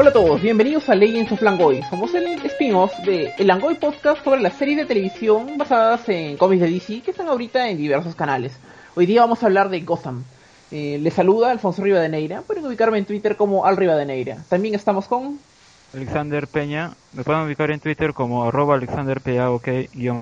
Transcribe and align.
Hola 0.00 0.08
a 0.08 0.12
todos, 0.14 0.40
bienvenidos 0.40 0.88
a 0.88 0.94
Legends 0.94 1.30
of 1.30 1.42
Langoy. 1.42 1.82
Somos 1.90 2.14
el 2.14 2.24
spin-off 2.46 2.90
de 3.00 3.34
El 3.36 3.48
Langoy 3.48 3.74
Podcast 3.74 4.24
sobre 4.24 4.40
las 4.40 4.54
series 4.54 4.78
de 4.78 4.86
televisión 4.86 5.58
basadas 5.58 6.08
en 6.08 6.38
cómics 6.38 6.62
de 6.62 6.70
DC 6.70 7.02
que 7.02 7.10
están 7.10 7.28
ahorita 7.28 7.68
en 7.68 7.76
diversos 7.76 8.14
canales. 8.14 8.54
Hoy 8.94 9.04
día 9.04 9.20
vamos 9.20 9.42
a 9.42 9.46
hablar 9.46 9.68
de 9.68 9.82
Gotham. 9.82 10.24
Eh, 10.70 10.98
les 11.02 11.12
saluda 11.12 11.50
Alfonso 11.50 11.82
Rivadeneira. 11.82 12.40
Pueden 12.40 12.64
ubicarme 12.64 12.96
en 12.96 13.04
Twitter 13.04 13.36
como 13.36 13.66
Al 13.66 13.76
Rivadeneira. 13.76 14.38
También 14.48 14.74
estamos 14.74 15.06
con 15.06 15.38
Alexander 15.92 16.48
Peña. 16.48 16.94
Me 17.12 17.22
pueden 17.22 17.42
ubicar 17.42 17.70
en 17.70 17.80
Twitter 17.80 18.14
como 18.14 18.44
arroba 18.44 18.76
Alexander 18.76 19.20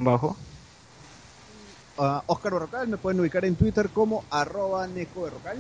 bajo. 0.00 0.36
Uh, 1.98 2.20
Oscar 2.26 2.52
Berrocal, 2.52 2.88
me 2.88 2.96
pueden 2.96 3.20
ubicar 3.20 3.44
en 3.44 3.54
Twitter 3.54 3.90
como 3.90 4.24
arroba 4.28 4.88
Neco 4.88 5.22
Berrocal. 5.22 5.58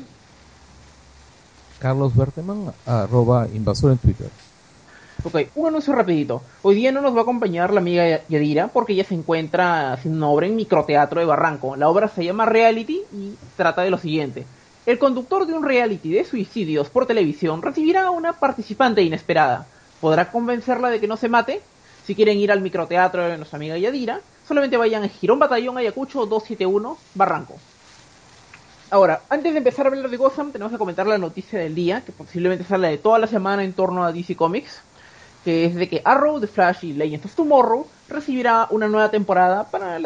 Carlos 1.78 2.14
Berteman, 2.14 2.72
arroba 2.86 3.46
invasor 3.52 3.92
en 3.92 3.98
Twitter. 3.98 4.30
Ok, 5.24 5.36
un 5.56 5.66
anuncio 5.66 5.92
rapidito. 5.94 6.42
Hoy 6.62 6.76
día 6.76 6.92
no 6.92 7.00
nos 7.00 7.14
va 7.14 7.20
a 7.20 7.22
acompañar 7.22 7.72
la 7.72 7.80
amiga 7.80 8.20
Yadira 8.28 8.68
porque 8.68 8.92
ella 8.92 9.04
se 9.04 9.14
encuentra 9.14 9.92
haciendo 9.92 10.18
una 10.18 10.28
obra 10.28 10.46
en 10.46 10.54
Microteatro 10.54 11.18
de 11.18 11.26
Barranco. 11.26 11.74
La 11.74 11.88
obra 11.88 12.06
se 12.08 12.24
llama 12.24 12.46
Reality 12.46 13.02
y 13.12 13.34
trata 13.56 13.82
de 13.82 13.90
lo 13.90 13.98
siguiente. 13.98 14.46
El 14.86 14.98
conductor 14.98 15.44
de 15.44 15.54
un 15.54 15.64
reality 15.64 16.10
de 16.10 16.24
suicidios 16.24 16.88
por 16.88 17.06
televisión 17.06 17.62
recibirá 17.62 18.06
a 18.06 18.10
una 18.10 18.34
participante 18.34 19.02
inesperada. 19.02 19.66
¿Podrá 20.00 20.30
convencerla 20.30 20.88
de 20.88 21.00
que 21.00 21.08
no 21.08 21.16
se 21.16 21.28
mate? 21.28 21.60
Si 22.06 22.14
quieren 22.14 22.38
ir 22.38 22.52
al 22.52 22.60
microteatro 22.60 23.28
de 23.28 23.36
nuestra 23.36 23.56
amiga 23.56 23.76
Yadira, 23.76 24.20
solamente 24.46 24.76
vayan 24.76 25.02
a 25.02 25.08
Girón 25.08 25.40
Batallón 25.40 25.76
Ayacucho 25.78 26.26
271 26.26 26.96
Barranco. 27.14 27.56
Ahora, 28.90 29.20
antes 29.28 29.52
de 29.52 29.58
empezar 29.58 29.84
a 29.84 29.90
hablar 29.90 30.08
de 30.08 30.16
Gotham, 30.16 30.50
tenemos 30.50 30.72
que 30.72 30.78
comentar 30.78 31.06
la 31.06 31.18
noticia 31.18 31.58
del 31.58 31.74
día, 31.74 32.00
que 32.00 32.12
posiblemente 32.12 32.64
sale 32.64 32.88
de 32.88 32.98
toda 32.98 33.18
la 33.18 33.26
semana 33.26 33.62
en 33.62 33.74
torno 33.74 34.02
a 34.02 34.12
DC 34.12 34.34
Comics, 34.34 34.80
que 35.44 35.66
es 35.66 35.74
de 35.74 35.88
que 35.90 36.00
Arrow, 36.04 36.40
The 36.40 36.46
Flash 36.46 36.84
y 36.84 36.92
Legends 36.94 37.26
of 37.26 37.34
Tomorrow 37.34 37.86
recibirá 38.08 38.66
una 38.70 38.88
nueva 38.88 39.10
temporada 39.10 39.64
para, 39.64 40.00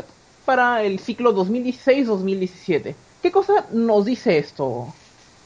para 0.45 0.83
el 0.83 0.99
ciclo 0.99 1.33
2016-2017. 1.33 2.95
¿Qué 3.23 3.31
cosa 3.31 3.67
nos 3.71 4.05
dice 4.05 4.39
esto, 4.39 4.93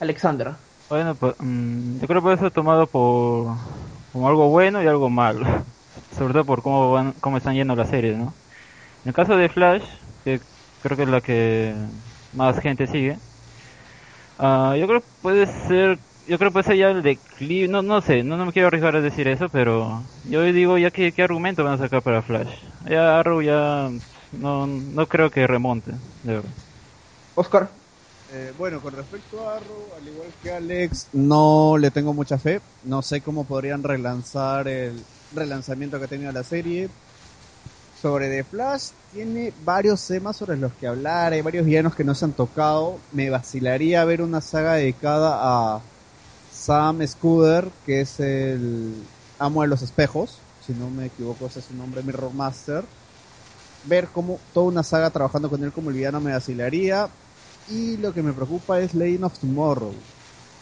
Alexandra? 0.00 0.56
Bueno, 0.88 1.14
pues, 1.14 1.34
mm, 1.38 2.00
yo 2.00 2.06
creo 2.06 2.20
que 2.20 2.24
puede 2.24 2.38
ser 2.38 2.50
tomado 2.52 2.86
por 2.86 3.54
como 4.14 4.28
algo 4.28 4.48
bueno 4.48 4.82
y 4.82 4.86
algo 4.86 5.10
malo, 5.10 5.46
sobre 6.16 6.32
todo 6.32 6.46
por 6.46 6.62
cómo 6.62 6.90
van, 6.92 7.12
cómo 7.20 7.36
están 7.36 7.54
yendo 7.54 7.76
las 7.76 7.90
series, 7.90 8.16
¿no? 8.16 8.32
En 9.04 9.10
el 9.10 9.14
caso 9.14 9.36
de 9.36 9.50
Flash, 9.50 9.82
que 10.24 10.40
creo 10.82 10.96
que 10.96 11.02
es 11.02 11.08
la 11.10 11.20
que 11.20 11.74
más 12.36 12.60
gente 12.60 12.86
sigue, 12.86 13.18
uh, 14.38 14.74
yo 14.74 14.86
creo 14.86 15.00
que 15.00 15.06
puede 15.22 15.46
ser, 15.46 15.98
yo 16.28 16.38
creo 16.38 16.50
que 16.50 16.52
puede 16.52 16.66
ser 16.66 16.76
ya 16.76 16.90
el 16.90 17.02
declive, 17.02 17.68
no, 17.68 17.82
no 17.82 18.00
sé, 18.00 18.22
no, 18.22 18.36
no 18.36 18.46
me 18.46 18.52
quiero 18.52 18.68
arriesgar 18.68 18.94
a 18.96 19.00
decir 19.00 19.26
eso, 19.28 19.48
pero 19.48 20.02
yo 20.28 20.42
digo 20.42 20.78
ya 20.78 20.90
que 20.90 21.12
qué 21.12 21.22
argumento 21.22 21.64
van 21.64 21.74
a 21.74 21.78
sacar 21.78 22.02
para 22.02 22.22
Flash. 22.22 22.48
Ya 22.88 23.18
Arrow 23.18 23.42
ya 23.42 23.90
no, 24.32 24.66
no 24.66 25.06
creo 25.06 25.30
que 25.30 25.46
remonte, 25.46 25.92
de 26.22 26.34
verdad. 26.34 26.50
Oscar. 27.34 27.68
Eh, 28.32 28.52
bueno, 28.58 28.80
con 28.80 28.92
respecto 28.94 29.48
a 29.48 29.56
Arrow, 29.56 29.86
al 29.96 30.08
igual 30.08 30.28
que 30.42 30.50
Alex, 30.50 31.08
no 31.12 31.76
le 31.78 31.92
tengo 31.92 32.12
mucha 32.12 32.38
fe. 32.38 32.60
No 32.82 33.00
sé 33.00 33.20
cómo 33.20 33.44
podrían 33.44 33.84
relanzar 33.84 34.66
el 34.66 35.00
relanzamiento 35.32 35.98
que 35.98 36.06
ha 36.06 36.08
tenido 36.08 36.32
la 36.32 36.42
serie. 36.42 36.88
Sobre 38.00 38.28
The 38.28 38.44
Flash, 38.44 38.90
tiene 39.12 39.52
varios 39.64 40.06
temas 40.06 40.36
sobre 40.36 40.56
los 40.56 40.72
que 40.74 40.86
hablar, 40.86 41.32
hay 41.32 41.40
varios 41.40 41.64
villanos 41.64 41.94
que 41.94 42.04
no 42.04 42.14
se 42.14 42.26
han 42.26 42.32
tocado. 42.32 42.98
Me 43.12 43.30
vacilaría 43.30 44.04
ver 44.04 44.22
una 44.22 44.40
saga 44.40 44.74
dedicada 44.74 45.38
a 45.40 45.80
Sam 46.52 47.06
Scudder, 47.06 47.68
que 47.84 48.02
es 48.02 48.20
el 48.20 48.92
amo 49.38 49.62
de 49.62 49.68
los 49.68 49.82
espejos, 49.82 50.38
si 50.66 50.72
no 50.72 50.90
me 50.90 51.06
equivoco 51.06 51.46
ese 51.46 51.60
es 51.60 51.66
su 51.66 51.74
nombre, 51.74 52.02
Mirror 52.02 52.34
Master. 52.34 52.84
Ver 53.84 54.08
cómo 54.08 54.40
toda 54.52 54.66
una 54.66 54.82
saga 54.82 55.10
trabajando 55.10 55.48
con 55.48 55.62
él 55.62 55.72
como 55.72 55.90
el 55.90 55.96
villano 55.96 56.20
me 56.20 56.32
vacilaría. 56.32 57.08
Y 57.68 57.96
lo 57.98 58.12
que 58.12 58.22
me 58.22 58.32
preocupa 58.32 58.80
es 58.80 58.94
Legend 58.94 59.24
of 59.24 59.38
Tomorrow. 59.38 59.92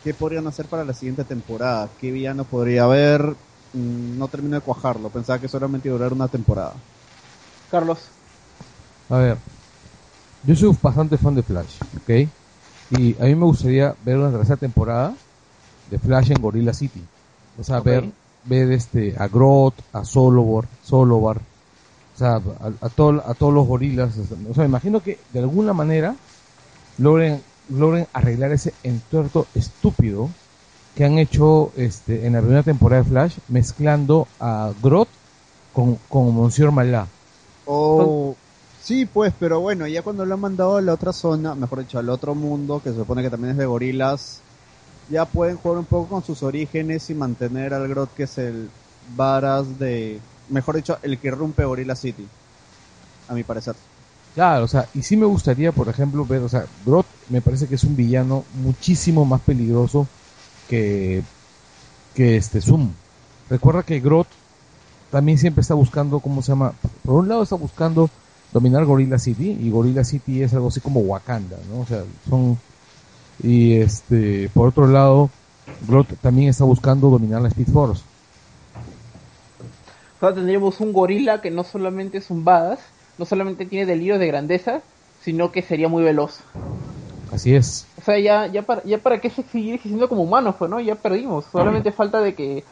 ¿Qué 0.03 0.13
podrían 0.13 0.47
hacer 0.47 0.67
para 0.67 0.85
la 0.85 0.93
siguiente 0.93 1.25
temporada? 1.25 1.89
¿Qué 1.99 2.11
villano 2.11 2.45
podría 2.45 2.85
haber? 2.85 3.23
Mm, 3.73 4.19
no 4.19 4.29
termino 4.29 4.57
de 4.57 4.63
cuajarlo. 4.63 5.09
Pensaba 5.09 5.39
que 5.39 5.49
solamente 5.49 5.89
durar 5.89 6.13
una 6.13 6.29
temporada. 6.29 6.75
Carlos. 7.75 7.99
A 9.11 9.17
ver. 9.19 9.37
Yo 10.47 10.55
soy 10.55 10.77
bastante 10.81 11.19
fan 11.19 11.35
de 11.35 11.43
Flash, 11.43 11.81
¿ok? 11.97 12.11
Y 12.91 13.17
a 13.21 13.25
mí 13.25 13.35
me 13.35 13.47
gustaría 13.47 13.97
ver 14.05 14.17
una 14.17 14.31
tercera 14.31 14.57
temporada 14.57 15.13
de 15.91 15.99
Flash 15.99 16.31
en 16.31 16.41
Gorilla 16.41 16.73
City. 16.73 17.01
O 17.59 17.65
sea, 17.65 17.81
ver, 17.81 18.05
ver 18.45 18.71
este, 18.71 19.17
a 19.19 19.27
Groth, 19.27 19.75
a 19.93 20.05
Solovar, 20.05 20.67
Solovar, 20.85 21.39
o 21.39 22.19
sea, 22.19 22.35
a, 22.37 22.37
a, 22.37 22.87
a 22.87 22.89
todos 22.91 23.53
los 23.53 23.67
gorilas. 23.67 24.17
O 24.19 24.55
sea, 24.55 24.63
me 24.63 24.67
imagino 24.67 25.01
que 25.01 25.19
de 25.33 25.41
alguna 25.41 25.73
manera 25.73 26.15
logren, 26.99 27.43
logren 27.69 28.07
arreglar 28.13 28.53
ese 28.53 28.73
entuerto 28.85 29.47
estúpido 29.57 30.29
que 30.95 31.05
han 31.05 31.19
hecho 31.19 31.73
este, 31.77 32.25
en 32.25 32.35
la 32.35 32.41
primera 32.41 32.63
temporada 32.63 33.03
de 33.03 33.09
Flash, 33.09 33.39
mezclando 33.49 34.29
a 34.39 34.71
Groth 34.81 35.09
con, 35.73 35.97
con 36.09 36.33
Monsieur 36.33 36.71
Malá. 36.71 37.09
Oh, 37.67 38.37
sí, 38.83 39.07
pues, 39.07 39.33
pero 39.39 39.61
bueno, 39.61 39.87
ya 39.87 40.03
cuando 40.03 40.25
lo 40.25 40.35
han 40.35 40.41
mandado 40.41 40.77
a 40.77 40.83
la 40.83 40.95
otra 40.95 41.13
zona, 41.13 41.55
mejor 41.55 41.81
dicho, 41.81 41.99
al 41.99 42.11
otro 42.11 42.35
mundo, 42.35 42.81
que 42.83 42.91
se 42.91 42.97
supone 42.97 43.23
que 43.23 43.31
también 43.31 43.53
es 43.53 43.57
de 43.57 43.67
gorilas, 43.67 44.41
ya 45.11 45.25
pueden 45.25 45.57
jugar 45.57 45.79
un 45.79 45.85
poco 45.85 46.09
con 46.09 46.25
sus 46.25 46.43
orígenes 46.43 47.09
y 47.11 47.15
mantener 47.15 47.75
al 47.75 47.89
Groth, 47.89 48.15
que 48.15 48.25
es 48.25 48.39
el 48.39 48.69
varas 49.17 49.79
de, 49.79 50.21
mejor 50.49 50.77
dicho, 50.77 50.99
el 51.03 51.19
que 51.19 51.31
rompe 51.31 51.65
Gorilla 51.65 51.97
City, 51.97 52.27
a 53.29 53.35
mi 53.35 53.43
parecer. 53.43 53.75
Claro, 54.35 54.65
o 54.65 54.69
sea, 54.69 54.89
y 54.95 55.03
sí 55.03 55.17
me 55.17 55.27
gustaría, 55.27 55.73
por 55.73 55.89
ejemplo, 55.89 56.25
ver, 56.27 56.43
o 56.43 56.49
sea, 56.49 56.67
Groth 56.85 57.07
me 57.31 57.41
parece 57.41 57.67
que 57.67 57.77
es 57.77 57.85
un 57.85 57.97
villano 57.97 58.45
muchísimo 58.63 59.25
más 59.25 59.41
peligroso 59.41 60.07
que, 60.69 61.23
que 62.15 62.37
este 62.37 62.61
Zoom. 62.61 62.91
Recuerda 63.49 63.83
que 63.83 64.01
Groth 64.01 64.27
también 65.15 65.39
siempre 65.39 65.61
está 65.61 65.75
buscando, 65.75 66.19
¿cómo 66.19 66.43
se 66.43 66.51
llama? 66.51 66.73
Por 67.05 67.15
un 67.15 67.29
lado 67.29 67.45
está 67.45 67.55
buscando 67.55 68.11
dominar 68.53 68.85
Gorilla 68.85 69.17
City, 69.17 69.57
y 69.61 69.71
Gorilla 69.71 70.03
City 70.03 70.43
es 70.43 70.53
algo 70.55 70.67
así 70.67 70.81
como 70.81 70.99
Wakanda, 71.03 71.57
¿no? 71.71 71.83
O 71.83 71.87
sea, 71.87 72.03
son... 72.29 72.59
Y 73.41 73.77
este, 73.77 74.51
por 74.53 74.71
otro 74.71 74.89
lado, 74.89 75.31
Groth 75.87 76.15
también 76.21 76.49
está 76.49 76.65
buscando 76.65 77.11
dominar 77.11 77.43
la 77.43 77.47
Speed 77.47 77.69
Force. 77.69 78.03
O 80.17 80.19
sea, 80.19 80.35
tendríamos 80.35 80.81
un 80.81 80.93
gorila 80.93 81.41
que 81.41 81.53
no 81.53 81.63
solamente 81.63 82.19
es 82.19 82.29
un 82.29 82.45
badass, 82.45 82.81
no 83.17 83.25
solamente 83.25 83.67
tiene 83.67 83.87
delirios 83.87 84.19
de 84.19 84.27
grandeza, 84.27 84.83
sino 85.23 85.53
que 85.53 85.63
sería 85.63 85.87
muy 85.87 86.03
veloz. 86.03 86.41
Así 87.33 87.55
es. 87.55 87.87
O 88.01 88.03
sea, 88.03 88.19
ya, 88.19 88.49
ya, 88.49 88.63
para, 88.63 88.83
ya 88.83 88.99
para 88.99 89.21
qué 89.21 89.31
seguir 89.31 89.81
siendo 89.81 90.09
como 90.09 90.25
humanos, 90.25 90.57
pues, 90.59 90.69
¿no? 90.69 90.81
Ya 90.81 90.97
perdimos. 90.97 91.45
Solamente 91.53 91.93
falta 91.93 92.21
de 92.21 92.35
que 92.35 92.65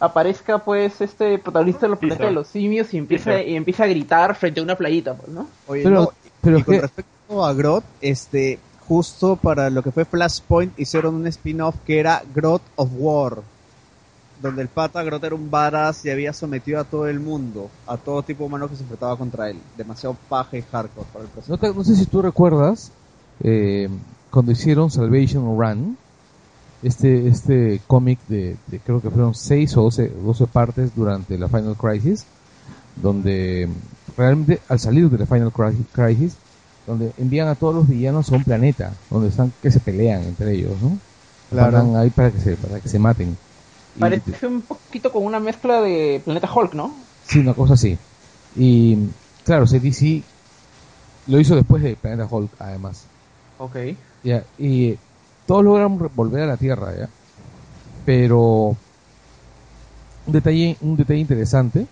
aparezca, 0.00 0.58
pues, 0.58 1.00
este 1.00 1.38
protagonista 1.38 1.82
de 1.82 1.90
los 1.90 1.98
planetas 1.98 2.26
de 2.26 2.32
los 2.32 2.48
simios 2.48 2.92
y 2.94 2.98
empieza, 2.98 3.42
y 3.42 3.56
empieza 3.56 3.84
a 3.84 3.86
gritar 3.86 4.34
frente 4.34 4.60
a 4.60 4.62
una 4.62 4.76
playita, 4.76 5.14
pues, 5.14 5.28
¿no? 5.28 5.48
Oye, 5.66 5.82
pero, 5.82 6.00
no, 6.00 6.12
pero 6.40 6.58
y 6.58 6.62
con 6.62 6.74
que... 6.74 6.80
respecto 6.80 7.44
a 7.44 7.52
Groth, 7.54 7.84
este, 8.00 8.58
justo 8.86 9.36
para 9.36 9.70
lo 9.70 9.82
que 9.82 9.90
fue 9.90 10.04
Flashpoint 10.04 10.78
hicieron 10.78 11.14
un 11.14 11.26
spin-off 11.26 11.76
que 11.84 11.98
era 11.98 12.22
Groth 12.34 12.62
of 12.76 12.90
War 12.96 13.42
donde 14.40 14.62
el 14.62 14.68
pata 14.68 15.02
Groth 15.02 15.24
era 15.24 15.34
un 15.34 15.50
badass 15.50 16.04
y 16.04 16.10
había 16.10 16.32
sometido 16.32 16.80
a 16.80 16.84
todo 16.84 17.06
el 17.08 17.20
mundo, 17.20 17.70
a 17.86 17.96
todo 17.96 18.22
tipo 18.22 18.44
humano 18.44 18.68
que 18.68 18.76
se 18.76 18.82
enfrentaba 18.82 19.16
contra 19.16 19.50
él. 19.50 19.58
Demasiado 19.76 20.16
paja 20.28 20.56
y 20.56 20.62
hardcore 20.62 21.06
para 21.12 21.24
el 21.24 21.30
proceso. 21.30 21.52
No, 21.52 21.58
te, 21.58 21.72
no 21.72 21.84
sé 21.84 21.96
si 21.96 22.06
tú 22.06 22.22
recuerdas 22.22 22.92
eh, 23.42 23.88
cuando 24.30 24.52
hicieron 24.52 24.90
Salvation 24.90 25.58
Run, 25.58 25.96
este, 26.86 27.26
este 27.26 27.80
cómic 27.86 28.20
de, 28.28 28.56
de, 28.68 28.78
creo 28.78 29.00
que 29.00 29.10
fueron 29.10 29.34
6 29.34 29.76
o 29.76 29.82
12, 29.82 30.08
12 30.08 30.46
partes 30.46 30.94
durante 30.94 31.36
la 31.36 31.48
Final 31.48 31.76
Crisis, 31.76 32.24
donde 32.94 33.68
realmente 34.16 34.60
al 34.68 34.78
salir 34.78 35.10
de 35.10 35.18
la 35.18 35.26
Final 35.26 35.52
Crisis, 35.52 36.36
donde 36.86 37.12
envían 37.18 37.48
a 37.48 37.56
todos 37.56 37.74
los 37.74 37.88
villanos 37.88 38.30
a 38.30 38.36
un 38.36 38.44
planeta, 38.44 38.92
donde 39.10 39.28
están 39.28 39.52
que 39.60 39.72
se 39.72 39.80
pelean 39.80 40.22
entre 40.22 40.52
ellos, 40.52 40.80
¿no? 40.80 40.96
Claro. 41.50 41.96
ahí 41.96 42.10
para 42.10 42.30
que 42.30 42.38
se, 42.38 42.56
para 42.56 42.78
que 42.78 42.88
se 42.88 43.00
maten. 43.00 43.36
Parece 43.98 44.46
un 44.46 44.60
poquito 44.62 45.10
como 45.10 45.26
una 45.26 45.40
mezcla 45.40 45.80
de 45.80 46.20
Planeta 46.24 46.48
Hulk, 46.52 46.74
¿no? 46.74 46.94
Sí, 47.26 47.40
una 47.40 47.54
cosa 47.54 47.74
así. 47.74 47.98
Y 48.54 48.96
claro, 49.44 49.66
DC 49.66 50.22
lo 51.26 51.40
hizo 51.40 51.56
después 51.56 51.82
de 51.82 51.96
Planeta 51.96 52.28
Hulk, 52.30 52.50
además. 52.60 53.06
Ok. 53.58 53.76
Ya, 54.22 54.44
y 54.58 54.98
todos 55.46 55.64
logran 55.64 55.98
volver 56.14 56.42
a 56.42 56.46
la 56.46 56.56
Tierra, 56.56 56.94
¿ya? 56.96 57.08
Pero 58.04 58.76
un 60.26 60.32
detalle, 60.32 60.76
un 60.80 60.96
detalle 60.96 61.20
interesante 61.20 61.86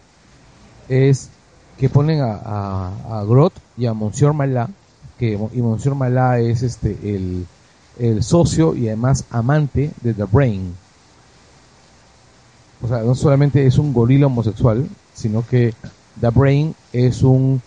es 0.89 1.31
que 1.79 1.89
ponen 1.89 2.21
a, 2.21 2.91
a, 3.21 3.25
Groth 3.25 3.55
y 3.77 3.87
a 3.87 3.95
Monsieur 3.95 4.33
Malá, 4.33 4.69
que 5.19 5.33
y 5.53 5.63
Monsieur 5.63 5.95
Malá 5.95 6.39
es 6.39 6.63
este 6.63 6.99
el, 7.03 7.47
el 7.99 8.23
socio 8.23 8.75
y 8.75 8.89
además 8.89 9.25
amante 9.31 9.91
de 10.03 10.15
The 10.15 10.25
Brain 10.25 10.75
o 12.85 12.89
sea, 12.89 12.99
no 12.99 13.15
solamente 13.15 13.67
es 13.67 13.79
un 13.79 13.95
gorila 13.95 14.27
homosexual, 14.27 14.87
sino 15.15 15.47
que 15.47 15.73
The 16.21 16.29
Brain 16.29 16.75
es 16.93 17.23
un, 17.23 17.63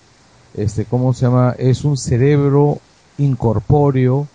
este, 0.53 0.85
¿cómo 0.85 1.11
se 1.13 1.25
llama? 1.25 1.55
Es 1.57 1.83
un 1.83 1.97
cerebro 1.97 2.79
incorpóreo 3.17 4.27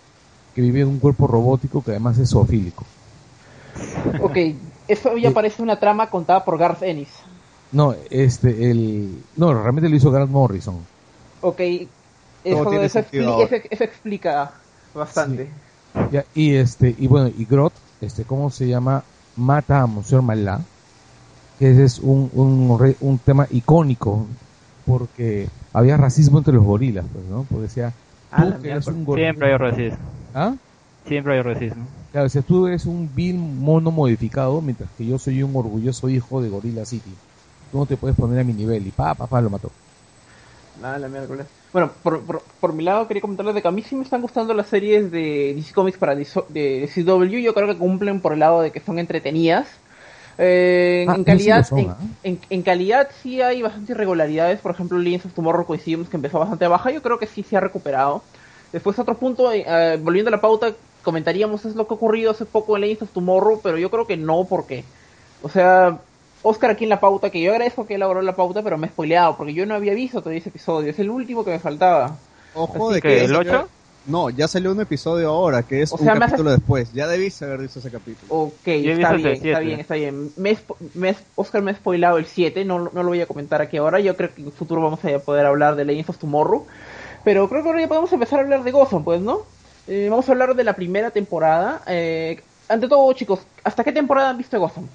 que 0.53 0.61
vive 0.61 0.81
en 0.81 0.87
un 0.87 0.99
cuerpo 0.99 1.27
robótico 1.27 1.83
que 1.83 1.91
además 1.91 2.17
es 2.19 2.29
zoofílico. 2.31 2.83
Ok, 4.21 4.37
eso 4.87 5.17
ya 5.17 5.31
parece 5.33 5.61
una 5.61 5.79
trama 5.79 6.09
contada 6.09 6.43
por 6.45 6.57
Garth 6.57 6.83
Ennis. 6.83 7.11
No, 7.71 7.93
este, 8.11 8.69
el, 8.69 9.09
no, 9.35 9.53
realmente 9.53 9.89
lo 9.89 9.95
hizo 9.95 10.11
Grant 10.11 10.31
Morrison. 10.31 10.75
Ok, 11.41 11.59
eso, 12.43 12.71
eso 12.73 12.99
sentido 13.01 13.25
expli- 13.25 13.33
ahora. 13.33 13.55
eso- 13.55 13.67
eso 13.71 13.83
explica 13.83 14.53
bastante. 14.93 15.49
Ya, 16.11 16.23
y 16.33 16.53
este, 16.55 16.93
y 16.97 17.07
bueno, 17.07 17.29
y 17.35 17.45
Grot, 17.45 17.73
este, 18.01 18.23
¿cómo 18.23 18.49
se 18.49 18.67
llama? 18.67 19.03
Mata 19.35 19.81
a 19.81 19.87
Monsieur 19.87 20.21
Malá, 20.21 20.59
que 21.59 21.71
ese 21.71 21.83
es 21.85 21.99
un, 21.99 22.29
un, 22.33 22.95
un 22.99 23.19
tema 23.19 23.47
icónico, 23.51 24.27
porque 24.85 25.47
había 25.73 25.97
racismo 25.97 26.39
entre 26.39 26.53
los 26.53 26.63
gorilas, 26.63 27.05
pues, 27.11 27.25
¿no? 27.25 27.43
Porque 27.49 27.63
decía, 27.63 27.93
Ah, 28.31 28.43
tú 28.43 28.49
la 28.51 28.59
que 28.59 28.69
eres 28.71 28.87
un 28.87 29.05
gorila. 29.05 29.27
Siempre 29.27 29.47
hay 29.51 29.57
racismo. 29.57 30.22
¿Ah? 30.33 30.53
Siempre 31.07 31.33
hay 31.35 31.41
racismo. 31.41 31.85
Claro, 32.11 32.25
decía, 32.25 32.41
tú 32.41 32.67
eres 32.67 32.85
un 32.85 33.09
vil 33.13 33.35
mono 33.35 33.91
modificado, 33.91 34.61
mientras 34.61 34.89
que 34.97 35.05
yo 35.05 35.17
soy 35.17 35.43
un 35.43 35.55
orgulloso 35.55 36.09
hijo 36.09 36.41
de 36.41 36.49
Gorilla 36.49 36.85
City. 36.85 37.11
Tú 37.71 37.79
no 37.79 37.85
te 37.85 37.97
puedes 37.97 38.15
poner 38.15 38.39
a 38.39 38.43
mi 38.43 38.53
nivel, 38.53 38.85
y 38.87 38.91
pa, 38.91 39.13
pa, 39.15 39.27
pa, 39.27 39.41
lo 39.41 39.49
mató. 39.49 39.71
Nada, 40.81 40.97
la 40.99 41.07
miércoles. 41.07 41.45
Bueno, 41.71 41.91
por, 42.03 42.21
por, 42.21 42.41
por 42.59 42.73
mi 42.73 42.83
lado 42.83 43.07
quería 43.07 43.21
comentarles 43.21 43.55
de 43.55 43.61
que 43.61 43.67
a 43.67 43.71
mí 43.71 43.81
sí 43.81 43.95
me 43.95 44.03
están 44.03 44.21
gustando 44.21 44.53
las 44.53 44.67
series 44.67 45.11
de 45.11 45.53
DC 45.55 45.73
Comics 45.73 45.97
para 45.97 46.15
DC 46.15 46.41
de 46.49 46.89
CW. 46.93 47.39
Yo 47.41 47.53
creo 47.53 47.67
que 47.67 47.77
cumplen 47.77 48.21
por 48.21 48.33
el 48.33 48.39
lado 48.39 48.61
de 48.61 48.71
que 48.71 48.79
son 48.79 48.99
entretenidas. 48.99 49.67
Eh, 50.37 51.05
Ah, 51.07 51.15
en 51.15 51.23
calidad, 51.23 51.63
sí 51.63 51.81
en, 51.81 51.89
¿ah? 51.89 51.97
en- 52.23 52.39
en 52.49 52.61
calidad 52.63 53.09
sí 53.21 53.41
hay 53.41 53.61
bastantes 53.61 53.91
irregularidades. 53.95 54.59
Por 54.61 54.71
ejemplo, 54.71 54.97
Legends 54.97 55.25
of 55.27 55.33
Tomorrow 55.33 55.65
coincidimos 55.65 56.09
que 56.09 56.17
empezó 56.17 56.39
bastante 56.39 56.67
baja. 56.67 56.91
Yo 56.91 57.01
creo 57.01 57.19
que 57.19 57.27
sí 57.27 57.43
se 57.43 57.55
ha 57.57 57.59
recuperado. 57.59 58.23
Después 58.73 58.99
otro 58.99 59.15
punto, 59.15 59.51
eh, 59.53 59.63
eh, 59.65 59.97
volviendo 60.01 60.27
a 60.29 60.31
la 60.31 60.41
pauta, 60.41 60.73
comentaríamos 61.03 61.63
es 61.65 61.75
lo 61.75 61.87
que 61.87 61.93
ha 61.93 61.97
ocurrido 61.97 62.31
hace 62.31 62.43
poco 62.45 62.75
en 62.75 62.81
Legends 62.81 63.03
of 63.03 63.09
Tomorrow, 63.11 63.61
pero 63.63 63.77
yo 63.77 63.89
creo 63.89 64.05
que 64.07 64.17
no, 64.17 64.45
porque, 64.49 64.83
o 65.41 65.47
sea, 65.49 65.99
Oscar 66.41 66.71
aquí 66.71 66.83
en 66.83 66.89
la 66.89 66.99
pauta, 66.99 67.29
que 67.29 67.41
yo 67.41 67.51
agradezco 67.51 67.85
que 67.85 67.95
elaboró 67.95 68.21
la 68.21 68.35
pauta, 68.35 68.61
pero 68.63 68.77
me 68.77 68.87
he 68.87 68.89
spoileado, 68.89 69.37
porque 69.37 69.53
yo 69.53 69.65
no 69.65 69.75
había 69.75 69.93
visto 69.93 70.19
todavía 70.19 70.39
ese 70.39 70.49
episodio, 70.49 70.89
es 70.89 70.99
el 70.99 71.09
último 71.09 71.45
que 71.45 71.51
me 71.51 71.59
faltaba. 71.59 72.17
Ojo 72.55 72.87
Así 72.89 72.95
de 72.95 73.01
que, 73.01 73.07
que... 73.07 73.23
¿el 73.25 73.31
ya 73.31 73.37
ocho? 73.39 73.49
salió- 73.51 73.67
No, 74.05 74.29
ya 74.29 74.47
salió 74.49 74.71
un 74.71 74.81
episodio 74.81 75.29
ahora, 75.29 75.63
que 75.63 75.81
es 75.83 75.93
O 75.93 75.95
un 75.97 76.09
hace- 76.09 76.19
capítulo 76.19 76.51
después. 76.51 76.91
Ya 76.93 77.07
debiste 77.07 77.45
haber 77.45 77.61
visto 77.61 77.79
ese 77.79 77.89
capítulo. 77.91 78.33
Ok, 78.33 78.53
está 78.67 79.13
bien, 79.13 79.27
está 79.33 79.59
bien, 79.59 79.79
está 79.79 79.95
bien. 79.95 80.31
Me, 80.35 80.57
me 80.95 81.09
he- 81.11 81.15
Oscar 81.35 81.61
me 81.61 81.71
ha 81.71 81.75
spoilado 81.75 82.17
el 82.17 82.25
7, 82.25 82.65
no, 82.65 82.79
no 82.93 83.03
lo 83.03 83.09
voy 83.09 83.21
a 83.21 83.25
comentar 83.27 83.61
aquí 83.61 83.77
ahora. 83.77 83.99
Yo 84.01 84.15
creo 84.17 84.33
que 84.33 84.41
en 84.41 84.47
el 84.47 84.53
futuro 84.53 84.81
vamos 84.81 84.99
a 85.05 85.19
poder 85.19 85.45
hablar 85.45 85.75
de 85.77 85.85
Legends 85.85 86.09
of 86.09 86.17
Tomorrow. 86.17 86.65
Pero 87.23 87.47
creo 87.49 87.63
que 87.63 87.69
ahora 87.69 87.81
ya 87.81 87.87
podemos 87.87 88.11
empezar 88.11 88.39
a 88.39 88.43
hablar 88.43 88.63
de 88.63 88.71
Gotham, 88.71 89.03
pues, 89.03 89.21
¿no? 89.21 89.39
Eh, 89.87 90.07
vamos 90.09 90.27
a 90.27 90.31
hablar 90.31 90.55
de 90.55 90.63
la 90.63 90.75
primera 90.75 91.11
temporada. 91.11 91.81
Eh, 91.87 92.41
ante 92.67 92.87
todo, 92.87 93.11
chicos, 93.13 93.39
¿hasta 93.63 93.83
qué 93.83 93.91
temporada 93.91 94.29
han 94.29 94.37
visto 94.37 94.59
Gotham? 94.59 94.87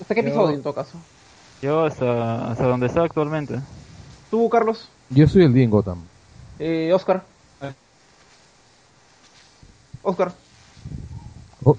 ¿Hasta 0.00 0.14
qué 0.14 0.22
Yo- 0.22 0.28
episodio, 0.28 0.56
en 0.56 0.62
todo 0.62 0.74
caso? 0.74 0.98
Yo 1.62 1.84
hasta, 1.84 2.50
hasta 2.50 2.64
donde 2.66 2.86
está 2.86 3.02
actualmente. 3.02 3.58
¿Tú, 4.30 4.48
Carlos? 4.50 4.88
Yo 5.10 5.26
soy 5.26 5.44
el 5.44 5.54
día 5.54 5.64
en 5.64 5.70
Gotham. 5.70 5.98
Eh, 6.58 6.90
Oscar. 6.94 7.22
Oscar. 10.02 10.32
Oh, 11.64 11.76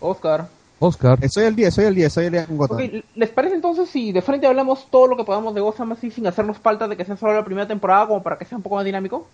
Oscar. 0.00 0.48
Oscar, 0.84 1.18
Soy 1.30 1.44
el 1.44 1.54
10, 1.54 1.74
soy 1.74 1.84
el 1.84 1.94
10, 1.94 2.12
soy 2.12 2.24
el 2.26 2.32
10 2.32 2.46
con 2.46 2.56
Gotham. 2.56 2.76
Ok, 2.78 3.04
¿les 3.14 3.30
parece 3.30 3.54
entonces 3.54 3.88
si 3.88 4.12
de 4.12 4.20
frente 4.20 4.46
hablamos 4.46 4.88
todo 4.90 5.06
lo 5.06 5.16
que 5.16 5.24
podamos 5.24 5.54
de 5.54 5.60
Gotham 5.60 5.92
así 5.92 6.10
sin 6.10 6.26
hacernos 6.26 6.58
falta 6.58 6.88
de 6.88 6.96
que 6.96 7.04
sea 7.04 7.16
solo 7.16 7.34
la 7.34 7.44
primera 7.44 7.68
temporada 7.68 8.08
como 8.08 8.22
para 8.22 8.36
que 8.36 8.44
sea 8.44 8.56
un 8.56 8.62
poco 8.62 8.76
más 8.76 8.84
dinámico? 8.84 9.26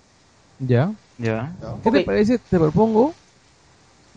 ¿ya? 0.59 0.93
Ya. 1.19 1.53
¿Qué 1.83 1.91
te 1.91 2.03
parece? 2.03 2.39
Te 2.39 2.59
propongo, 2.59 3.15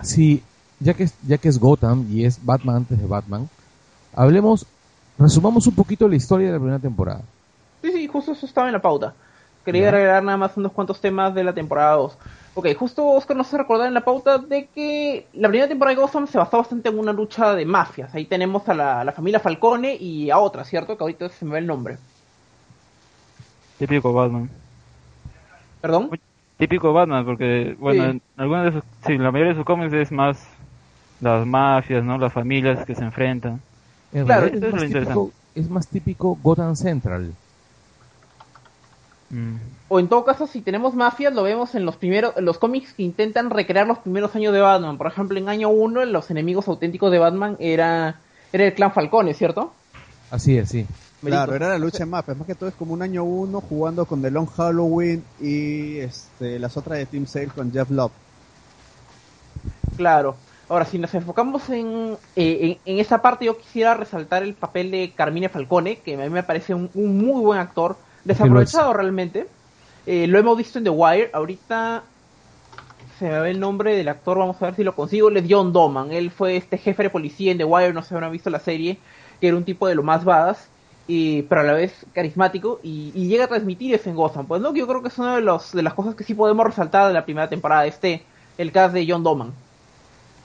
si, 0.01 0.41
ya 0.79 0.93
que, 0.93 1.03
es, 1.03 1.13
ya 1.25 1.37
que 1.37 1.49
es 1.49 1.59
Gotham 1.59 2.07
y 2.11 2.25
es 2.25 2.43
Batman 2.43 2.77
antes 2.77 2.99
de 2.99 3.07
Batman, 3.07 3.49
hablemos, 4.13 4.65
resumamos 5.17 5.67
un 5.67 5.75
poquito 5.75 6.07
la 6.07 6.15
historia 6.15 6.47
de 6.47 6.53
la 6.53 6.59
primera 6.59 6.79
temporada. 6.79 7.21
Sí, 7.81 7.91
sí, 7.91 8.07
justo 8.07 8.31
eso 8.33 8.45
estaba 8.45 8.67
en 8.67 8.73
la 8.73 8.81
pauta. 8.81 9.13
Quería 9.65 9.83
Ya. 9.83 9.89
agregar 9.89 10.23
nada 10.23 10.37
más 10.37 10.57
unos 10.57 10.71
cuantos 10.71 10.99
temas 10.99 11.33
de 11.35 11.43
la 11.43 11.53
temporada 11.53 11.95
2. 11.95 12.17
Ok, 12.53 12.67
justo 12.77 13.05
Oscar 13.07 13.37
nos 13.37 13.47
hace 13.47 13.59
recordar 13.59 13.87
en 13.87 13.93
la 13.93 14.01
pauta 14.01 14.37
de 14.37 14.65
que 14.67 15.25
la 15.33 15.47
primera 15.47 15.69
temporada 15.69 15.95
de 15.95 16.01
Gotham 16.01 16.27
se 16.27 16.37
basó 16.37 16.57
bastante 16.57 16.89
en 16.89 16.99
una 16.99 17.13
lucha 17.13 17.53
de 17.55 17.65
mafias. 17.65 18.13
Ahí 18.13 18.25
tenemos 18.25 18.67
a 18.67 18.73
la, 18.73 19.01
a 19.01 19.03
la 19.05 19.11
familia 19.13 19.39
Falcone 19.39 19.95
y 19.95 20.29
a 20.31 20.37
otra, 20.39 20.65
¿cierto? 20.65 20.97
Que 20.97 21.03
ahorita 21.03 21.29
se 21.29 21.45
me 21.45 21.51
va 21.51 21.57
el 21.59 21.67
nombre. 21.67 21.97
Típico 23.77 24.11
Batman. 24.13 24.49
¿Perdón? 25.81 26.09
Típico 26.57 26.93
Batman, 26.93 27.25
porque, 27.25 27.75
bueno, 27.79 28.03
Sí. 28.03 28.09
en 28.09 28.21
algunos 28.37 28.65
de 28.65 28.71
sus, 28.73 28.83
sí, 29.05 29.17
la 29.17 29.31
mayoría 29.31 29.53
de 29.53 29.57
sus 29.57 29.65
cómics 29.65 29.93
es 29.93 30.11
más 30.11 30.45
las 31.21 31.45
mafias, 31.47 32.03
¿no? 32.03 32.17
Las 32.17 32.33
familias 32.33 32.85
que 32.85 32.93
se 32.95 33.03
enfrentan. 33.03 33.61
En 34.13 34.25
Claro, 34.25 34.47
es, 34.47 34.53
es 34.53 34.61
más 34.61 34.81
lo 34.81 34.87
típico, 34.87 35.31
es 35.55 35.69
más 35.69 35.87
típico 35.87 36.37
Gotham 36.43 36.75
Central. 36.75 37.33
Mm. 39.31 39.55
O 39.89 39.99
en 39.99 40.07
todo 40.07 40.23
caso, 40.23 40.47
si 40.47 40.61
tenemos 40.61 40.93
mafias, 40.93 41.33
lo 41.33 41.43
vemos 41.43 41.75
en 41.75 41.85
los 41.85 41.95
primeros, 41.95 42.37
en 42.37 42.45
los 42.45 42.57
cómics 42.57 42.93
que 42.93 43.03
intentan 43.03 43.49
recrear 43.49 43.87
los 43.87 43.99
primeros 43.99 44.35
años 44.35 44.53
de 44.53 44.61
Batman. 44.61 44.97
Por 44.97 45.07
ejemplo, 45.07 45.37
en 45.37 45.49
año 45.49 45.69
1, 45.69 46.05
los 46.05 46.29
enemigos 46.31 46.67
auténticos 46.67 47.11
de 47.11 47.19
Batman 47.19 47.57
era, 47.59 48.19
era 48.53 48.65
el 48.65 48.73
clan 48.73 48.93
Falcone, 48.93 49.33
¿cierto? 49.33 49.73
Así 50.29 50.57
es, 50.57 50.69
sí. 50.69 50.85
Claro, 51.23 51.55
era 51.55 51.69
la 51.69 51.77
lucha 51.77 51.99
de 51.99 52.05
mafias. 52.05 52.37
Más 52.37 52.47
que 52.47 52.55
todo 52.55 52.69
es 52.69 52.75
como 52.75 52.93
un 52.93 53.01
año 53.01 53.23
uno 53.23 53.61
jugando 53.61 54.05
con 54.05 54.21
The 54.21 54.31
Long 54.31 54.47
Halloween 54.47 55.23
y 55.39 55.97
este, 55.97 56.57
las 56.57 56.77
otras 56.77 56.97
de 56.97 57.05
Team 57.05 57.27
Sale 57.27 57.47
con 57.47 57.71
Jeff 57.71 57.89
Love. 57.91 58.11
Claro. 59.97 60.35
Ahora, 60.67 60.85
si 60.85 60.97
nos 60.97 61.13
enfocamos 61.13 61.69
en, 61.69 62.17
eh, 62.35 62.79
en, 62.85 62.93
en 62.93 62.99
esa 62.99 63.21
parte, 63.21 63.45
yo 63.45 63.57
quisiera 63.57 63.93
resaltar 63.93 64.41
el 64.41 64.53
papel 64.53 64.89
de 64.89 65.11
Carmine 65.13 65.49
Falcone, 65.49 65.97
que 65.97 66.15
a 66.15 66.17
mí 66.17 66.29
me 66.29 66.43
parece 66.43 66.73
un, 66.73 66.89
un 66.93 67.17
muy 67.17 67.41
buen 67.41 67.59
actor, 67.59 67.97
desaprovechado 68.23 68.93
realmente. 68.93 69.47
Eh, 70.05 70.27
lo 70.27 70.39
hemos 70.39 70.57
visto 70.57 70.77
en 70.77 70.83
The 70.85 70.89
Wire. 70.89 71.29
Ahorita 71.33 72.03
se 73.19 73.29
me 73.29 73.39
ve 73.39 73.51
el 73.51 73.59
nombre 73.59 73.95
del 73.95 74.07
actor, 74.07 74.39
vamos 74.39 74.61
a 74.61 74.65
ver 74.65 74.75
si 74.75 74.83
lo 74.83 74.95
consigo. 74.95 75.29
Él 75.29 75.37
es 75.37 75.45
John 75.47 75.71
Doman. 75.71 76.11
Él 76.11 76.31
fue 76.31 76.57
este 76.57 76.77
jefe 76.77 77.03
de 77.03 77.09
policía 77.09 77.51
en 77.51 77.57
The 77.59 77.65
Wire, 77.65 77.93
no 77.93 78.01
sé 78.01 78.09
si 78.09 78.15
habrán 78.15 78.31
visto 78.31 78.49
la 78.49 78.59
serie, 78.59 78.97
que 79.39 79.47
era 79.47 79.57
un 79.57 79.63
tipo 79.63 79.87
de 79.87 79.95
lo 79.95 80.03
más 80.03 80.23
badass, 80.23 80.67
y, 81.07 81.43
pero 81.43 81.61
a 81.61 81.63
la 81.63 81.73
vez 81.73 81.93
carismático, 82.13 82.79
y, 82.81 83.11
y 83.13 83.27
llega 83.27 83.45
a 83.45 83.47
transmitir 83.47 83.93
eso 83.93 84.09
en 84.09 84.15
Gotham. 84.15 84.47
Pues 84.47 84.61
no, 84.61 84.73
yo 84.73 84.87
creo 84.87 85.01
que 85.01 85.09
es 85.09 85.17
una 85.19 85.35
de, 85.35 85.41
los, 85.41 85.71
de 85.71 85.83
las 85.83 85.93
cosas 85.93 86.15
que 86.15 86.23
sí 86.23 86.33
podemos 86.33 86.65
resaltar 86.65 87.07
de 87.07 87.13
la 87.13 87.25
primera 87.25 87.47
temporada, 87.47 87.85
este, 87.85 88.23
el 88.57 88.71
cast 88.71 88.93
de 88.93 89.05
John 89.07 89.23
Doman. 89.23 89.51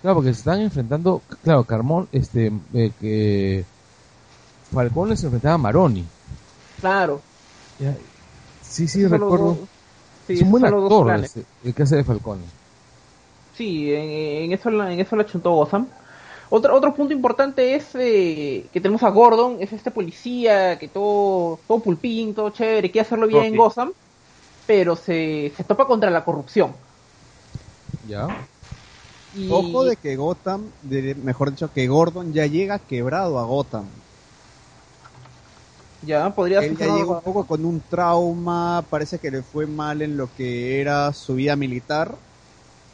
Claro, 0.03 0.17
porque 0.17 0.35
se 0.35 0.41
están 0.41 0.61
enfrentando, 0.61 1.23
claro, 1.43 1.65
Carmón, 1.65 2.09
este, 2.13 2.53
eh, 2.75 2.93
que 3.01 3.65
Falcón 4.73 5.17
se 5.17 5.27
enfrentaba 5.27 5.55
a 5.55 5.59
Maroni. 5.59 6.05
Claro. 6.81 7.23
Ya, 7.79 7.97
Sí, 8.61 8.89
sí, 8.89 9.05
Esos 9.05 9.11
recuerdo. 9.11 9.47
dos- 9.57 9.69
sí, 10.27 10.35
es 10.35 10.43
un 10.43 10.51
buen 10.51 10.65
actor 10.67 11.17
este, 11.17 11.47
el 11.63 11.75
que 11.75 11.83
hace 11.85 11.97
de 11.97 12.05
Falcón. 12.05 12.45
Sí, 13.53 13.93
en, 13.93 14.45
en 14.45 14.53
eso 14.53 14.71
la- 14.71 14.93
en 14.93 15.01
eso 15.01 15.17
la 15.17 15.25
chuntó 15.27 15.53
Gotham. 15.53 15.91
Otro, 16.51 16.75
otro 16.77 16.95
punto 16.95 17.13
importante 17.15 17.75
es 17.75 17.95
eh, 17.95 18.69
que 18.73 18.81
tenemos 18.81 19.03
a 19.03 19.11
Gordon, 19.11 19.59
es 19.61 19.73
este 19.73 19.91
policía 19.91 20.79
que 20.79 20.89
todo, 20.89 21.65
todo 21.67 21.83
pulpín, 21.83 22.35
todo 22.35 22.51
chévere, 22.51 22.91
quiere 22.91 23.07
hacerlo 23.07 23.27
bien 23.27 23.45
en. 23.45 23.57
Gotham, 23.57 23.93
pero 24.67 24.97
se, 24.97 25.53
se 25.57 25.65
topa 25.65 25.87
contra 25.87 26.11
la 26.11 26.25
corrupción. 26.25 26.77
¿Ya? 28.03 28.27
Y, 29.33 29.49
Ojo 29.49 29.85
de 29.85 29.97
que 29.97 30.15
Gotham, 30.17 30.73
de- 30.83 31.15
mejor 31.17 31.51
dicho, 31.51 31.73
que 31.73 31.89
Gordon 31.89 32.33
ya 32.33 32.47
llega 32.47 32.79
quebrado 32.87 33.39
a 33.41 33.45
Gotham. 33.45 33.91
Ya 36.01 36.35
podría 36.35 36.61
Él 36.61 36.77
ya 36.77 36.89
llegó 36.89 37.13
un 37.13 37.21
poco 37.21 37.47
con 37.47 37.65
un 37.65 37.83
trauma, 37.83 38.87
parece 38.91 39.19
que 39.19 39.31
le 39.31 39.43
fue 39.43 39.67
mal 39.67 40.03
en 40.03 40.17
lo 40.17 40.33
que 40.35 40.81
era 40.81 41.13
su 41.13 41.35
vida 41.35 41.55
militar 41.57 42.19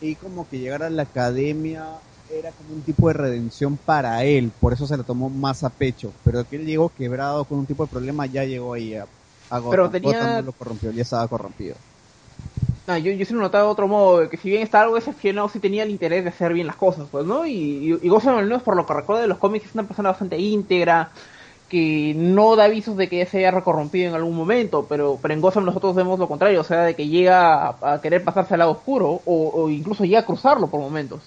y 0.00 0.16
como 0.16 0.48
que 0.48 0.58
llegar 0.60 0.82
a 0.82 0.90
la 0.90 1.02
academia 1.04 2.02
era 2.28 2.52
como 2.52 2.74
un 2.74 2.82
tipo 2.84 3.08
de 3.08 3.14
redención 3.14 3.78
para 3.78 4.24
él, 4.24 4.52
por 4.60 4.72
eso 4.74 4.86
se 4.86 4.96
lo 4.96 5.04
tomó 5.04 5.30
más 5.30 5.64
a 5.64 5.70
pecho, 5.70 6.14
pero 6.24 6.46
que 6.48 6.56
él 6.56 6.66
llegó 6.66 6.90
quebrado 6.90 7.46
con 7.46 7.58
un 7.60 7.66
tipo 7.66 7.84
de 7.84 7.90
problema 7.90 8.26
ya 8.26 8.44
llegó 8.44 8.74
ahí 8.74 8.94
a, 8.94 9.08
a 9.50 9.58
Gotham. 9.60 9.70
Pero 9.70 9.90
tenía- 9.90 10.18
Gotham 10.18 10.34
no 10.36 10.42
lo 10.42 10.52
corrompió, 10.54 10.90
ya 10.92 11.02
estaba 11.02 11.28
corrompido. 11.28 11.76
Ah, 12.86 12.98
yo, 12.98 13.12
yo 13.12 13.24
sí 13.24 13.32
lo 13.32 13.38
he 13.40 13.42
notado 13.42 13.66
de 13.66 13.72
otro 13.72 13.86
modo, 13.86 14.28
que 14.28 14.36
si 14.36 14.50
bien 14.50 14.62
está 14.62 14.80
algo 14.82 14.96
decepcionado, 14.96 15.48
sí 15.48 15.60
tenía 15.60 15.84
el 15.84 15.90
interés 15.90 16.24
de 16.24 16.30
hacer 16.30 16.52
bien 16.52 16.66
las 16.66 16.74
cosas, 16.76 17.08
pues, 17.10 17.24
¿no? 17.24 17.46
Y, 17.46 17.52
y, 17.52 17.98
y 18.02 18.08
Gotham, 18.08 18.36
al 18.36 18.44
menos 18.46 18.62
por 18.64 18.74
lo 18.76 18.84
que 18.86 18.92
recuerdo 18.94 19.22
de 19.22 19.28
los 19.28 19.38
cómics, 19.38 19.66
es 19.66 19.74
una 19.74 19.86
persona 19.86 20.08
bastante 20.10 20.36
íntegra, 20.38 21.12
que 21.72 22.14
no 22.16 22.54
da 22.56 22.64
avisos 22.66 22.96
de 22.96 23.08
que 23.08 23.18
ya 23.18 23.26
se 23.26 23.38
haya 23.38 23.50
recorrompido 23.50 24.08
en 24.10 24.14
algún 24.14 24.36
momento, 24.36 24.86
pero, 24.88 25.18
pero 25.20 25.34
en 25.34 25.40
Gotham 25.40 25.64
nosotros 25.64 25.94
vemos 25.96 26.18
lo 26.20 26.28
contrario, 26.28 26.60
o 26.60 26.64
sea, 26.64 26.82
de 26.84 26.94
que 26.96 27.08
llega 27.08 27.68
a, 27.68 27.94
a 27.94 28.00
querer 28.02 28.24
pasarse 28.24 28.54
al 28.54 28.60
lado 28.60 28.72
oscuro, 28.72 29.08
o, 29.24 29.50
o 29.54 29.70
incluso 29.70 30.04
llega 30.04 30.20
a 30.20 30.26
cruzarlo 30.26 30.68
por 30.70 30.80
momentos. 30.80 31.22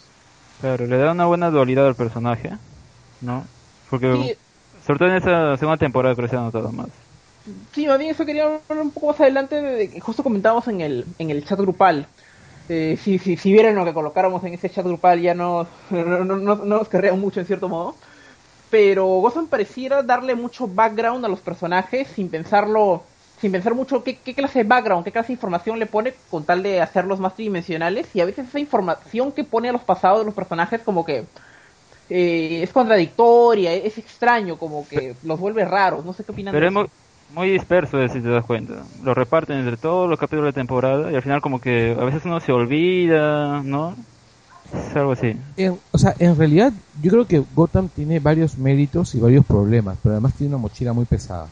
Claro, 0.61 0.87
le 0.87 0.97
da 0.97 1.11
una 1.11 1.25
buena 1.25 1.49
dualidad 1.49 1.87
al 1.87 1.95
personaje, 1.95 2.51
¿no? 3.21 3.43
Porque, 3.89 4.11
Sí. 4.13 4.35
sobre 4.85 4.99
todo 4.99 5.09
en 5.09 5.15
esa 5.17 5.57
segunda 5.57 5.77
temporada 5.77 6.15
creo 6.15 6.27
que 6.27 6.31
se 6.31 6.37
ha 6.37 6.41
notado 6.41 6.71
más. 6.71 6.89
Sí, 7.73 7.85
más 7.87 7.99
bien 7.99 8.11
eso 8.11 8.25
quería 8.25 8.45
hablar 8.45 8.85
un 8.85 8.91
poco 8.91 9.07
más 9.07 9.21
adelante 9.21 9.61
de, 9.61 9.89
que 9.89 9.99
justo 9.99 10.23
comentábamos 10.23 10.67
en 10.67 10.81
el, 10.81 11.05
en 11.19 11.29
el 11.29 11.45
chat 11.45 11.59
grupal. 11.59 12.07
Eh, 12.67 12.97
si, 12.99 13.19
si, 13.19 13.37
si 13.37 13.53
vieran 13.53 13.75
lo 13.75 13.85
que 13.85 13.93
colocáramos 13.93 14.43
en 14.43 14.55
ese 14.55 14.69
chat 14.69 14.83
grupal 14.85 15.21
ya 15.21 15.35
no, 15.35 15.67
no, 15.91 16.25
no, 16.25 16.37
no- 16.37 16.55
no 16.55 16.65
nos 16.65 16.89
querrían 16.89 17.19
mucho 17.19 17.39
en 17.39 17.45
cierto 17.45 17.69
modo. 17.69 17.99
Pero 18.75 19.05
Gotham 19.05 19.47
pareciera 19.47 20.03
darle 20.03 20.35
mucho 20.35 20.67
background 20.67 21.23
a 21.23 21.29
los 21.29 21.39
personajes 21.39 22.09
sin 22.09 22.27
pensarlo, 22.27 23.03
sin 23.39 23.49
pensar 23.49 23.73
mucho 23.73 24.03
qué, 24.03 24.17
qué 24.17 24.33
clase 24.33 24.59
de 24.59 24.65
background, 24.65 25.05
qué 25.05 25.13
clase 25.13 25.27
de 25.27 25.35
información 25.35 25.79
le 25.79 25.85
pone 25.85 26.13
con 26.29 26.43
tal 26.43 26.61
de 26.61 26.81
hacerlos 26.81 27.21
más 27.21 27.35
tridimensionales. 27.35 28.13
Y 28.13 28.19
a 28.19 28.25
veces 28.25 28.49
esa 28.49 28.59
información 28.59 29.31
que 29.31 29.45
pone 29.45 29.69
a 29.69 29.71
los 29.71 29.83
pasados 29.83 30.19
de 30.19 30.25
los 30.25 30.33
personajes 30.33 30.81
como 30.81 31.05
que 31.05 31.23
eh, 32.09 32.59
es 32.63 32.69
contradictoria, 32.73 33.71
es 33.71 33.97
extraño, 33.97 34.57
como 34.57 34.85
que 34.85 35.15
los 35.23 35.39
vuelve 35.39 35.63
raros. 35.63 36.03
No 36.03 36.11
sé 36.11 36.25
qué 36.25 36.33
opinan 36.33 36.51
Pero 36.51 36.65
de 36.65 36.67
es 36.67 36.73
eso. 36.73 36.79
muy, 36.81 37.43
muy 37.45 37.51
disperso, 37.51 38.05
si 38.09 38.19
te 38.19 38.27
das 38.27 38.43
cuenta. 38.43 38.83
Lo 39.05 39.13
reparten 39.13 39.59
entre 39.59 39.77
todos 39.77 40.09
los 40.09 40.19
capítulos 40.19 40.47
de 40.47 40.59
temporada 40.59 41.13
y 41.13 41.15
al 41.15 41.21
final 41.21 41.39
como 41.39 41.61
que 41.61 41.95
a 41.97 42.03
veces 42.03 42.25
uno 42.25 42.41
se 42.41 42.51
olvida, 42.51 43.61
¿no? 43.63 43.95
Es 44.73 44.95
algo 44.95 45.11
así. 45.13 45.35
En- 45.57 45.77
o 45.91 45.97
sea, 45.97 46.15
en 46.19 46.35
realidad 46.37 46.73
yo 47.01 47.11
creo 47.11 47.27
que 47.27 47.43
Gotham 47.55 47.89
tiene 47.89 48.19
varios 48.19 48.57
méritos 48.57 49.15
y 49.15 49.19
varios 49.19 49.45
problemas, 49.45 49.97
pero 50.01 50.13
además 50.13 50.33
tiene 50.33 50.55
una 50.55 50.61
mochila 50.61 50.93
muy 50.93 51.05
pesada. 51.05 51.47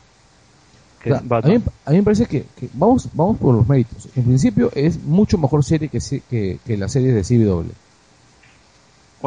O 1.01 1.05
sea, 1.05 1.17
a, 1.17 1.47
mí, 1.47 1.61
a 1.85 1.91
mí 1.91 1.97
me 1.97 2.03
parece 2.03 2.25
que, 2.25 2.45
que 2.55 2.69
vamos 2.73 3.09
vamos 3.13 3.37
por 3.37 3.53
los 3.53 3.67
méritos. 3.67 4.07
En 4.15 4.23
principio 4.23 4.71
es 4.73 5.03
mucho 5.03 5.37
mejor 5.37 5.63
serie 5.63 5.89
que, 5.89 5.99
que, 6.29 6.59
que 6.65 6.77
la 6.77 6.87
serie 6.87 7.11
de 7.11 7.23
CW. 7.23 7.69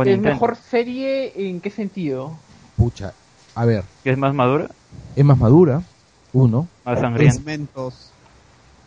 ¿Es 0.05 0.19
mejor 0.21 0.57
serie 0.57 1.49
en 1.49 1.61
qué 1.61 1.71
sentido? 1.71 2.31
Pucha, 2.77 3.13
a 3.55 3.65
ver, 3.65 3.85
es 4.05 4.17
más 4.19 4.35
madura, 4.35 4.71
es 5.15 5.25
más 5.25 5.39
madura, 5.39 5.83
uno. 6.33 6.67
más 6.85 7.01
sangrienta. 7.01 7.35
Argumentos. 7.37 8.11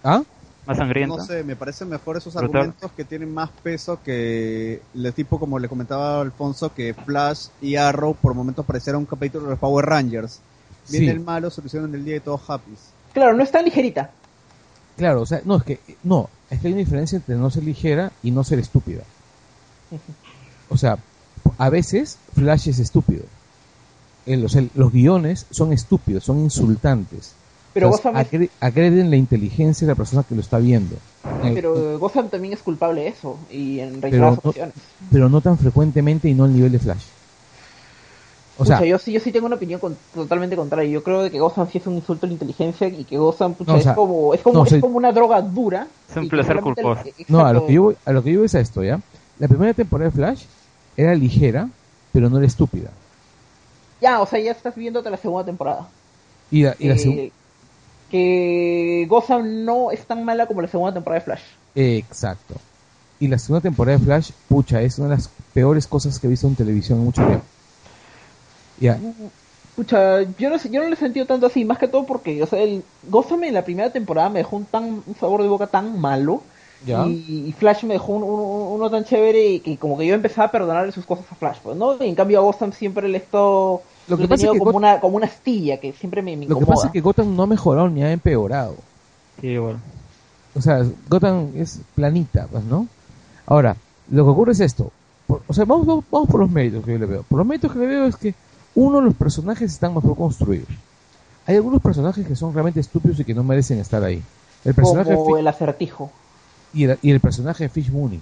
¿Ah? 0.03 0.23
Más 0.65 0.77
sangrienta. 0.77 1.15
No 1.17 1.23
sé, 1.25 1.43
me 1.43 1.55
parecen 1.55 1.89
mejor 1.89 2.17
esos 2.17 2.33
Brutal. 2.33 2.55
argumentos 2.61 2.91
que 2.91 3.03
tienen 3.05 3.33
más 3.33 3.49
peso 3.63 3.99
que 4.03 4.81
el 4.93 5.13
tipo, 5.13 5.39
como 5.39 5.57
le 5.57 5.67
comentaba 5.67 6.21
Alfonso, 6.21 6.73
que 6.73 6.93
Flash 6.93 7.47
y 7.61 7.75
Arrow 7.75 8.13
por 8.15 8.33
momentos 8.35 8.65
parecieron 8.65 9.01
un 9.01 9.05
capítulo 9.07 9.45
de 9.45 9.49
los 9.51 9.59
Power 9.59 9.85
Rangers. 9.85 10.39
Viene 10.89 11.07
Sí. 11.07 11.11
el 11.11 11.19
malo, 11.21 11.49
solucionan 11.49 11.93
el 11.95 12.05
día 12.05 12.17
y 12.17 12.19
todos 12.19 12.41
happy. 12.47 12.71
Claro, 13.13 13.33
no 13.35 13.43
es 13.43 13.51
tan 13.51 13.65
ligerita. 13.65 14.11
Claro, 14.97 15.21
o 15.21 15.25
sea, 15.25 15.41
no, 15.45 15.55
es 15.57 15.63
que, 15.63 15.79
no, 16.03 16.29
es 16.49 16.59
que 16.59 16.67
hay 16.67 16.73
una 16.73 16.79
diferencia 16.81 17.15
entre 17.15 17.35
no 17.35 17.49
ser 17.49 17.63
ligera 17.63 18.11
y 18.21 18.31
no 18.31 18.43
ser 18.43 18.59
estúpida. 18.59 19.01
O 20.69 20.77
sea, 20.77 20.97
a 21.57 21.69
veces 21.69 22.17
Flash 22.35 22.69
es 22.69 22.79
estúpido. 22.79 23.23
El- 24.25 24.45
o 24.45 24.49
sea, 24.49 24.63
los 24.75 24.91
guiones 24.91 25.47
son 25.49 25.73
estúpidos, 25.73 26.23
son 26.23 26.39
insultantes. 26.39 27.33
Pero 27.79 27.87
Entonces, 27.87 28.03
Gotham, 28.05 28.21
es- 28.21 28.27
agre- 28.33 28.49
agreden 28.59 29.09
la 29.09 29.15
inteligencia 29.15 29.87
de 29.87 29.91
la 29.93 29.95
persona 29.95 30.23
que 30.27 30.35
lo 30.35 30.41
está 30.41 30.57
viendo. 30.57 30.95
Eh, 31.43 31.51
pero 31.53 31.97
Gotham 31.99 32.29
también 32.29 32.53
es 32.53 32.61
culpable 32.61 33.01
de 33.01 33.07
eso. 33.09 33.37
Y 33.49 33.79
en 33.79 33.89
Pero 33.91 34.01
reiteradas 34.01 34.33
no- 34.35 34.49
ocasiones. 34.49 34.75
pero 35.11 35.29
no 35.29 35.41
tan 35.41 35.57
frecuentemente 35.57 36.27
y 36.29 36.33
no 36.33 36.43
al 36.45 36.53
nivel 36.53 36.71
de 36.71 36.79
Flash. 36.79 37.03
O 38.57 38.65
sea, 38.65 38.77
Pucha, 38.79 38.87
yo 38.87 38.99
sí, 38.99 39.13
yo 39.13 39.21
sí 39.21 39.31
tengo 39.31 39.45
una 39.45 39.55
opinión 39.55 39.79
con- 39.79 39.95
totalmente 40.13 40.57
contraria. 40.57 40.89
Yo 40.91 41.01
creo 41.01 41.23
de 41.23 41.31
que 41.31 41.39
Gotham 41.39 41.69
sí 41.71 41.77
es 41.77 41.87
un 41.87 41.95
insulto 41.95 42.25
a 42.25 42.27
la 42.27 42.33
inteligencia 42.33 42.89
y 42.89 43.05
que 43.05 43.17
Gotham 43.17 43.53
pucha, 43.53 43.71
No, 43.71 43.77
o 43.77 43.81
sea, 43.81 43.91
es 43.91 43.95
como, 43.95 44.33
es 44.33 44.41
como, 44.41 44.53
no, 44.55 44.61
o 44.63 44.65
es 44.65 44.81
como 44.81 44.97
una 44.97 45.13
droga 45.13 45.41
dura. 45.41 45.87
Es 46.09 46.17
un 46.17 46.27
placer 46.27 46.59
culposo. 46.59 46.99
no, 47.29 47.45
a 47.45 47.53
lo 47.53 47.65
que 47.65 47.73
yo 47.73 47.83
voy, 47.83 47.95
a 48.03 48.11
lo 48.11 48.21
que 48.21 48.33
yo 48.33 48.39
voy 48.39 48.47
es 48.47 48.55
a 48.55 48.59
esto, 48.59 48.83
¿ya? 48.83 48.99
La 49.39 49.47
primera 49.47 49.73
temporada 49.73 50.09
de 50.09 50.15
Flash 50.15 50.43
era 50.97 51.15
ligera, 51.15 51.69
pero 52.11 52.29
no 52.29 52.37
era 52.37 52.47
estúpida. 52.47 52.89
Ya, 54.01 54.21
o 54.21 54.25
sea, 54.25 54.39
ya 54.39 54.51
estás 54.51 54.75
viéndote 54.75 55.09
la 55.09 55.17
segunda 55.17 55.45
temporada. 55.45 55.87
Y 56.51 56.63
la, 56.63 56.75
y 56.79 56.87
la 56.89 56.95
Eh, 56.95 57.31
que 58.09 59.05
Gotham 59.09 59.65
no 59.65 59.91
es 59.91 60.05
tan 60.05 60.23
mala 60.25 60.47
como 60.47 60.61
la 60.61 60.67
segunda 60.67 60.93
temporada 60.93 61.19
de 61.19 61.25
Flash. 61.25 61.43
Exacto. 61.75 62.55
Y 63.19 63.27
la 63.27 63.37
segunda 63.37 63.61
temporada 63.61 63.97
de 63.97 64.03
Flash, 64.05 64.31
pucha, 64.47 64.81
es 64.81 64.97
una 64.99 65.09
de 65.09 65.15
las 65.15 65.29
peores 65.53 65.87
cosas 65.87 66.19
que 66.19 66.27
he 66.27 66.29
visto 66.29 66.47
en 66.47 66.55
televisión 66.55 66.99
en 66.99 67.05
mucho 67.05 67.25
tiempo. 67.25 67.45
Ya, 68.79 68.97
Pucha, 69.75 70.21
yo 70.37 70.49
no 70.49 70.59
sé, 70.59 70.69
yo 70.69 70.81
no 70.81 70.87
lo 70.87 70.93
he 70.93 70.97
sentido 70.97 71.25
tanto 71.25 71.45
así, 71.45 71.63
más 71.63 71.77
que 71.77 71.87
todo 71.87 72.05
porque, 72.05 72.43
o 72.43 72.45
sea, 72.45 72.59
el 72.59 72.83
Gotham 73.03 73.45
en 73.45 73.53
la 73.53 73.63
primera 73.63 73.91
temporada 73.91 74.29
me 74.29 74.39
dejó 74.39 74.57
un 74.57 74.65
tan 74.65 75.03
un 75.05 75.15
sabor 75.19 75.41
de 75.41 75.47
boca 75.47 75.67
tan 75.67 75.99
malo 75.99 76.43
ya. 76.85 77.05
y, 77.07 77.45
y 77.47 77.51
Flash 77.53 77.83
me 77.85 77.93
dejó 77.93 78.13
un- 78.13 78.23
un- 78.23 78.73
uno 78.73 78.89
tan 78.89 79.05
chévere 79.05 79.61
que 79.61 79.77
como 79.77 79.97
que 79.97 80.05
yo 80.05 80.15
empezaba 80.15 80.47
a 80.47 80.51
perdonarle 80.51 80.91
sus 80.91 81.05
cosas 81.05 81.25
a 81.31 81.35
Flash, 81.35 81.59
pues, 81.63 81.77
¿no? 81.77 81.95
Y 82.03 82.09
en 82.09 82.15
cambio 82.15 82.39
a 82.39 82.41
Gotham 82.43 82.73
siempre 82.73 83.07
le 83.07 83.17
he 83.17 83.21
estado 83.21 83.81
Lo 84.09 84.17
que 84.17 84.23
he 84.23 84.27
pasa 84.27 84.37
tenido 84.41 84.53
es 84.53 84.59
que 84.59 84.65
como 84.65 84.77
una 84.77 84.99
como 84.99 85.15
una 85.17 85.25
astilla 85.27 85.79
que 85.79 85.93
siempre 85.93 86.21
me, 86.21 86.35
me 86.35 86.45
Lo 86.47 86.57
que 86.59 86.65
pasa 86.65 86.87
es 86.87 86.93
que 86.93 87.01
Gotham 87.01 87.35
no 87.35 87.43
ha 87.43 87.47
mejorado 87.47 87.89
ni 87.89 88.03
ha 88.03 88.11
empeorado. 88.11 88.75
Sí, 89.39 89.47
igual. 89.47 89.77
O 90.55 90.61
sea, 90.61 90.83
Gotham 91.09 91.51
es 91.55 91.79
planita, 91.95 92.47
pues, 92.51 92.63
¿no? 92.63 92.87
Ahora, 93.45 93.75
lo 94.09 94.23
que 94.25 94.29
ocurre 94.31 94.51
es 94.53 94.59
esto. 94.59 94.91
Por- 95.27 95.41
o 95.47 95.53
sea, 95.53 95.65
vamos, 95.65 95.85
vamos, 95.85 96.05
vamos 96.11 96.27
por 96.29 96.39
los 96.39 96.49
méritos 96.49 96.83
que 96.83 96.91
yo 96.93 96.97
le 96.97 97.05
veo. 97.05 97.23
Por 97.23 97.37
los 97.37 97.47
méritos 97.47 97.71
que 97.71 97.79
le 97.79 97.85
veo 97.85 98.05
es 98.05 98.15
que, 98.15 98.33
uno, 98.75 98.99
los 98.99 99.13
personajes 99.13 99.71
están 99.71 99.93
mejor 99.93 100.15
construidos. 100.17 100.67
Hay 101.45 101.55
algunos 101.55 101.81
personajes 101.81 102.27
que 102.27 102.35
son 102.35 102.53
realmente 102.53 102.79
estúpidos 102.79 103.19
y 103.19 103.25
que 103.25 103.33
no 103.33 103.43
merecen 103.43 103.79
estar 103.79 104.03
ahí. 104.03 104.21
El 104.65 104.73
personaje 104.73 105.11
de 105.11 105.15
como 105.15 105.37
el 105.37 105.47
acertijo. 105.47 106.11
y, 106.73 106.83
el, 106.85 106.99
y 107.01 107.11
el 107.11 107.19
personaje 107.19 107.63
de 107.65 107.69
Fish 107.69 107.91
Mooney. 107.91 108.19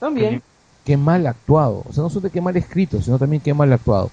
También. 0.00 0.42
Qué 0.84 0.96
mal 0.96 1.26
actuado. 1.26 1.82
O 1.88 1.92
sea, 1.92 2.02
no 2.02 2.10
solo 2.10 2.30
qué 2.30 2.40
mal 2.40 2.56
escrito, 2.56 3.00
sino 3.02 3.18
también 3.18 3.42
qué 3.42 3.52
mal 3.52 3.72
actuado. 3.72 4.10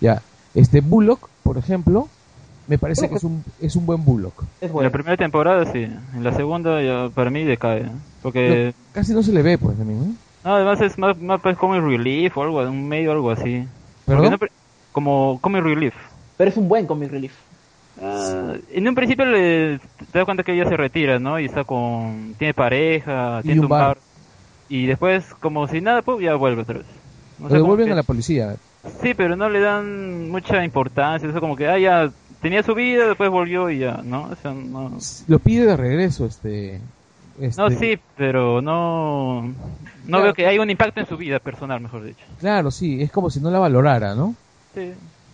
Ya, 0.00 0.22
este 0.54 0.80
Bullock, 0.80 1.28
por 1.42 1.58
ejemplo, 1.58 2.08
me 2.68 2.78
parece 2.78 3.08
que 3.08 3.14
es 3.16 3.24
un, 3.24 3.42
es 3.60 3.76
un 3.76 3.86
buen 3.86 4.04
Bullock. 4.04 4.42
Es 4.60 4.68
En 4.68 4.72
bueno. 4.72 4.88
la 4.88 4.92
primera 4.92 5.16
temporada 5.16 5.64
sí, 5.72 5.82
en 5.84 6.24
la 6.24 6.32
segunda 6.34 6.82
ya 6.82 7.08
para 7.14 7.30
mí 7.30 7.44
decae. 7.44 7.86
Porque 8.22 8.74
No, 8.76 8.84
casi 8.92 9.12
no 9.14 9.22
se 9.22 9.32
le 9.32 9.42
ve, 9.42 9.58
pues, 9.58 9.76
también, 9.76 9.98
¿no? 10.00 10.14
no, 10.44 10.54
además 10.56 10.80
es 10.80 10.98
más, 10.98 11.16
más 11.18 11.40
pues, 11.40 11.56
comic 11.56 11.82
relief 11.82 12.36
o 12.36 12.42
algo, 12.42 12.58
un 12.60 12.86
medio 12.88 13.12
algo 13.12 13.30
así. 13.30 13.64
¿Perdón? 14.06 14.32
no 14.40 14.46
como 14.92 15.38
comic 15.40 15.62
relief. 15.62 15.94
Pero 16.36 16.50
es 16.50 16.56
un 16.56 16.68
buen 16.68 16.86
comic 16.86 17.10
relief. 17.10 17.32
Ah, 18.00 18.54
en 18.72 18.86
un 18.88 18.94
principio 18.94 19.24
le, 19.24 19.78
te 19.78 20.18
das 20.18 20.24
cuenta 20.24 20.42
que 20.44 20.52
ella 20.54 20.68
se 20.68 20.76
retira, 20.76 21.18
¿no? 21.18 21.38
Y 21.40 21.46
está 21.46 21.64
con... 21.64 22.34
Tiene 22.38 22.54
pareja, 22.54 23.40
Y 23.40 23.46
tiene 23.46 23.60
un 23.60 23.64
un 23.66 23.70
bar. 23.70 23.86
bar. 23.88 23.98
Y 24.68 24.86
después, 24.86 25.24
como 25.40 25.66
si 25.68 25.80
nada, 25.80 26.02
pues 26.02 26.20
ya 26.22 26.34
vuelve 26.36 26.62
otra 26.62 26.78
vez. 26.78 26.86
No 27.38 27.44
Lo 27.44 27.48
como 27.50 27.62
devuelven 27.62 27.86
que- 27.86 27.92
a 27.92 27.96
la 27.96 28.02
policía. 28.02 28.56
Sí, 29.02 29.14
pero 29.14 29.36
no 29.36 29.48
le 29.48 29.60
dan 29.60 30.30
mucha 30.30 30.64
importancia. 30.64 31.28
Eso 31.28 31.40
como 31.40 31.56
que, 31.56 31.68
ah, 31.68 31.78
ya 31.78 32.12
tenía 32.40 32.62
su 32.62 32.74
vida, 32.74 33.06
después 33.06 33.30
volvió 33.30 33.70
y 33.70 33.78
ya, 33.80 34.00
¿no? 34.04 34.28
O 34.30 34.36
sea, 34.36 34.52
no... 34.52 34.96
Lo 35.26 35.38
pide 35.38 35.66
de 35.66 35.76
regreso, 35.76 36.26
este... 36.26 36.80
este- 37.40 37.60
No, 37.60 37.70
sí, 37.70 37.98
pero 38.16 38.60
no... 38.62 39.42
No 39.42 39.52
Claro. 40.06 40.24
veo 40.24 40.34
que 40.34 40.46
haya 40.46 40.62
un 40.62 40.70
impacto 40.70 41.00
en 41.00 41.06
su 41.06 41.16
vida 41.18 41.38
personal, 41.38 41.80
mejor 41.80 42.04
dicho. 42.04 42.24
Claro, 42.40 42.70
sí, 42.70 43.02
es 43.02 43.12
como 43.12 43.28
si 43.30 43.40
no 43.40 43.50
la 43.50 43.58
valorara, 43.58 44.14
¿no? 44.14 44.34
Sí. 44.74 44.92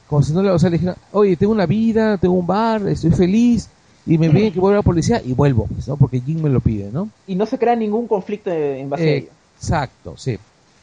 Como 0.08 0.22
si 0.22 0.32
no 0.32 0.42
la, 0.42 0.52
o 0.52 0.58
sea, 0.58 0.68
le 0.68 0.78
dijera, 0.78 0.96
oye, 1.12 1.36
tengo 1.36 1.52
una 1.52 1.66
vida, 1.66 2.18
tengo 2.18 2.34
un 2.34 2.46
bar, 2.46 2.86
estoy 2.88 3.12
feliz, 3.12 3.68
y 4.04 4.18
me 4.18 4.28
piden 4.30 4.52
que 4.52 4.58
vuelva 4.60 4.78
a 4.78 4.80
la 4.80 4.82
policía, 4.82 5.22
y 5.24 5.32
vuelvo, 5.32 5.66
pues, 5.68 5.86
¿no? 5.86 5.96
Porque 5.96 6.20
Jim 6.20 6.42
me 6.42 6.50
lo 6.50 6.60
pide, 6.60 6.90
¿no? 6.92 7.08
Y 7.26 7.36
no 7.36 7.46
se 7.46 7.56
crea 7.58 7.76
ningún 7.76 8.06
conflicto 8.08 8.50
en 8.50 8.90
base 8.90 9.08
a 9.08 9.12
ello. 9.12 9.28
exacto, 9.56 10.14
sí. 10.16 10.36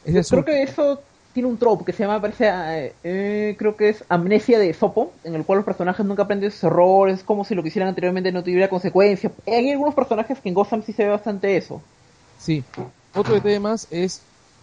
Ese 0.05 0.23
creo 0.29 0.39
un- 0.39 0.45
que 0.45 0.63
eso 0.63 1.01
tiene 1.33 1.49
un 1.49 1.57
trope 1.57 1.85
que 1.85 1.93
se 1.93 2.03
llama, 2.03 2.19
parece, 2.19 2.47
eh, 2.47 2.93
eh, 3.03 3.55
creo 3.57 3.75
que 3.75 3.89
es 3.89 4.03
amnesia 4.09 4.59
de 4.59 4.73
Sopo, 4.73 5.11
en 5.23 5.35
el 5.35 5.45
cual 5.45 5.57
los 5.57 5.65
personajes 5.65 6.05
nunca 6.05 6.23
aprenden 6.23 6.51
sus 6.51 6.63
errores, 6.63 7.23
como 7.23 7.45
si 7.45 7.55
lo 7.55 7.61
que 7.61 7.69
hicieran 7.69 7.89
anteriormente 7.89 8.31
no 8.31 8.43
tuviera 8.43 8.69
consecuencias. 8.69 9.31
Hay 9.47 9.71
algunos 9.71 9.95
personajes 9.95 10.39
que 10.39 10.49
en 10.49 10.55
Gotham 10.55 10.83
sí 10.83 10.93
se 10.93 11.03
ve 11.03 11.09
bastante 11.09 11.55
eso. 11.55 11.81
Sí. 12.39 12.63
Otro 13.13 13.33
detalle 13.33 13.59
más 13.59 13.87
es 13.91 14.21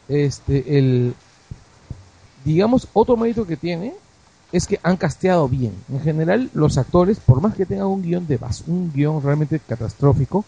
este 0.09 0.79
el 0.79 1.15
digamos 2.45 2.89
otro 2.95 3.17
mérito 3.17 3.47
que 3.47 3.59
tiene 3.59 3.93
es 4.53 4.67
que 4.67 4.81
han 4.83 4.97
casteado 4.97 5.49
bien. 5.49 5.75
En 5.91 6.01
general 6.01 6.51
los 6.55 6.79
actores, 6.79 7.21
por 7.21 7.43
más 7.43 7.55
que 7.55 7.67
tengan 7.67 7.87
un 7.89 8.03
guion 8.03 8.27
de 8.27 8.39
bas 8.39 8.65
un 8.67 8.91
guion 8.93 9.23
realmente 9.23 9.61
catastrófico, 9.61 10.45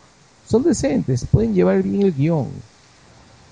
son 0.47 0.63
decentes, 0.63 1.27
pueden 1.31 1.55
llevar 1.55 1.83
bien 1.83 2.03
el 2.03 2.15
guion. 2.15 2.49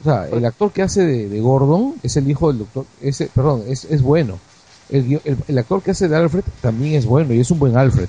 O 0.01 0.05
sea, 0.05 0.29
el 0.29 0.45
actor 0.45 0.71
que 0.73 0.83
hace 0.83 1.05
de, 1.05 1.29
de 1.29 1.41
Gordon 1.41 1.95
es 2.03 2.17
el 2.17 2.31
hijo 2.31 2.49
del 2.49 2.59
doctor, 2.61 2.85
ese, 3.03 3.27
perdón, 3.27 3.65
es, 3.69 3.85
es 3.85 4.01
bueno. 4.03 4.39
El, 4.91 5.21
el, 5.25 5.37
el 5.49 5.59
actor 5.59 5.83
que 5.83 5.91
hace 5.91 6.09
de 6.09 6.17
Alfred 6.17 6.45
también 6.63 6.95
es 6.95 7.05
bueno 7.05 7.35
y 7.35 7.41
es 7.41 7.51
un 7.51 7.59
buen 7.59 7.77
Alfred. 7.77 8.09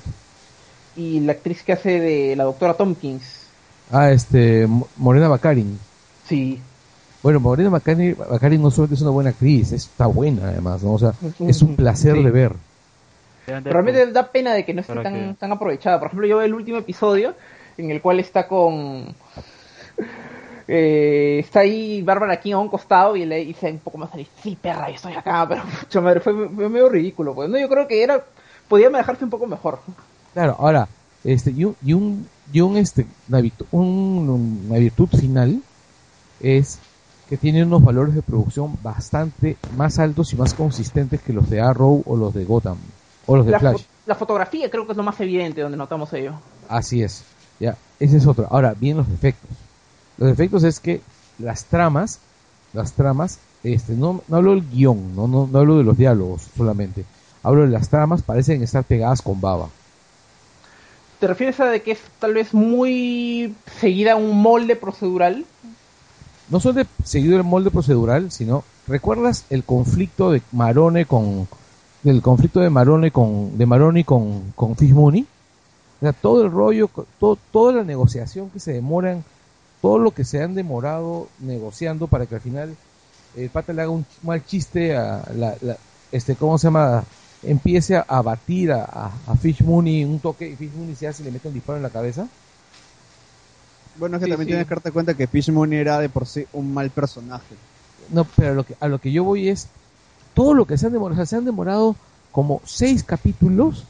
Y 0.96 1.20
la 1.20 1.32
actriz 1.32 1.62
que 1.62 1.72
hace 1.72 2.00
de 2.00 2.36
la 2.36 2.44
doctora 2.44 2.74
Tompkins, 2.74 3.40
Ah, 3.92 4.10
este, 4.12 4.66
Mo- 4.68 4.86
Morena 4.96 5.28
Baccarin. 5.28 5.78
sí. 6.26 6.60
Bueno, 7.22 7.38
Morena 7.38 7.68
Baccarin, 7.68 8.16
Baccarin 8.16 8.62
no 8.62 8.70
solamente 8.70 8.94
es 8.94 9.02
una 9.02 9.10
buena 9.10 9.30
actriz, 9.30 9.72
está 9.72 10.06
buena 10.06 10.48
además, 10.48 10.82
¿no? 10.82 10.92
O 10.94 10.98
sea, 10.98 11.12
es 11.46 11.60
un 11.60 11.76
placer 11.76 12.14
Sí. 12.16 12.22
de 12.22 12.30
ver. 12.30 12.52
Pero 13.44 13.60
realmente 13.64 14.06
da 14.12 14.30
pena 14.30 14.54
de 14.54 14.64
que 14.64 14.72
no 14.72 14.80
esté 14.80 14.94
tan, 15.02 15.12
que- 15.12 15.34
tan 15.38 15.52
aprovechada. 15.52 15.98
Por 15.98 16.06
ejemplo, 16.06 16.26
yo 16.26 16.36
veo 16.38 16.46
el 16.46 16.54
último 16.54 16.78
episodio 16.78 17.34
en 17.76 17.90
el 17.90 18.00
cual 18.00 18.20
está 18.20 18.46
con 18.48 19.14
eh, 20.72 21.40
está 21.40 21.60
ahí 21.60 22.00
Bárbara 22.02 22.34
aquí 22.34 22.52
a 22.52 22.58
un 22.58 22.68
costado 22.68 23.16
y 23.16 23.24
le 23.26 23.44
dice 23.44 23.70
un 23.72 23.78
poco 23.78 23.98
más 23.98 24.14
ahí, 24.14 24.26
sí, 24.42 24.56
perra, 24.60 24.88
yo 24.88 24.94
estoy 24.94 25.14
acá, 25.14 25.46
pero 25.48 25.62
mucho 25.64 26.00
madre, 26.02 26.20
fue, 26.20 26.32
fue 26.48 26.68
medio 26.68 26.88
ridículo, 26.88 27.34
pues, 27.34 27.50
¿no? 27.50 27.58
Yo 27.58 27.68
creo 27.68 27.88
que 27.88 28.02
era, 28.02 28.24
podía 28.68 28.88
dejarse 28.90 29.24
un 29.24 29.30
poco 29.30 29.46
mejor. 29.46 29.80
Claro, 30.32 30.54
ahora, 30.58 30.86
este, 31.24 31.50
y 31.50 31.64
un, 31.64 31.76
y 31.84 31.92
un, 31.92 32.26
y 32.52 32.60
un, 32.60 32.76
este, 32.76 33.04
una 33.28 33.40
virtud, 33.40 33.66
un- 33.72 34.64
una 34.68 34.78
virtud 34.78 35.08
final 35.08 35.60
es 36.40 36.78
que 37.28 37.36
tiene 37.36 37.62
unos 37.64 37.82
valores 37.84 38.14
de 38.14 38.22
producción 38.22 38.76
bastante 38.82 39.56
más 39.76 39.98
altos 39.98 40.32
y 40.32 40.36
más 40.36 40.54
consistentes 40.54 41.20
que 41.20 41.32
los 41.32 41.48
de 41.50 41.60
Arrow 41.60 42.02
o 42.06 42.16
los 42.16 42.32
de 42.34 42.44
Gotham 42.44 42.76
o 43.26 43.36
los 43.36 43.46
de 43.46 43.52
La, 43.52 43.60
Flash. 43.60 43.82
fo- 43.82 43.86
la 44.06 44.14
fotografía 44.16 44.68
creo 44.70 44.84
que 44.86 44.92
es 44.92 44.96
lo 44.96 45.04
más 45.04 45.20
evidente 45.20 45.60
donde 45.60 45.76
notamos 45.78 46.12
ello. 46.12 46.32
Así 46.68 47.02
es. 47.02 47.22
Ya, 47.60 47.76
ese 48.00 48.16
es 48.16 48.26
otro. 48.26 48.48
Ahora, 48.50 48.74
bien 48.78 48.96
los 48.96 49.08
defectos. 49.08 49.48
Los 50.20 50.28
defectos 50.28 50.62
es 50.64 50.78
que 50.78 51.00
las 51.38 51.64
tramas, 51.64 52.20
las 52.74 52.92
tramas, 52.92 53.38
este, 53.64 53.94
no, 53.94 54.22
no 54.28 54.36
hablo 54.36 54.52
del 54.52 54.70
guion, 54.70 55.16
no, 55.16 55.26
no, 55.26 55.48
no 55.50 55.58
hablo 55.58 55.78
de 55.78 55.84
los 55.84 55.96
diálogos 55.96 56.42
solamente. 56.56 57.04
Hablo 57.42 57.62
de 57.62 57.68
las 57.68 57.88
tramas, 57.88 58.22
parecen 58.22 58.62
estar 58.62 58.84
pegadas 58.84 59.22
con 59.22 59.40
baba. 59.40 59.70
¿Te 61.20 61.26
refieres 61.26 61.58
a 61.60 61.66
de 61.66 61.82
que 61.82 61.92
es 61.92 62.00
tal 62.18 62.34
vez 62.34 62.54
muy 62.54 63.54
seguida 63.80 64.16
un 64.16 64.40
molde 64.40 64.76
procedural? 64.76 65.46
No 66.50 66.60
solo 66.60 66.74
de 66.74 66.86
seguido 67.04 67.38
el 67.38 67.44
molde 67.44 67.70
procedural, 67.70 68.30
sino, 68.30 68.62
¿recuerdas 68.88 69.44
el 69.48 69.64
conflicto 69.64 70.32
de 70.32 70.42
Marone 70.52 71.06
con, 71.06 71.48
del 72.02 72.20
conflicto 72.20 72.60
de 72.60 72.70
Marone 72.70 73.10
con, 73.10 73.56
de 73.56 73.66
Maroni 73.66 74.04
con, 74.04 74.52
con 74.54 74.76
Fish 74.76 74.92
Mooney? 74.92 75.26
O 75.98 76.00
sea, 76.00 76.12
todo 76.12 76.42
el 76.42 76.50
rollo, 76.50 76.90
todo, 77.18 77.38
toda 77.52 77.72
la 77.72 77.84
negociación 77.84 78.50
que 78.50 78.60
se 78.60 78.72
demoran, 78.72 79.22
todo 79.80 79.98
lo 79.98 80.12
que 80.12 80.24
se 80.24 80.42
han 80.42 80.54
demorado 80.54 81.28
negociando 81.38 82.08
para 82.08 82.26
que 82.26 82.36
al 82.36 82.40
final 82.40 82.76
el 83.34 83.50
pata 83.50 83.72
le 83.72 83.82
haga 83.82 83.90
un 83.90 84.06
mal 84.22 84.44
chiste 84.44 84.96
a 84.96 85.24
la, 85.34 85.56
la- 85.60 85.78
este, 86.12 86.36
¿cómo 86.36 86.58
se 86.58 86.66
llama? 86.68 87.04
Empiece 87.42 87.96
a, 87.96 88.00
a 88.02 88.22
batir 88.22 88.72
a, 88.72 88.84
a, 88.84 89.12
a 89.26 89.36
Fish 89.36 89.62
Mooney 89.62 90.04
un 90.04 90.20
toque 90.20 90.48
y 90.48 90.56
Fish 90.56 90.72
Mooney 90.74 90.94
se 90.96 91.06
hace 91.06 91.22
y 91.22 91.26
le 91.26 91.32
mete 91.32 91.48
un 91.48 91.54
disparo 91.54 91.76
en 91.78 91.82
la 91.84 91.90
cabeza. 91.90 92.28
Bueno, 93.94 94.16
es 94.16 94.22
que 94.22 94.26
Sí, 94.26 94.28
también 94.28 94.48
sí. 94.48 94.48
tienes 94.48 94.66
que 94.66 94.74
darte 94.74 94.90
cuenta 94.90 95.14
que 95.16 95.28
Fish 95.28 95.52
Mooney 95.52 95.78
era 95.78 96.00
de 96.00 96.08
por 96.08 96.26
sí 96.26 96.44
un 96.52 96.74
mal 96.74 96.90
personaje. 96.90 97.54
No, 98.08 98.24
pero 98.36 98.50
a 98.52 98.54
lo 98.54 98.64
que, 98.64 98.76
a 98.80 98.88
lo 98.88 98.98
que 99.00 99.12
yo 99.12 99.24
voy 99.24 99.48
es 99.48 99.68
todo 100.34 100.54
lo 100.54 100.66
que 100.66 100.78
se 100.78 100.86
han 100.86 100.92
demorado, 100.92 101.14
o 101.14 101.24
sea, 101.24 101.26
se 101.26 101.36
han 101.36 101.44
demorado 101.44 101.96
como 102.32 102.62
seis 102.64 103.04
capítulos 103.04 103.86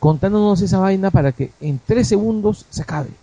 contándonos 0.00 0.62
esa 0.62 0.78
vaina 0.80 1.10
para 1.10 1.32
que 1.32 1.52
en 1.60 1.80
tres 1.86 2.08
segundos 2.08 2.66
se 2.70 2.82
acabe. 2.82 3.19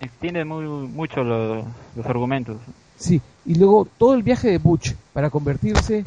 Extiende 0.00 0.44
muy, 0.44 0.64
mucho 0.64 1.22
lo- 1.22 1.64
los 1.96 2.06
argumentos. 2.06 2.56
Sí, 2.98 3.20
y 3.44 3.54
luego 3.56 3.86
todo 3.98 4.14
el 4.14 4.22
viaje 4.22 4.50
de 4.50 4.58
Butch 4.58 4.94
para 5.12 5.28
convertirse 5.30 6.04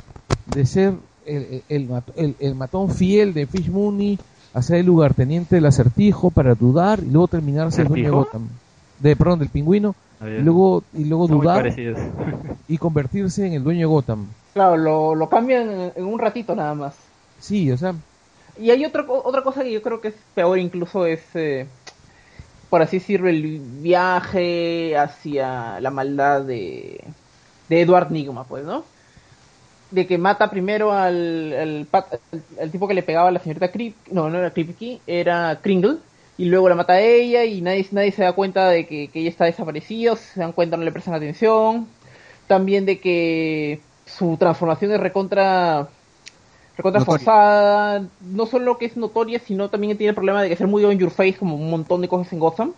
de 0.47 0.65
ser 0.65 0.93
el, 1.25 1.43
el, 1.43 1.63
el 1.69 1.89
mat- 1.89 2.11
el- 2.15 2.35
el 2.39 2.55
matón 2.55 2.89
fiel 2.89 3.33
de 3.33 3.45
Fish 3.45 3.69
Mooney 3.69 4.17
a 4.53 4.61
ser 4.61 4.77
el 4.77 4.87
lugarteniente 4.87 5.55
del 5.55 5.65
acertijo 5.67 6.31
para 6.31 6.55
dudar 6.55 6.99
y 7.03 7.11
luego 7.11 7.27
terminarse 7.27 7.81
el 7.83 7.87
dueño 7.87 8.05
de. 8.05 8.09
Gotham. 8.11 8.47
De, 8.99 9.15
perdón, 9.15 9.39
del 9.39 9.49
pingüino. 9.49 9.95
A 10.19 10.27
Y 10.27 10.41
luego, 10.41 10.83
y 10.93 11.05
luego 11.05 11.27
son 11.27 11.39
dudar 11.39 11.73
y 12.67 12.77
convertirse 12.77 13.45
en 13.47 13.53
el 13.53 13.63
dueño 13.63 13.81
de 13.81 13.85
Gotham. 13.85 14.25
Claro, 14.53 14.75
lo, 14.75 15.15
lo 15.15 15.29
cambian 15.29 15.69
en, 15.69 15.91
en 15.95 16.03
un 16.05 16.19
ratito 16.19 16.55
nada 16.55 16.73
más. 16.73 16.95
Sí, 17.39 17.71
o 17.71 17.77
sea, 17.77 17.93
Y 18.59 18.71
hay 18.71 18.83
otra, 18.83 19.05
otra 19.07 19.43
cosa 19.43 19.63
que 19.63 19.71
yo 19.71 19.81
creo 19.81 20.01
que 20.01 20.09
es 20.09 20.15
peor 20.35 20.59
incluso 20.59 21.05
es, 21.05 21.21
eh, 21.35 21.65
por 22.69 22.81
así 22.81 22.99
decirlo, 22.99 23.29
el 23.29 23.59
viaje 23.59 24.97
hacia 24.97 25.79
la 25.79 25.89
maldad 25.89 26.41
de, 26.41 27.03
de 27.67 27.81
Edward 27.81 28.11
Nigma, 28.11 28.43
pues, 28.43 28.63
¿no? 28.63 28.83
De 29.91 30.05
que 30.05 30.17
mata 30.17 30.49
primero 30.51 30.91
al 30.93 31.87
tipo 32.71 32.87
que 32.87 32.93
le 32.93 33.03
pegaba 33.03 33.29
a 33.29 33.31
la 33.31 33.39
señorita 33.39 33.71
Krip, 33.71 33.95
no, 34.11 34.29
no 34.29 34.37
era 34.37 34.51
Kripke, 34.51 35.01
era 35.07 35.59
Kringle, 35.61 35.97
y 36.37 36.45
luego 36.45 36.69
la 36.69 36.75
mata 36.75 36.93
a 36.93 37.01
ella 37.01 37.43
y 37.43 37.61
nadie, 37.61 37.87
nadie 37.91 38.11
se 38.11 38.23
da 38.23 38.33
cuenta 38.33 38.69
de 38.69 38.85
que, 38.85 39.09
que 39.09 39.19
ella 39.19 39.29
está 39.29 39.45
desaparecida, 39.45 40.15
se 40.15 40.39
dan 40.39 40.53
cuenta, 40.53 40.77
no 40.77 40.83
le 40.83 40.91
prestan 40.91 41.15
atención. 41.15 41.87
También 42.47 42.85
de 42.85 42.99
que 42.99 43.81
su 44.05 44.37
transformación 44.37 44.91
es 44.91 44.99
recontra 44.99 45.89
recontra 46.79 46.99
Notoria. 46.99 47.19
forzada, 47.25 48.05
no 48.33 48.45
solo 48.45 48.77
que 48.77 48.85
es 48.85 48.97
notoria, 48.97 49.39
sino 49.45 49.69
también 49.69 49.97
tiene 49.97 50.09
el 50.09 50.15
problema 50.15 50.41
de 50.41 50.49
que 50.49 50.55
ser 50.55 50.67
muy 50.67 50.83
on 50.85 50.97
your 50.97 51.11
face 51.11 51.35
como 51.37 51.55
un 51.55 51.69
montón 51.69 52.01
de 52.01 52.07
cosas 52.07 52.31
en 52.33 52.39
Gotham. 52.39 52.71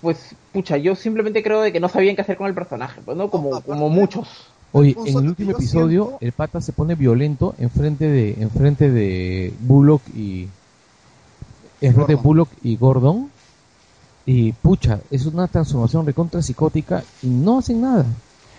Pues, 0.00 0.34
pucha, 0.52 0.76
yo 0.76 0.94
simplemente 0.94 1.42
creo 1.42 1.60
de 1.62 1.72
que 1.72 1.80
no 1.80 1.88
sabían 1.88 2.14
qué 2.14 2.22
hacer 2.22 2.36
con 2.36 2.46
el 2.46 2.54
personaje, 2.54 3.00
pues, 3.04 3.16
¿no? 3.16 3.30
Como, 3.30 3.48
aparte- 3.56 3.68
como 3.70 3.88
muchos. 3.88 4.28
Oye, 4.72 4.96
en 5.06 5.16
el 5.18 5.28
último 5.28 5.52
episodio 5.52 6.04
siento- 6.04 6.18
el 6.20 6.32
pata 6.32 6.60
se 6.60 6.72
pone 6.72 6.94
violento 6.94 7.54
enfrente 7.58 8.06
de 8.08 8.36
enfrente 8.40 8.90
de 8.90 9.54
Bullock 9.60 10.02
y 10.14 10.48
enfrente 11.80 12.12
de 12.12 12.14
Gordon. 12.16 12.22
Bullock 12.22 12.48
y 12.62 12.76
Gordon 12.76 13.30
y 14.26 14.52
pucha, 14.52 15.00
es 15.10 15.26
una 15.26 15.46
transformación 15.48 16.04
recontra 16.06 16.42
psicótica 16.42 17.04
y 17.22 17.28
no 17.28 17.58
hacen 17.58 17.80
nada. 17.82 18.04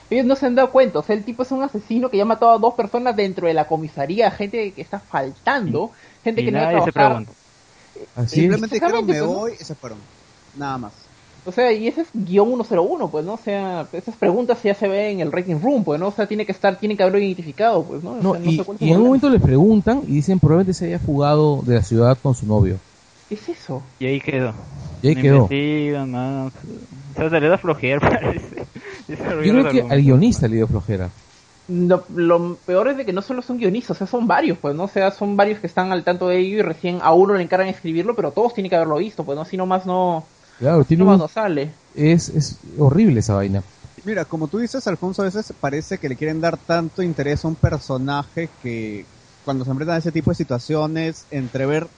Ellos 0.10 0.26
no 0.26 0.36
se 0.36 0.46
han 0.46 0.56
dado 0.56 0.72
cuenta, 0.72 1.00
o 1.00 1.04
sea, 1.04 1.15
el 1.15 1.24
tipo 1.24 1.44
es 1.44 1.52
un 1.52 1.63
asesino 1.63 2.10
que 2.10 2.18
ya 2.18 2.24
ha 2.24 2.28
matado 2.28 2.52
a 2.52 2.60
dos 2.60 2.74
personas 2.76 3.15
dentro 3.15 3.48
de 3.48 3.54
la 3.56 3.68
comisaría, 3.68 4.30
gente 4.32 4.72
que 4.72 4.82
está 4.82 5.00
faltando, 5.00 5.91
gente 6.24 6.41
Y 6.41 6.46
que 6.46 6.52
no 6.52 6.60
va 6.60 6.70
a 6.78 6.84
se 6.84 6.91
trabajar. 6.91 7.26
es. 7.26 8.32
Simplemente 8.32 8.76
dijeron 8.76 9.10
Exactamente, 9.10 9.13
me 9.13 9.20
pues, 9.20 9.22
¿no? 9.22 9.28
voy 9.39 9.54
y 9.60 9.63
se 9.63 9.76
fueron. 9.76 9.98
Nada 10.56 10.78
más. 10.78 10.94
O 11.48 11.52
sea, 11.52 11.72
y 11.72 11.88
ese 11.88 12.02
es 12.02 12.08
guion 12.13 12.50
101, 12.65 13.10
pues, 13.10 13.24
¿no? 13.26 13.34
O 13.34 13.38
sea, 13.38 13.88
esas 13.94 14.15
preguntas 14.15 14.62
ya 14.63 14.74
se 14.74 14.88
ven 14.88 15.13
en 15.13 15.20
el 15.22 15.32
rating 15.32 15.60
room, 15.62 15.84
pues, 15.84 16.00
¿no? 16.00 16.08
O 16.08 16.12
sea, 16.12 16.28
tiene 16.28 16.46
que 16.46 16.52
estar, 16.52 16.78
tiene 16.80 16.98
que 16.98 17.04
haberlo 17.04 17.20
identificado, 17.20 17.84
pues, 17.84 18.04
¿no? 18.04 18.13
O 18.13 18.22
No, 18.22 18.32
sea, 18.32 18.39
no 18.39 18.52
y, 18.52 18.58
sé 18.58 18.65
en 18.80 18.98
un 18.98 19.04
momento 19.04 19.30
le 19.30 19.39
preguntan 19.39 20.02
y 20.08 20.13
dicen 20.15 20.39
probablemente 20.39 20.74
se 20.74 20.86
haya 20.88 21.00
fugado 21.00 21.62
de 21.63 21.76
la 21.76 21.84
ciudad 21.84 22.18
con 22.22 22.34
su 22.36 22.46
novio. 22.48 22.80
¿Qué 23.30 23.36
es 23.36 23.50
eso? 23.50 23.84
Y 24.00 24.06
ahí 24.08 24.22
quedó. 24.22 24.54
Y 25.02 25.10
ahí 25.10 25.15
No 25.15 25.22
quedó. 25.22 25.36
investigan, 25.36 26.12
nada. 26.12 26.46
O 26.48 26.52
sea, 27.15 27.30
se 27.30 27.39
le 27.39 27.48
da 27.48 27.58
flojera, 27.58 28.00
parece. 28.10 28.68
Yo 29.41 29.52
creo 29.54 29.68
que 29.68 29.86
al 29.88 30.02
guionista 30.02 30.48
le 30.48 30.56
dio 30.58 30.68
flojera. 30.68 31.12
Lo, 31.68 32.06
lo 32.10 32.60
peor 32.60 32.89
es 32.89 32.98
de 32.98 33.06
que 33.06 33.13
no 33.13 33.22
solo 33.24 33.41
son 33.41 33.58
guionistas, 33.58 33.98
o 33.98 34.00
sea, 34.00 34.08
son 34.08 34.28
varios, 34.28 34.60
pues, 34.60 34.76
¿no? 34.76 34.84
O 34.84 34.88
sea, 34.88 35.10
son 35.12 35.36
varios 35.36 35.60
que 35.60 35.65
están 35.68 35.91
al 35.91 36.04
tanto 36.04 36.28
de 36.28 36.38
ello 36.39 36.58
y 36.60 36.62
recién 36.62 37.00
a 37.02 37.12
uno 37.13 37.34
le 37.34 37.41
encargan 37.44 37.68
escribirlo, 37.70 38.15
pero 38.15 38.34
todos 38.34 38.54
tienen 38.54 38.70
que 38.70 38.76
haberlo 38.76 38.98
visto, 38.98 39.26
pues, 39.26 39.36
¿no? 39.36 39.46
Si 39.46 39.58
nomás 39.58 39.86
no, 39.88 40.30
Claro, 40.58 40.86
tiene 40.86 41.04
nomás 41.04 41.18
un- 41.18 41.20
no 41.20 41.28
sale. 41.28 41.74
es, 41.96 42.30
es 42.30 42.60
horrible 42.78 43.20
esa 43.22 43.36
vaina. 43.36 43.63
Mira, 44.04 44.26
como 44.26 44.48
tú 44.48 44.60
dices, 44.60 44.88
Alfonso, 44.88 45.22
a 45.22 45.26
veces 45.26 45.54
parece 45.60 46.00
que 46.00 46.10
le 46.10 46.18
quieren 46.18 46.41
dar 46.41 46.58
tanto 46.58 47.04
interés 47.04 47.46
a 47.46 47.48
un 47.50 47.56
personaje 47.56 48.50
que 48.60 49.06
cuando 49.44 49.65
se 49.65 49.72
enfrentan 49.72 49.96
a 49.98 50.00
ese 50.00 50.12
tipo 50.12 50.32
de 50.32 50.36
situaciones, 50.36 51.28
entre 51.32 51.65
ver, 51.65 51.89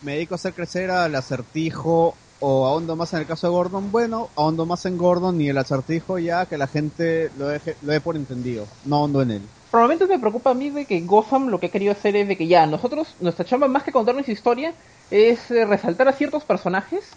me 0.00 0.14
dedico 0.14 0.34
a 0.34 0.36
hacer 0.36 0.54
crecer 0.54 0.90
al 0.90 1.14
acertijo 1.14 2.14
o 2.40 2.66
ahondo 2.66 2.96
más 2.96 3.12
en 3.14 3.20
el 3.20 3.26
caso 3.26 3.46
de 3.46 3.52
Gordon, 3.52 3.90
bueno, 3.90 4.28
ahondo 4.36 4.66
más 4.66 4.84
en 4.86 4.98
Gordon 4.98 5.40
y 5.40 5.48
el 5.48 5.58
acertijo 5.58 6.18
ya 6.18 6.46
que 6.46 6.58
la 6.58 6.66
gente 6.66 7.30
lo 7.38 7.48
deje, 7.48 7.76
lo 7.82 7.92
dé 7.92 8.00
por 8.00 8.16
entendido, 8.16 8.66
no 8.84 8.96
ahondo 8.96 9.22
en 9.22 9.30
él. 9.30 9.42
Probablemente 9.70 10.06
me 10.06 10.18
preocupa 10.18 10.50
a 10.50 10.54
mí 10.54 10.70
de 10.70 10.84
que 10.84 11.00
Gotham 11.00 11.48
lo 11.48 11.60
que 11.60 11.66
ha 11.66 11.70
querido 11.70 11.92
hacer 11.92 12.16
es 12.16 12.28
de 12.28 12.36
que 12.36 12.46
ya, 12.46 12.66
nosotros, 12.66 13.14
nuestra 13.20 13.44
chamba 13.44 13.68
más 13.68 13.82
que 13.82 13.92
contarnos 13.92 14.28
historia, 14.28 14.72
es 15.10 15.50
eh, 15.50 15.64
resaltar 15.64 16.08
a 16.08 16.12
ciertos 16.12 16.44
personajes 16.44 17.10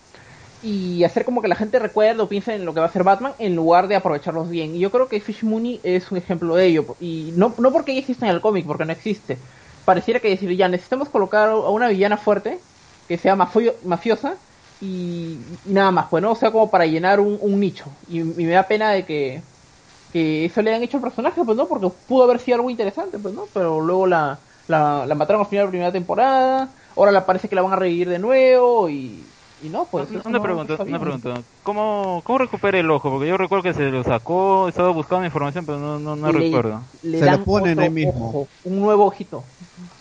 y 0.62 1.03
hacer 1.05 1.23
como 1.23 1.41
que 1.41 1.47
la 1.47 1.55
gente 1.55 1.79
recuerde 1.79 2.21
o 2.21 2.27
piense 2.27 2.53
en 2.53 2.65
lo 2.65 2.73
que 2.73 2.82
va 2.82 2.88
a 2.88 2.89
hacer 2.89 3.03
Batman 3.03 3.34
en 3.39 3.55
lugar 3.55 3.88
de 3.88 3.95
aprovecharlos 3.95 4.49
bien. 4.49 4.75
Y 4.75 4.79
yo 4.79 4.91
creo 4.91 5.08
que 5.08 5.21
Fish 5.21 5.43
Mooney 5.43 5.79
es 5.84 6.12
un 6.12 6.17
ejemplo 6.17 6.55
de 6.55 6.65
ello. 6.65 6.97
Y 6.99 7.32
no, 7.36 7.53
no 7.58 7.71
porque 7.71 7.91
ella 7.91 8.01
exista 8.01 8.27
en 8.27 8.34
el 8.36 8.41
cómic, 8.41 8.65
porque 8.65 8.84
no 8.84 8.91
existe. 8.91 9.38
Pareciera 9.86 10.19
que 10.19 10.29
decir, 10.29 10.51
ya 10.58 10.67
necesitamos 10.67 11.08
colocar 11.10 11.49
a 11.49 11.55
una 11.69 11.88
villana 11.88 12.17
fuerte, 12.17 12.60
que 13.08 13.17
sea 13.17 13.38
mafio- 13.38 13.75
mafiosa, 13.86 14.36
y, 14.82 15.38
y 15.65 15.74
nada 15.74 15.92
más, 15.92 16.06
pues, 16.10 16.22
¿no? 16.24 16.32
O 16.32 16.36
sea, 16.36 16.52
como 16.52 16.70
para 16.70 16.86
llenar 16.86 17.20
un, 17.20 17.38
un 17.42 17.60
nicho. 17.60 17.86
Y, 18.10 18.20
y 18.20 18.24
me 18.24 18.48
da 18.52 18.63
pena 18.63 18.92
de 18.92 19.04
que, 19.06 19.42
que 20.13 20.46
eso 20.46 20.62
le 20.62 20.74
han 20.74 20.84
hecho 20.84 20.98
al 20.98 21.04
personaje, 21.04 21.42
pues, 21.44 21.58
¿no? 21.58 21.68
Porque 21.68 21.89
pudo 22.08 22.24
haber 22.24 22.39
sido 22.39 22.56
algo 22.56 22.70
interesante, 22.70 23.20
pues, 23.20 23.34
¿no? 23.34 23.46
Pero 23.54 23.82
luego 23.82 24.08
la, 24.08 24.38
la, 24.68 25.06
la 25.06 25.15
mataron 25.15 25.42
al 25.42 25.48
final 25.48 25.63
de 25.63 25.68
la 25.68 25.72
primera 25.72 25.92
temporada, 25.92 26.70
ahora 26.96 27.12
la 27.12 27.26
parece 27.26 27.48
que 27.50 27.56
la 27.56 27.62
van 27.62 27.74
a 27.74 27.78
revivir 27.78 28.10
de 28.10 28.20
nuevo 28.20 28.89
y, 28.89 29.24
y 29.62 29.68
no, 29.70 29.86
pues... 29.86 30.08
una 30.12 30.38
no- 30.38 30.42
pregunta, 30.42 30.78
una 30.82 31.00
pregunta. 31.00 31.34
¿Cómo, 31.63 32.22
¿Cómo 32.26 32.39
recupera 32.39 32.80
el 32.80 32.89
ojo? 32.89 33.12
Porque 33.12 33.28
yo 33.28 33.38
recuerdo 33.38 33.63
que 33.63 33.74
se 33.74 33.84
lo 33.92 34.04
sacó, 34.04 34.70
estaba 34.70 34.89
buscando 34.92 35.26
información, 35.26 35.65
pero 35.65 35.78
no, 35.78 36.00
no, 36.00 36.15
no 36.15 36.32
Le- 36.32 36.39
recuerdo. 36.39 36.82
Le 37.04 37.20
Se 37.20 37.30
lo 37.30 37.44
ponen 37.44 37.80
ahí 37.80 37.89
mismo. 37.89 38.30
ojo, 38.30 38.48
un 38.63 38.80
nuevo 38.80 39.06
ojito. 39.06 39.44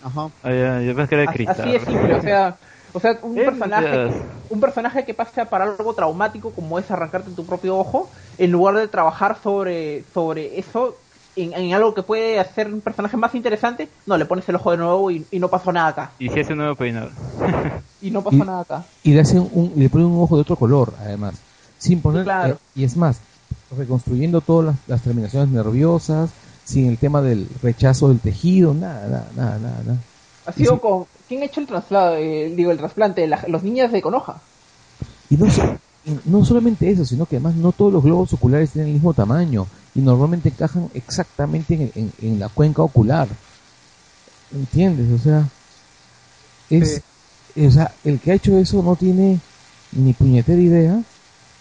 Ajá. 0.03 0.29
Ah, 0.43 0.51
ya, 0.51 0.81
yo 0.81 0.95
pensé 0.95 1.09
que 1.09 1.15
era 1.15 1.23
de 1.23 1.27
Así- 1.29 1.37
cristal. 1.37 1.59
Así 1.61 1.71
de 1.73 1.79
simple, 1.85 2.13
o 2.15 2.21
sea, 2.21 2.57
o 2.93 2.99
sea, 2.99 3.19
un 3.23 3.35
personaje, 3.35 4.11
un 4.49 4.59
personaje 4.59 5.05
que 5.05 5.13
pasa 5.13 5.45
para 5.45 5.65
algo 5.65 5.93
traumático 5.93 6.51
como 6.51 6.79
es 6.79 6.89
arrancarte 6.89 7.31
tu 7.31 7.45
propio 7.45 7.77
ojo, 7.77 8.09
en 8.37 8.51
lugar 8.51 8.75
de 8.75 8.87
trabajar 8.87 9.37
sobre, 9.41 10.03
sobre 10.13 10.59
eso 10.59 10.95
en, 11.35 11.53
en 11.53 11.73
algo 11.73 11.93
que 11.93 12.03
puede 12.03 12.39
hacer 12.39 12.67
un 12.67 12.81
personaje 12.81 13.15
más 13.17 13.33
interesante, 13.35 13.87
no, 14.05 14.17
le 14.17 14.25
pones 14.25 14.47
el 14.49 14.55
ojo 14.55 14.71
de 14.71 14.77
nuevo 14.77 15.11
y, 15.11 15.25
y 15.31 15.39
no 15.39 15.47
pasó 15.49 15.71
nada 15.71 15.87
acá. 15.89 16.11
Y 16.19 16.29
si 16.29 16.39
hace 16.39 16.53
un 16.53 16.59
nuevo 16.59 16.75
peinado. 16.75 17.09
Y 18.01 18.11
no 18.11 18.23
pasó 18.23 18.37
Y- 18.37 18.39
nada 18.39 18.61
acá. 18.61 18.85
Y 19.03 19.13
le 19.13 19.19
hacen 19.19 19.39
un, 19.53 19.73
le 19.75 19.89
ponen 19.89 20.07
un 20.07 20.21
ojo 20.21 20.35
de 20.35 20.41
otro 20.41 20.55
color, 20.55 20.93
además. 21.01 21.35
sin 21.77 22.01
poner, 22.01 22.23
claro. 22.23 22.53
eh, 22.53 22.57
y 22.75 22.83
es 22.85 22.95
más, 22.95 23.19
reconstruyendo 23.77 24.39
todas 24.41 24.67
las, 24.67 24.75
las 24.87 25.01
terminaciones 25.01 25.49
nerviosas, 25.49 26.29
sin 26.63 26.87
el 26.87 26.97
tema 26.97 27.21
del 27.21 27.47
rechazo 27.61 28.07
del 28.07 28.19
tejido, 28.19 28.73
nada, 28.73 29.07
nada, 29.07 29.27
nada, 29.35 29.59
nada. 29.59 29.83
nada. 29.85 29.97
Ha 30.45 30.51
sido 30.53 30.79
con... 30.79 31.05
¿Quién 31.29 31.43
ha 31.43 31.45
hecho 31.45 31.61
el 31.61 31.67
traslado? 31.67 32.17
eh, 32.17 32.51
digo, 32.55 32.71
el 32.71 32.77
trasplante, 32.77 33.25
la- 33.27 33.45
los 33.47 33.63
niños 33.63 33.91
de 33.91 34.01
Konoha. 34.01 34.41
Y 35.29 35.37
no, 35.37 35.45
no 36.25 36.43
solamente 36.43 36.89
eso, 36.89 37.05
sino 37.05 37.25
que 37.25 37.35
además 37.37 37.55
no 37.55 37.71
todos 37.71 37.93
los 37.93 38.03
globos 38.03 38.33
oculares 38.33 38.71
tienen 38.71 38.87
el 38.89 38.93
mismo 38.95 39.13
tamaño 39.13 39.67
y 39.93 40.01
normalmente 40.01 40.49
encajan 40.49 40.89
exactamente 40.93 41.75
en, 41.75 41.91
en- 41.95 42.11
en 42.19 42.39
la 42.39 42.49
cuenca 42.49 42.81
ocular. 42.81 43.27
¿Entiendes? 44.51 45.11
O 45.11 45.23
sea, 45.23 45.47
es, 46.69 47.01
o 47.55 47.71
sea, 47.71 47.93
el 48.03 48.19
que 48.19 48.31
ha 48.31 48.35
hecho 48.35 48.57
eso 48.57 48.81
no 48.81 48.95
tiene 48.95 49.39
ni 49.91 50.13
puñetera 50.13 50.61
idea. 50.61 51.03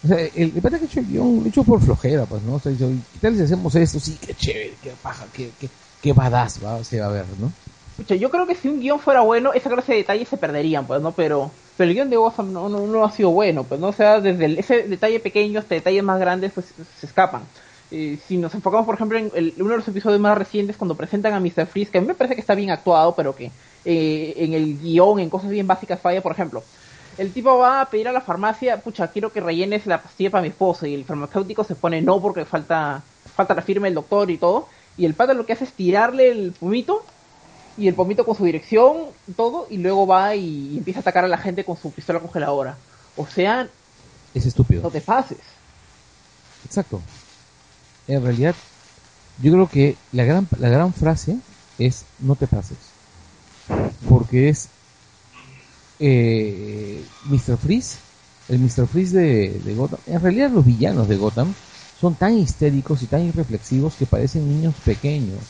O 0.05 0.09
sea, 0.09 0.19
el, 0.21 0.53
el 0.55 0.63
pata 0.63 0.79
que 0.79 0.85
ha 0.85 0.89
hecho 0.89 1.01
el 1.01 1.07
guion 1.07 1.37
lo 1.41 1.45
ha 1.45 1.49
hecho 1.49 1.65
por 1.65 1.81
flojera, 1.83 2.25
pues, 2.27 2.43
¿no? 2.43 2.55
O 2.55 2.61
sea, 2.61 2.73
dice, 2.73 2.87
¿qué 3.13 3.19
tal 3.19 3.37
si 3.37 3.43
hacemos 3.43 3.75
esto? 3.75 4.01
Sí, 4.01 4.17
qué 4.25 4.35
chévere, 4.35 4.77
qué 4.83 4.93
paja, 5.03 5.27
qué, 5.33 5.51
qué, 5.59 5.69
qué 6.01 6.13
badass 6.13 6.65
va, 6.65 6.83
se 6.85 7.01
va 7.01 7.07
a 7.07 7.11
ver, 7.11 7.27
¿no? 7.41 7.53
Pucha, 7.99 8.15
yo 8.15 8.31
creo 8.31 8.47
que 8.47 8.55
si 8.55 8.69
un 8.69 8.79
guion 8.79 9.01
fuera 9.01 9.23
bueno, 9.23 9.53
esa 9.53 9.69
clase 9.71 9.91
de 9.93 9.99
detalles 9.99 10.29
se 10.29 10.39
perderían, 10.39 10.87
pues, 10.87 11.01
¿no? 11.03 11.17
Pero, 11.17 11.59
pero 11.75 11.89
el 11.91 11.95
guion 11.97 12.09
de 12.11 12.17
Gotham 12.17 12.53
no, 12.53 13.05
ha 13.05 13.11
sido 13.11 13.31
bueno, 13.31 13.67
pues, 13.67 13.81
¿no? 13.81 13.89
O 13.89 13.93
sea, 13.93 14.21
desde 14.21 14.59
ese 14.61 14.85
detalle 14.87 15.19
pequeño 15.19 15.59
hasta 15.59 15.75
detalles 15.75 16.05
más 16.05 16.21
grandes, 16.21 16.53
pues, 16.53 16.75
se 16.95 17.07
escapan. 17.07 17.51
Si 17.91 18.37
nos 18.39 18.55
enfocamos, 18.55 18.87
por 18.87 18.95
ejemplo, 18.95 19.19
en 19.19 19.33
el- 19.35 19.55
uno 19.61 19.71
de 19.71 19.77
los 19.79 19.89
episodios 19.89 20.21
más 20.21 20.39
recientes, 20.39 20.77
cuando 20.77 20.97
presentan 20.97 21.33
a 21.35 21.41
Mr. 21.41 21.67
Freeze, 21.67 21.91
que 21.91 21.99
a 21.99 22.01
mí 22.01 22.07
me 22.07 22.15
parece 22.15 22.35
que 22.37 22.41
está 22.41 22.55
bien 22.55 22.71
actuado, 22.71 23.17
pero 23.17 23.35
que 23.35 23.57
eh, 23.85 24.35
en 24.37 24.53
el 24.55 24.79
guion, 24.79 25.19
en 25.19 25.31
cosas 25.31 25.51
bien 25.51 25.67
básicas, 25.67 26.01
falla, 26.01 26.23
por 26.23 26.33
ejemplo. 26.33 26.69
El 27.17 27.33
tipo 27.33 27.59
va 27.59 27.81
a 27.81 27.91
pedir 27.91 28.07
a 28.09 28.13
la 28.13 28.21
farmacia, 28.21 28.83
pucha, 28.83 29.11
quiero 29.11 29.33
que 29.33 29.41
rellenes 29.41 29.87
la 29.87 30.03
pastilla 30.03 30.31
para 30.31 30.43
mi 30.43 30.49
esposo, 30.49 30.87
y 30.87 30.95
el 30.95 31.05
farmacéutico 31.05 31.65
se 31.65 31.75
pone 31.77 32.01
no 32.03 32.21
porque 32.23 32.45
falta, 32.47 33.09
falta 33.35 33.55
la 33.55 33.63
firma 33.63 33.87
del 33.87 33.95
doctor 33.95 34.31
y 34.31 34.39
todo, 34.39 34.69
y 34.95 35.05
el 35.05 35.17
pata 35.17 35.35
lo 35.35 35.45
que 35.47 35.53
hace 35.55 35.65
es 35.65 35.75
tirarle 35.75 36.31
el 36.31 36.55
pomito 36.55 37.15
y 37.79 37.89
el 37.89 37.95
pomito 37.95 38.25
con 38.27 38.35
su 38.37 38.45
dirección 38.45 38.97
todo, 39.37 39.67
y 39.71 39.79
luego 39.79 40.07
va 40.07 40.35
y, 40.35 40.73
y 40.75 40.79
empieza 40.79 41.01
a 41.01 41.03
atacar 41.03 41.25
a 41.25 41.29
la 41.29 41.39
gente 41.39 41.65
con 41.65 41.77
su 41.77 41.91
pistola 41.93 42.21
congeladora. 42.21 42.77
O 43.17 43.27
sea, 43.27 43.69
Es 44.35 44.47
estúpido. 44.47 44.83
no 44.83 44.91
te 44.91 45.01
pases. 45.01 45.39
Exacto. 46.65 47.01
En 48.07 48.23
realidad, 48.23 48.55
yo 49.43 49.53
creo 49.53 49.69
que 49.69 49.97
la 50.13 50.25
gran, 50.25 50.49
la 50.59 50.69
gran 50.69 50.93
frase 50.93 51.39
es 51.79 52.05
no 52.19 52.35
te 52.37 52.47
pases. 52.47 52.79
Porque 54.09 54.49
es 54.49 54.69
eh, 55.99 57.05
Mr. 57.25 57.57
Freeze, 57.59 57.99
el 58.49 58.59
Mr. 58.61 58.87
Freeze 58.87 59.17
de, 59.17 59.61
de 59.65 59.75
Gotham. 59.75 59.99
En 60.07 60.21
realidad 60.21 60.51
los 60.51 60.65
villanos 60.65 61.09
de 61.09 61.17
Gotham 61.17 61.53
son 62.01 62.15
tan 62.15 62.37
histéricos 62.39 63.03
y 63.03 63.07
tan 63.07 63.23
irreflexivos 63.23 63.95
que 63.95 64.07
parecen 64.07 64.49
niños 64.49 64.75
pequeños. 64.85 65.41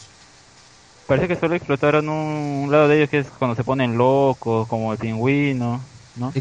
Parece 1.08 1.28
que 1.28 1.36
solo 1.36 1.54
explotaron 1.56 2.08
un, 2.08 2.16
un 2.64 2.70
lado 2.72 2.88
de 2.88 2.96
ellos 2.98 3.10
que 3.10 3.18
es 3.20 3.30
cuando 3.32 3.56
se 3.56 3.64
ponen 3.64 3.96
locos, 3.98 4.68
como 4.68 4.92
el 4.92 4.98
pingüino, 4.98 5.90
¿no? 6.14 6.36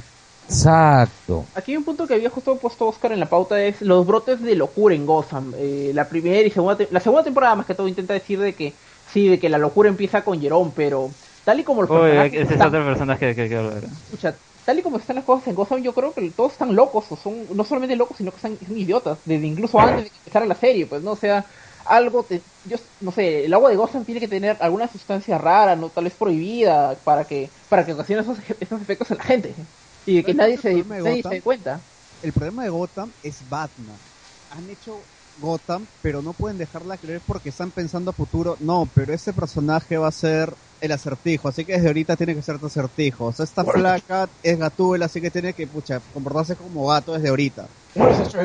Exacto. 0.47 1.45
Aquí 1.53 1.71
hay 1.71 1.77
un 1.77 1.85
punto 1.85 2.07
que 2.07 2.13
había 2.13 2.29
justo 2.29 2.59
puesto 2.59 2.85
Oscar 2.87 3.11
en 3.11 3.19
la 3.19 3.29
pauta, 3.29 3.59
es 3.63 3.81
los 3.81 4.05
brotes 4.05 4.41
de 4.41 4.55
locura 4.55 4.93
en 4.93 5.05
Gotham. 5.07 5.53
Eh, 5.57 5.91
la 5.93 6.07
primera 6.07 6.47
y 6.47 6.51
segunda, 6.51 6.77
la 6.91 6.99
segunda 6.99 7.23
temporada 7.23 7.55
más 7.55 7.65
que 7.65 7.73
todo 7.73 7.87
intenta 7.87 8.13
decir 8.13 8.39
de 8.39 8.55
que, 8.55 8.77
sí, 9.05 9.27
de 9.27 9.39
que 9.39 9.49
la 9.49 9.57
locura 9.57 9.89
empieza 9.89 10.23
con 10.23 10.39
Jerome, 10.39 10.73
pero 10.75 11.17
tal 11.43 11.59
y 11.59 11.63
como 11.63 11.81
los 11.81 11.89
Oye, 11.89 11.91
personajes 11.91 12.39
ese 12.41 12.55
es 12.55 12.61
están- 12.61 12.61
otro 12.63 12.85
personaje 12.85 13.33
que 13.35 13.41
hay 13.41 13.49
que 13.49 13.55
hablar. 13.55 13.83
escucha, 14.05 14.41
tal 14.65 14.79
y 14.79 14.83
como 14.83 14.97
están 14.97 15.15
las 15.17 15.25
cosas 15.25 15.47
en 15.47 15.55
Gotham, 15.55 15.81
yo 15.83 15.93
creo 15.93 16.13
que 16.13 16.31
todos 16.31 16.53
están 16.53 16.75
locos, 16.75 17.11
o 17.11 17.15
son 17.17 17.47
no 17.55 17.63
solamente 17.63 17.95
locos, 17.95 18.17
sino 18.17 18.31
que 18.31 18.37
están, 18.37 18.59
son 18.65 18.77
idiotas, 18.77 19.19
desde 19.25 19.47
incluso 19.47 19.79
antes 19.81 20.05
de 20.05 20.11
que 20.11 20.17
empezara 20.19 20.45
la 20.45 20.55
serie, 20.55 20.87
pues 20.87 21.01
no 21.03 21.11
o 21.13 21.15
sea 21.15 21.47
algo, 21.87 22.25
te- 22.25 22.45
yo 22.63 22.77
no 22.99 23.11
sé, 23.11 23.45
el 23.45 23.53
agua 23.53 23.69
de 23.69 23.75
Gotham 23.77 24.05
tiene 24.05 24.19
que 24.21 24.27
tener 24.27 24.57
alguna 24.61 24.87
sustancia 24.87 25.37
rara, 25.37 25.75
no 25.75 25.91
tal 25.91 26.05
vez 26.05 26.15
prohibida, 26.15 27.03
para 27.03 27.25
que 27.27 27.53
para 27.69 27.85
que 27.85 27.93
ocasione 27.93 28.21
esos, 28.21 28.39
esos 28.59 28.81
efectos 28.81 29.11
en 29.11 29.17
la 29.17 29.23
gente 29.23 29.67
y 30.05 30.23
que 30.23 30.33
¿Sabes 30.35 30.35
nadie 30.35 30.57
se, 30.57 30.87
nadie 30.99 31.23
se 31.23 31.35
Gotham? 31.35 31.35
dé 31.35 31.41
cuenta. 31.43 31.87
El 32.21 32.33
problema 32.33 32.63
de 32.63 32.69
Gotham 32.69 33.13
es 33.21 33.47
Batman. 33.47 34.01
Han 34.49 34.69
hecho 34.69 35.09
Gotham, 35.35 35.87
pero 36.01 36.21
no 36.21 36.33
pueden 36.35 36.57
dejarla 36.57 36.97
creer 36.99 37.23
porque 37.25 37.49
están 37.49 37.71
pensando 37.71 38.11
a 38.11 38.15
futuro. 38.15 38.57
No, 38.59 38.91
pero 38.93 39.13
ese 39.13 39.33
personaje 39.33 39.97
va 39.97 40.09
a 40.09 40.11
ser 40.13 40.57
el 40.81 40.91
acertijo, 40.93 41.47
así 41.49 41.65
que 41.65 41.73
desde 41.73 41.87
ahorita 41.87 42.17
tiene 42.17 42.35
que 42.35 42.43
ser 42.43 42.59
tu 42.59 42.67
acertijo. 42.67 43.27
O 43.27 43.33
sea, 43.33 43.45
esta 43.45 43.65
flaca 43.65 44.31
es 44.43 44.57
Gatúbela, 44.59 45.07
así 45.07 45.21
que 45.21 45.31
tiene 45.31 45.53
que, 45.55 45.67
pucha, 45.67 46.01
comportarse 46.11 46.55
como 46.57 46.87
gato 46.87 47.13
desde 47.13 47.29
ahorita. 47.29 47.71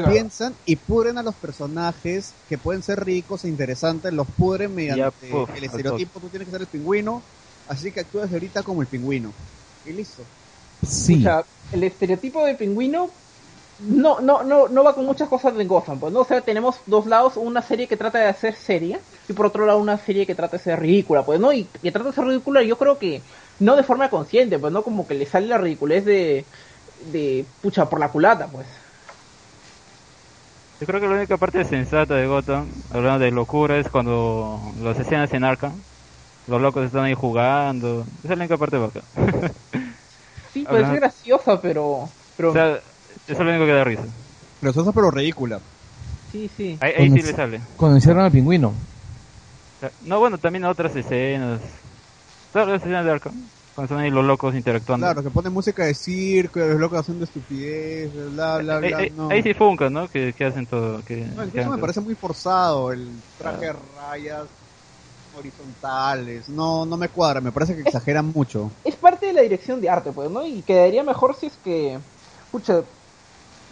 Piensan 0.08 0.54
y 0.64 0.76
pudren 0.76 1.18
a 1.18 1.22
los 1.22 1.34
personajes 1.34 2.32
que 2.48 2.56
pueden 2.56 2.82
ser 2.82 3.04
ricos 3.04 3.44
e 3.44 3.48
interesantes, 3.48 4.12
los 4.12 4.26
pudren 4.26 4.74
mediante 4.74 5.28
puf, 5.28 5.50
el 5.54 5.64
estereotipo. 5.64 6.20
Tú 6.20 6.28
tienes 6.28 6.46
que 6.46 6.52
ser 6.52 6.60
el 6.62 6.66
pingüino, 6.66 7.22
así 7.68 7.92
que 7.92 8.00
actúas 8.00 8.32
ahorita 8.32 8.62
como 8.62 8.80
el 8.80 8.86
pingüino. 8.86 9.32
Y 9.84 9.92
listo. 9.92 10.22
Sí. 10.86 11.18
O 11.18 11.22
sea, 11.22 11.44
el 11.72 11.84
estereotipo 11.84 12.44
de 12.44 12.54
pingüino 12.54 13.10
no, 13.80 14.20
no, 14.20 14.42
no, 14.42 14.68
no 14.68 14.84
va 14.84 14.94
con 14.94 15.04
muchas 15.04 15.28
cosas 15.28 15.56
de 15.56 15.64
Gotham, 15.64 15.98
pues, 15.98 16.12
¿no? 16.12 16.20
O 16.20 16.24
sea, 16.24 16.40
tenemos 16.40 16.76
dos 16.86 17.06
lados, 17.06 17.36
una 17.36 17.62
serie 17.62 17.86
que 17.86 17.96
trata 17.96 18.18
de 18.18 18.26
hacer 18.26 18.54
seria, 18.54 19.00
y 19.28 19.32
por 19.32 19.46
otro 19.46 19.66
lado 19.66 19.78
una 19.78 19.98
serie 19.98 20.26
que 20.26 20.34
trata 20.34 20.56
de 20.56 20.62
ser 20.62 20.80
ridícula, 20.80 21.24
pues, 21.24 21.40
¿no? 21.40 21.52
Y 21.52 21.64
que 21.64 21.90
trata 21.90 22.10
de 22.10 22.14
ser 22.14 22.24
ridícula, 22.24 22.62
yo 22.62 22.78
creo 22.78 22.98
que 22.98 23.22
no 23.58 23.76
de 23.76 23.82
forma 23.82 24.08
consciente, 24.08 24.58
pues, 24.58 24.72
¿no? 24.72 24.82
Como 24.82 25.06
que 25.06 25.14
le 25.14 25.26
sale 25.26 25.48
la 25.48 25.58
ridiculez 25.58 26.04
de, 26.04 26.44
de 27.10 27.44
pucha, 27.60 27.88
por 27.88 27.98
la 27.98 28.08
culata, 28.10 28.46
pues. 28.46 28.66
Yo 30.82 30.86
creo 30.86 31.00
que 31.00 31.06
la 31.06 31.14
única 31.14 31.36
parte 31.36 31.62
sensata 31.64 32.16
de 32.16 32.26
Gotham, 32.26 32.66
hablando 32.90 33.24
de 33.24 33.30
locura, 33.30 33.78
es 33.78 33.88
cuando 33.88 34.60
las 34.82 34.98
escenas 34.98 35.32
en 35.32 35.44
Arkham, 35.44 35.74
los 36.48 36.60
locos 36.60 36.86
están 36.86 37.04
ahí 37.04 37.14
jugando. 37.14 38.00
Esa 38.24 38.32
es 38.32 38.38
la 38.38 38.44
única 38.44 38.56
parte 38.56 38.78
bacana. 38.78 39.04
Sí, 40.52 40.66
pues 40.68 40.82
Ajá. 40.82 40.92
es 40.92 41.00
graciosa, 41.00 41.62
pero... 41.62 42.08
pero 42.36 42.50
O 42.50 42.52
sea, 42.52 42.72
eso 42.74 42.82
es 43.26 43.38
lo 43.38 43.48
único 43.48 43.64
que 43.64 43.72
da 43.72 43.84
risa. 43.84 44.04
Graciosa 44.60 44.92
pero 44.92 45.10
ridícula. 45.10 45.60
sí, 46.32 46.50
sí. 46.56 46.76
Ahí, 46.80 46.92
ahí 46.98 47.10
sí 47.10 47.22
le 47.22 47.32
sale. 47.32 47.60
Cuando 47.76 47.96
encierran 47.96 48.24
al 48.24 48.32
pingüino. 48.32 48.74
No, 50.04 50.18
bueno, 50.18 50.36
también 50.36 50.64
otras 50.64 50.94
escenas. 50.96 51.60
Todas 52.52 52.68
las 52.68 52.82
escenas 52.82 53.04
de 53.04 53.12
Arkham. 53.12 53.32
Cuando 53.74 53.94
están 53.94 54.04
ahí 54.04 54.10
los 54.10 54.24
locos 54.24 54.54
interactuando. 54.54 55.06
Claro, 55.06 55.22
que 55.22 55.30
pone 55.30 55.48
música 55.48 55.84
de 55.86 55.94
circo, 55.94 56.58
los 56.60 56.78
locos 56.78 57.00
haciendo 57.00 57.24
estupidez, 57.24 58.10
bla, 58.34 58.58
bla, 58.58 58.76
ahí, 58.78 58.88
bla. 58.88 58.98
ahí- 58.98 59.10
no. 59.16 59.30
ahí 59.30 59.42
sí 59.42 59.54
funca, 59.54 59.88
¿no? 59.88 60.08
Que, 60.08 60.34
que 60.34 60.44
hacen 60.44 60.66
todo. 60.66 61.02
Que, 61.04 61.16
No, 61.16 61.22
que 61.22 61.28
incluso 61.46 61.58
hagan 61.58 61.70
me 61.70 61.76
todo. 61.76 61.80
parece 61.80 62.00
muy 62.02 62.14
forzado 62.14 62.92
el 62.92 63.08
traje 63.38 63.66
de 63.66 63.72
rayas 63.98 64.44
horizontales. 65.38 66.48
No, 66.48 66.84
no 66.84 66.96
me 66.96 67.08
cuadra, 67.08 67.40
me 67.40 67.52
parece 67.52 67.74
que 67.74 67.82
exageran 67.82 68.26
mucho. 68.34 68.70
es 68.84 68.94
parte 68.96 69.26
de 69.26 69.32
la 69.32 69.40
dirección 69.42 69.80
de 69.80 69.88
arte, 69.88 70.12
pues, 70.12 70.30
¿no? 70.30 70.46
Y 70.46 70.62
quedaría 70.62 71.02
mejor 71.02 71.34
si 71.34 71.46
es 71.46 71.54
que, 71.64 71.98
pucha, 72.50 72.82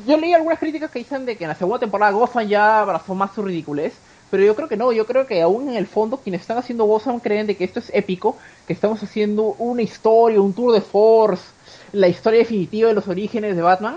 yo 0.06 0.16
leí 0.16 0.32
algunas 0.32 0.58
críticas 0.58 0.90
que 0.90 1.00
dicen 1.00 1.26
de 1.26 1.36
que 1.36 1.44
en 1.44 1.48
la 1.48 1.54
segunda 1.54 1.78
temporada 1.78 2.12
Gotham 2.12 2.48
ya 2.48 2.80
abrazó 2.80 3.14
más 3.14 3.34
su 3.34 3.42
ridiculez, 3.42 3.92
pero 4.31 4.45
yo 4.45 4.55
creo 4.55 4.69
que 4.69 4.77
no, 4.77 4.93
yo 4.93 5.07
creo 5.07 5.27
que 5.27 5.43
aún 5.43 5.69
en 5.69 5.77
el 5.77 5.87
fondo 5.87 6.19
quienes 6.19 6.43
están 6.43 6.59
haciendo 6.59 6.85
Gotham 6.85 7.21
creen 7.21 7.47
de 7.47 7.57
que 7.57 7.64
esto 7.64 7.81
es 7.81 7.90
épico, 7.93 8.37
que 8.66 8.73
estamos 8.73 9.03
haciendo 9.03 9.55
una 9.59 9.83
historia, 9.83 10.40
un 10.40 10.53
tour 10.53 10.73
de 10.73 10.81
force, 10.81 11.45
la 11.93 12.09
historia 12.09 12.40
definitiva 12.40 12.88
de 12.88 12.95
los 12.95 13.09
orígenes 13.09 13.57
de 13.57 13.62
Batman, 13.62 13.97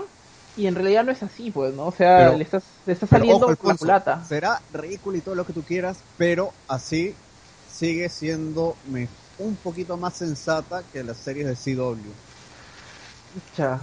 y 0.56 0.66
en 0.66 0.74
realidad 0.74 1.04
no 1.04 1.12
es 1.12 1.22
así, 1.22 1.50
pues, 1.50 1.74
¿no? 1.74 1.86
O 1.86 1.92
sea, 1.92 2.18
Pero- 2.18 2.38
le 2.38 2.44
estás, 2.44 2.64
le 2.86 2.92
estás 2.92 3.10
saliendo 3.10 3.46
ojo, 3.46 3.56
la 3.64 3.76
culata. 3.76 4.24
será 4.24 4.60
ridículo 4.72 5.16
y 5.18 5.20
todo 5.20 5.34
lo 5.34 5.44
que 5.44 5.52
tú 5.52 5.62
quieras, 5.62 5.98
pero 6.16 6.52
así 6.68 7.14
sigue 7.72 8.08
siendo 8.08 8.76
un 9.38 9.56
poquito 9.56 9.96
más 9.96 10.14
sensata 10.14 10.82
que 10.92 11.02
las 11.02 11.16
series 11.16 11.46
de 11.46 11.56
CW. 11.56 11.96
Pucha, 13.34 13.80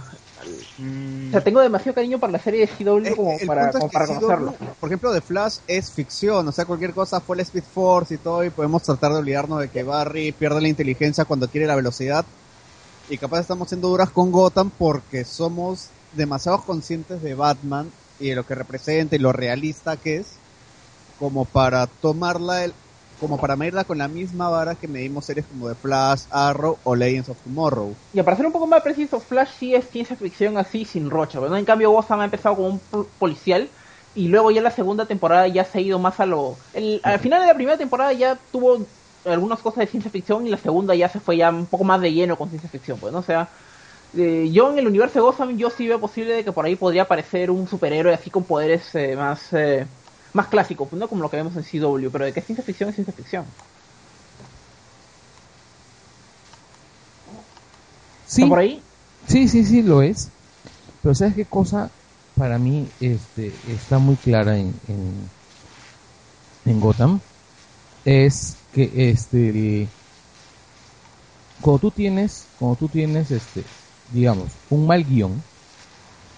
Mm, 0.78 1.28
o 1.28 1.30
sea, 1.30 1.44
tengo 1.44 1.60
demasiado 1.60 1.94
cariño 1.94 2.18
para 2.18 2.32
la 2.32 2.38
serie 2.38 2.60
de 2.60 2.66
CW 2.66 3.06
Eh, 3.06 3.16
como 3.16 3.38
el 3.38 3.46
para, 3.46 3.70
como 3.70 3.90
para 3.90 4.06
CW, 4.06 4.14
conocerlo. 4.14 4.54
por 4.80 4.88
ejemplo, 4.88 5.12
de 5.12 5.20
Flash 5.20 5.58
es 5.66 5.90
ficción, 5.90 6.46
o 6.48 6.52
sea, 6.52 6.64
cualquier 6.64 6.92
cosa 6.92 7.20
fue 7.20 7.36
el 7.36 7.40
Speed 7.40 7.64
Force 7.64 8.14
y 8.14 8.18
todo, 8.18 8.44
y 8.44 8.50
podemos 8.50 8.82
tratar 8.82 9.12
de 9.12 9.18
olvidarnos 9.18 9.60
de 9.60 9.68
que 9.68 9.82
Barry 9.82 10.32
pierde 10.32 10.60
la 10.60 10.68
inteligencia 10.68 11.24
cuando 11.24 11.48
quiere 11.48 11.66
la 11.66 11.76
velocidad. 11.76 12.24
Y 13.08 13.18
capaz 13.18 13.40
estamos 13.40 13.68
siendo 13.68 13.88
duras 13.88 14.10
con 14.10 14.30
Gotham 14.30 14.70
porque 14.70 15.24
somos 15.24 15.88
demasiado 16.12 16.62
conscientes 16.62 17.22
de 17.22 17.34
Batman 17.34 17.90
y 18.20 18.28
de 18.28 18.36
lo 18.36 18.46
que 18.46 18.54
representa 18.54 19.16
y 19.16 19.18
lo 19.18 19.32
realista 19.32 19.96
que 19.96 20.18
es, 20.18 20.26
como 21.18 21.44
para 21.44 21.86
tomarla, 21.86 22.64
el, 22.64 22.74
como 23.22 23.38
para 23.40 23.56
medirla 23.56 23.84
con 23.84 23.98
la 23.98 24.08
misma 24.08 24.48
vara 24.50 24.76
que 24.76 24.88
medimos 24.88 25.26
series 25.26 25.46
como 25.48 25.68
The 25.68 25.76
Flash, 25.80 26.24
Arrow 26.30 26.80
o 26.84 26.94
Legends 26.96 27.28
of 27.30 27.42
Tomorrow. 27.42 27.98
Y 28.14 28.22
para 28.22 28.36
ser 28.36 28.46
un 28.46 28.52
poco 28.52 28.66
más 28.66 28.82
preciso, 28.82 29.20
Flash 29.20 29.50
sí 29.56 29.74
es 29.74 29.88
ciencia 29.88 30.16
ficción 30.16 30.58
así 30.58 30.84
sin 30.84 31.08
rocha, 31.10 31.40
¿verdad? 31.40 31.58
En 31.58 31.64
cambio, 31.64 31.90
Gotham 31.90 32.20
ha 32.20 32.24
empezado 32.26 32.56
como 32.56 32.68
un 32.68 32.88
pol- 32.88 33.14
policial 33.18 33.72
y 34.12 34.28
luego 34.28 34.50
ya 34.50 34.60
la 34.60 34.70
segunda 34.70 35.06
temporada 35.06 35.48
ya 35.48 35.64
se 35.64 35.78
ha 35.78 35.80
ido 35.80 35.98
más 35.98 36.20
a 36.20 36.26
lo... 36.26 36.58
el- 36.74 37.00
al 37.04 37.18
final 37.20 37.40
de 37.40 37.46
la 37.46 37.54
primera 37.54 37.78
temporada 37.78 38.12
ya 38.12 38.36
tuvo 38.50 38.92
algunas 39.24 39.62
cosas 39.62 39.78
de 39.80 39.86
ciencia 39.86 40.10
ficción 40.10 40.46
y 40.46 40.50
la 40.50 40.58
segunda 40.58 40.94
ya 40.94 41.08
se 41.08 41.20
fue 41.20 41.38
ya 41.38 41.48
un 41.50 41.68
poco 41.68 41.84
más 41.84 42.00
de 42.02 42.12
lleno 42.12 42.36
con 42.36 42.50
ciencia 42.50 42.68
ficción, 42.68 43.00
pues, 43.00 43.12
¿no? 43.14 43.20
O 43.20 43.22
sea, 43.22 43.50
eh, 44.14 44.50
yo 44.52 44.70
en 44.72 44.78
el 44.78 44.86
universo 44.88 45.14
de 45.18 45.22
Gotham 45.22 45.56
yo 45.56 45.70
sí 45.70 45.88
veo 45.88 46.00
posible 46.00 46.34
de 46.34 46.44
que 46.44 46.52
por 46.52 46.66
ahí 46.66 46.76
podría 46.76 47.02
aparecer 47.02 47.50
un 47.50 47.66
superhéroe 47.68 48.14
así 48.14 48.30
con 48.30 48.46
poderes 48.46 48.94
eh, 48.94 49.16
más 49.16 49.52
eh, 49.54 49.88
más 50.32 50.48
clásicos, 50.48 50.92
no 50.92 51.08
como 51.08 51.22
lo 51.22 51.30
que 51.30 51.36
vemos 51.38 51.56
en 51.56 51.62
CW, 51.64 52.10
pero 52.12 52.24
de 52.26 52.32
que 52.32 52.40
es 52.40 52.46
ciencia 52.46 52.64
ficción 52.64 52.88
es 52.90 52.94
ciencia 52.96 53.14
ficción. 53.14 53.54
Sí, 58.24 58.44
¿Está 58.44 58.48
por 58.48 58.58
ahí? 58.58 58.88
sí, 59.26 59.48
sí, 59.48 59.64
sí, 59.64 59.82
lo 59.82 60.02
es. 60.02 60.34
Pero 61.02 61.14
¿sabes 61.14 61.34
qué 61.36 61.48
cosa 61.48 61.96
para 62.34 62.58
mí 62.58 62.94
este, 63.00 63.74
está 63.74 63.98
muy 64.00 64.18
clara 64.18 64.58
en, 64.58 64.80
en, 64.84 65.32
en 66.64 66.80
Gotham? 66.80 67.22
Es 68.04 68.66
que 68.72 69.10
este 69.10 69.50
el- 69.50 69.94
cuando 71.62 71.78
tú 71.80 71.92
tienes, 71.92 72.52
cuando 72.54 72.76
tú 72.76 72.88
tienes 72.90 73.30
este, 73.30 73.70
digamos, 74.04 74.60
un 74.68 74.86
mal 74.86 75.02
guion, 75.04 75.46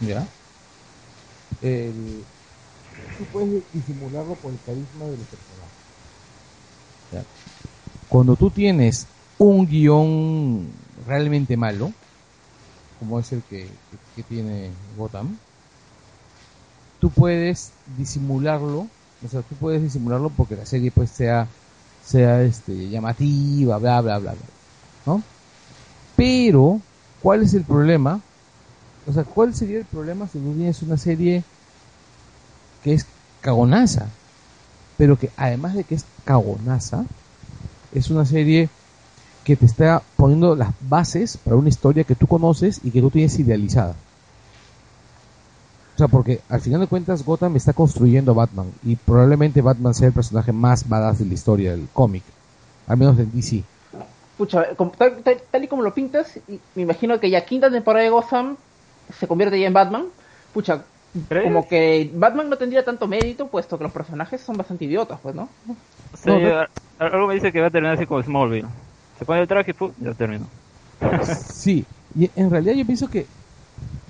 ¿ya? 0.00 0.34
El- 1.60 2.28
tú 3.16 3.26
puedes 3.28 3.70
disimularlo 3.72 4.40
por 4.40 4.54
el 4.54 4.60
carisma 4.62 5.08
de 5.08 5.18
los 5.18 5.28
personajes. 5.28 5.76
¿ya? 7.10 7.26
Cuando 8.08 8.36
tú 8.36 8.50
tienes 8.52 9.08
un 9.38 9.66
guion 9.66 10.74
realmente 11.06 11.56
malo, 11.56 11.94
como 12.94 13.20
es 13.20 13.30
el 13.32 13.44
que, 13.44 13.78
que- 13.90 14.00
que 14.14 14.24
tiene 14.24 14.76
Gotham, 14.94 15.38
tú 16.98 17.12
puedes 17.12 17.78
disimularlo, 17.84 18.90
o 19.20 19.28
sea, 19.28 19.42
tú 19.42 19.56
puedes 19.56 19.82
disimularlo 19.82 20.34
porque 20.34 20.56
la 20.56 20.66
serie 20.66 20.90
pues 20.92 21.10
sea, 21.10 21.54
sea 22.00 22.42
este, 22.42 22.88
llamativa, 22.90 23.78
bla, 23.78 24.00
bla, 24.00 24.18
bla, 24.18 24.34
bla, 24.34 24.46
¿no? 25.06 25.24
Pero, 26.16 26.82
¿cuál 27.20 27.42
es 27.42 27.54
el 27.54 27.64
problema? 27.66 28.24
O 29.06 29.12
sea, 29.12 29.24
¿cuál 29.24 29.54
sería 29.54 29.78
el 29.78 29.86
problema 29.86 30.28
si 30.28 30.40
no 30.40 30.54
tienes 30.54 30.82
una 30.82 30.96
serie 30.98 31.44
que 32.84 32.94
es 32.94 33.06
cagonaza? 33.40 34.06
Pero 34.98 35.18
que 35.18 35.30
además 35.36 35.74
de 35.74 35.84
que 35.84 35.96
es 35.96 36.04
cagonaza, 36.24 37.06
es 37.92 38.10
una 38.10 38.26
serie 38.26 38.70
que 39.44 39.56
te 39.56 39.66
está 39.66 40.02
poniendo 40.16 40.56
las 40.56 40.74
bases 40.80 41.38
para 41.38 41.56
una 41.56 41.70
historia 41.70 42.04
que 42.04 42.16
tú 42.16 42.26
conoces 42.28 42.80
y 42.84 42.92
que 42.92 43.00
tú 43.02 43.10
tienes 43.10 43.38
idealizada. 43.40 43.96
O 45.94 45.98
sea, 45.98 46.08
porque 46.08 46.44
al 46.48 46.60
final 46.60 46.80
de 46.80 46.86
cuentas 46.88 47.24
Gotham 47.24 47.56
está 47.56 47.72
construyendo 47.72 48.32
a 48.32 48.34
Batman 48.34 48.74
y 48.82 48.96
probablemente 48.96 49.60
Batman 49.62 49.94
sea 49.94 50.08
el 50.08 50.14
personaje 50.14 50.52
más 50.52 50.88
badass 50.88 51.18
de 51.18 51.26
la 51.26 51.34
historia 51.34 51.70
del 51.72 51.88
cómic, 51.90 52.24
al 52.86 52.96
menos 52.98 53.16
del 53.16 53.30
DC. 53.32 53.64
Pucha, 54.36 54.74
tal, 54.98 55.22
tal- 55.22 55.42
tal 55.50 55.64
y 55.64 55.68
como 55.68 55.82
lo 55.82 55.94
pintas, 55.94 56.40
me 56.74 56.82
imagino 56.82 57.20
que 57.20 57.30
ya 57.30 57.44
quinta 57.44 57.70
temporada 57.70 58.04
de 58.04 58.10
Gotham 58.10 58.56
se 59.08 59.28
convierte 59.28 59.60
ya 59.60 59.68
en 59.68 59.72
Batman. 59.74 60.06
Pucha, 60.52 60.86
¿Crees? 61.28 61.44
como 61.44 61.68
que 61.68 62.10
Batman 62.14 62.48
no 62.50 62.58
tendría 62.58 62.84
tanto 62.84 63.06
mérito, 63.08 63.50
puesto 63.50 63.78
que 63.78 63.84
los 63.84 63.92
personajes 63.92 64.40
son 64.40 64.56
bastante 64.56 64.84
idiotas, 64.86 65.20
pues, 65.20 65.34
¿no? 65.34 65.56
O 66.12 66.16
sea, 66.16 66.34
No, 66.34 66.40
yo- 66.40 66.58
no. 66.58 66.60
a- 66.60 66.68
algo 66.98 67.26
me 67.26 67.34
dice 67.34 67.52
que 67.52 67.60
va 67.60 67.66
a 67.68 67.70
terminar 67.70 67.94
así 67.96 68.06
como 68.06 68.22
Smallville. 68.22 68.68
Se 69.18 69.24
pone 69.24 69.40
el 69.42 69.48
traje 69.48 69.70
y 69.72 69.74
¡pum! 69.74 69.92
ya 69.96 70.14
terminó. 70.14 70.50
Sí, 71.22 71.86
y 72.14 72.30
en 72.34 72.50
realidad 72.50 72.74
yo 72.74 72.86
pienso 72.86 73.08
que, 73.08 73.28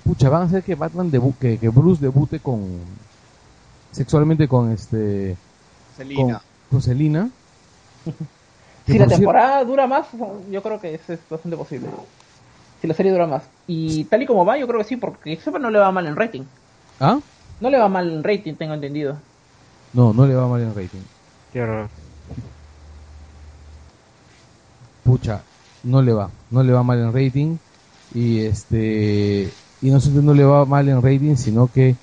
pucha, 0.03 0.29
van 0.29 0.43
a 0.43 0.45
hacer 0.45 0.63
que 0.63 0.75
Batman 0.75 1.11
que, 1.39 1.59
que 1.59 1.69
Bruce 1.69 2.01
debute 2.03 2.39
con 2.39 2.97
sexualmente 3.91 4.47
con 4.47 4.71
este 4.71 5.37
Selina. 5.97 6.41
con 6.69 6.81
Selina. 6.81 7.31
Si 8.85 8.99
la 8.99 9.07
temporada 9.07 9.63
dura 9.65 9.87
más, 9.87 10.09
yo 10.49 10.61
creo 10.61 10.79
que 10.79 10.93
es 10.95 11.07
bastante 11.29 11.57
posible. 11.57 11.89
Si 12.81 12.87
la 12.87 12.93
serie 12.93 13.11
dura 13.11 13.27
más. 13.27 13.49
Y 13.67 14.05
tal 14.05 14.23
y 14.23 14.25
como 14.27 14.45
va, 14.45 14.57
yo 14.57 14.67
creo 14.67 14.79
que 14.79 14.85
sí, 14.85 14.97
porque 14.97 15.37
siempre 15.37 15.61
no 15.61 15.71
le 15.71 15.79
va 15.79 15.91
mal 15.91 16.07
en 16.07 16.15
rating. 16.15 16.45
¿Ah? 16.99 17.19
No 17.59 17.69
le 17.69 17.77
va 17.77 17.89
mal 17.89 18.09
en 18.09 18.23
rating, 18.23 18.53
tengo 18.55 18.73
entendido. 18.73 19.17
No, 19.93 20.13
no 20.13 20.25
le 20.25 20.35
va 20.35 20.47
mal 20.47 20.61
en 20.61 20.75
rating. 20.75 21.01
Qué 21.53 21.61
horror. 21.61 21.89
pucha, 25.05 25.43
no 25.83 26.01
le 26.01 26.11
va, 26.11 26.29
no 26.49 26.63
le 26.63 26.73
va 26.73 26.83
mal 26.83 26.99
en 26.99 27.13
rating 27.13 27.57
y 28.13 28.39
este 28.39 29.51
y 29.81 29.91
no 29.91 29.99
solo 29.99 30.21
no 30.21 30.33
le 30.33 30.43
va 30.43 30.65
mal 30.65 30.89
en 30.89 31.01
rating, 31.01 31.35
sino 31.35 31.71
que 31.71 31.95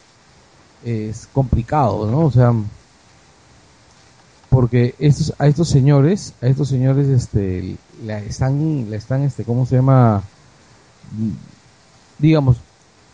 es 0.85 1.29
complicado, 1.33 2.11
¿no? 2.11 2.21
O 2.21 2.31
sea, 2.31 2.53
porque 4.49 4.95
estos 4.99 5.35
a 5.39 5.49
estos 5.49 5.69
señores, 5.69 6.35
a 6.41 6.47
estos 6.47 6.69
señores 6.69 7.09
este 7.09 7.77
la 8.05 8.19
están 8.21 8.89
la 8.89 8.97
están 8.97 9.23
este 9.23 9.45
¿cómo 9.45 9.67
se 9.67 9.77
llama? 9.77 10.23
digamos, 12.19 12.57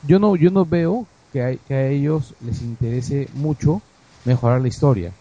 yo 0.06 0.18
no 0.18 0.36
yo 0.36 0.50
no 0.50 0.66
veo 0.66 1.06
que 1.38 1.44
a, 1.44 1.56
que 1.56 1.74
a 1.74 1.86
ellos 1.86 2.34
les 2.40 2.62
interese 2.62 3.28
mucho 3.34 3.80
mejorar 4.24 4.60
la 4.60 4.66
historia. 4.68 5.12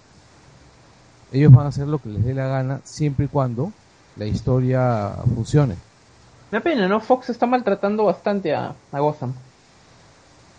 Ellos 1.31 1.51
van 1.51 1.67
a 1.67 1.69
hacer 1.69 1.87
lo 1.87 1.99
que 1.99 2.09
les 2.09 2.25
dé 2.25 2.33
la 2.33 2.47
gana 2.47 2.81
siempre 2.85 3.25
y 3.25 3.27
cuando 3.27 3.71
la 4.15 4.25
historia 4.25 5.13
funcione. 5.35 5.75
Me 6.49 6.59
pena, 6.61 6.87
¿no? 6.87 7.01
Fox 7.01 7.29
está 7.29 7.45
maltratando 7.45 8.05
bastante 8.05 8.55
a, 8.55 8.73
a 8.91 8.99
Gotham. 8.99 9.33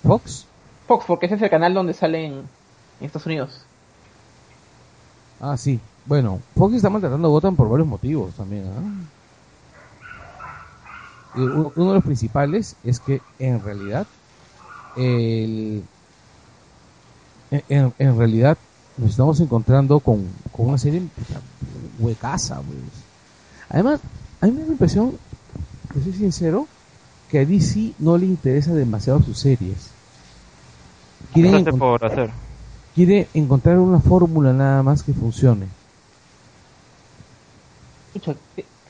Fox, 0.06 0.46
Fox, 0.86 1.06
porque 1.06 1.26
ese 1.26 1.34
es 1.34 1.42
el 1.42 1.50
canal 1.50 1.74
donde 1.74 1.92
salen 1.92 2.34
en 3.00 3.06
Estados 3.06 3.26
Unidos. 3.26 3.62
ah 5.40 5.56
sí, 5.56 5.80
bueno, 6.06 6.40
Fox 6.54 6.74
está 6.74 6.88
maltratando 6.88 7.26
a 7.26 7.30
Gotham 7.32 7.56
por 7.56 7.68
varios 7.68 7.88
motivos 7.88 8.34
también. 8.34 8.64
¿ah? 8.68 9.08
Uno 11.34 11.88
de 11.88 11.94
los 11.94 12.04
principales 12.04 12.76
es 12.84 13.00
que 13.00 13.20
en 13.40 13.60
realidad 13.62 14.06
el, 14.98 15.82
en, 17.50 17.92
en- 17.98 18.18
realidad 18.18 18.58
nos 18.96 19.10
estamos 19.10 19.40
encontrando 19.40 20.00
con, 20.00 20.24
con 20.52 20.68
una 20.68 20.78
serie 20.78 21.00
puta, 21.00 21.40
huecaza, 22.00 22.56
pues. 22.56 22.78
Además, 23.70 24.00
a 24.40 24.46
mí 24.46 24.52
me 24.52 24.60
da 24.60 24.66
la 24.66 24.72
impresión, 24.72 25.12
que 25.92 26.00
soy 26.02 26.12
sincero, 26.12 26.66
que 27.30 27.38
a 27.40 27.44
DC 27.44 27.92
no 27.98 28.16
le 28.18 28.26
interesa 28.26 28.74
demasiado 28.74 29.22
sus 29.22 29.38
series. 29.38 29.90
Quieren, 31.34 31.54
Hace 31.54 31.70
encon- 31.70 31.78
por 31.78 32.04
hacer. 32.04 32.30
quiere 32.94 33.28
encontrar 33.34 33.78
una 33.78 34.00
fórmula 34.00 34.52
nada 34.52 34.82
más 34.82 35.02
que 35.02 35.12
funcione. 35.12 35.66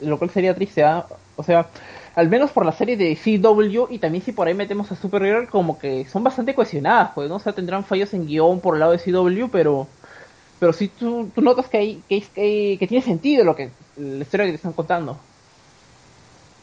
Lo 0.01 0.19
cual 0.19 0.31
sería 0.31 0.55
triste, 0.55 0.85
¿ah? 0.85 1.07
O 1.39 1.43
sea, 1.43 1.69
al 2.15 2.29
menos 2.29 2.51
por 2.51 2.67
la 2.67 2.73
serie 2.73 2.97
de 2.97 3.17
CW 3.17 3.87
y 3.91 3.99
también 3.99 4.25
si 4.25 4.33
por 4.33 4.49
ahí 4.49 4.55
metemos 4.55 4.93
a 4.93 4.97
Supergirl, 4.97 5.49
como 5.49 5.79
que 5.79 6.05
son 6.07 6.25
bastante 6.25 6.55
cohesionadas, 6.55 7.13
pues, 7.15 7.29
¿no? 7.29 7.37
O 7.37 7.41
sea, 7.41 7.55
tendrán 7.55 7.85
fallos 7.85 8.13
en 8.13 8.27
guion 8.27 8.61
por 8.61 8.75
el 8.75 8.81
lado 8.81 8.93
de 8.93 8.99
CW, 8.99 9.49
pero 9.51 9.87
pero 10.59 10.73
sí 10.73 10.89
tú, 10.89 11.31
tú 11.35 11.41
notas 11.41 11.69
que, 11.69 11.79
hay, 11.79 12.03
que, 12.09 12.21
que, 12.21 12.77
que 12.79 12.87
tiene 12.87 13.05
sentido 13.05 13.45
lo 13.45 13.55
que 13.55 13.71
la 13.97 14.23
historia 14.23 14.47
que 14.47 14.53
te 14.53 14.57
están 14.57 14.73
contando. 14.73 15.17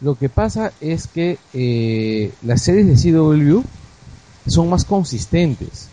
Lo 0.01 0.15
que 0.15 0.27
pasa 0.27 0.73
es 0.81 1.07
que 1.07 1.38
eh, 1.53 2.33
las 2.43 2.61
series 2.61 2.88
de 3.03 3.11
CW 3.11 3.61
son 4.47 4.69
más 4.69 4.83
consistentes. 4.83 5.88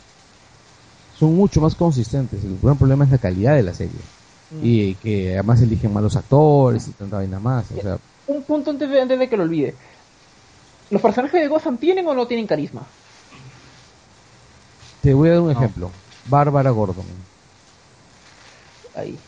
Son 1.19 1.37
mucho 1.37 1.61
más 1.61 1.77
consistentes. 1.77 2.43
El 2.45 2.59
gran 2.61 2.77
problema 2.77 3.05
es 3.05 3.11
la 3.13 3.19
calidad 3.19 3.55
de 3.55 3.63
la 3.63 3.75
serie. 3.75 4.01
Y 4.63 4.97
que 4.97 5.35
además 5.35 5.63
eligen 5.63 5.95
malos 5.95 6.17
actores 6.17 6.87
y 6.89 6.91
tanta 6.91 7.17
vaina 7.17 7.39
más. 7.39 7.65
O 7.71 7.81
sea, 7.81 7.99
Un 8.27 8.43
punto 8.43 8.71
antes 8.71 8.89
de, 8.89 9.01
antes 9.01 9.19
de 9.19 9.29
que 9.29 9.37
lo 9.37 9.43
olvide. 9.45 9.75
¿Los 10.91 11.01
personajes 11.03 11.41
de 11.41 11.49
Gotham 11.49 11.77
tienen 11.79 12.07
o 12.07 12.15
no 12.15 12.27
tienen 12.27 12.47
carisma? 12.47 12.83
te 15.03 15.15
voy 15.15 15.31
a 15.31 15.33
dar 15.33 15.41
un 15.41 15.53
No. 15.53 15.59
ejemplo. 15.59 15.91
Bárbara 16.29 16.71
Gordon. 16.71 17.05
Ahí. 18.95 19.19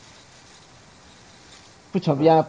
Pucha, 1.93 2.17
ya. 2.21 2.49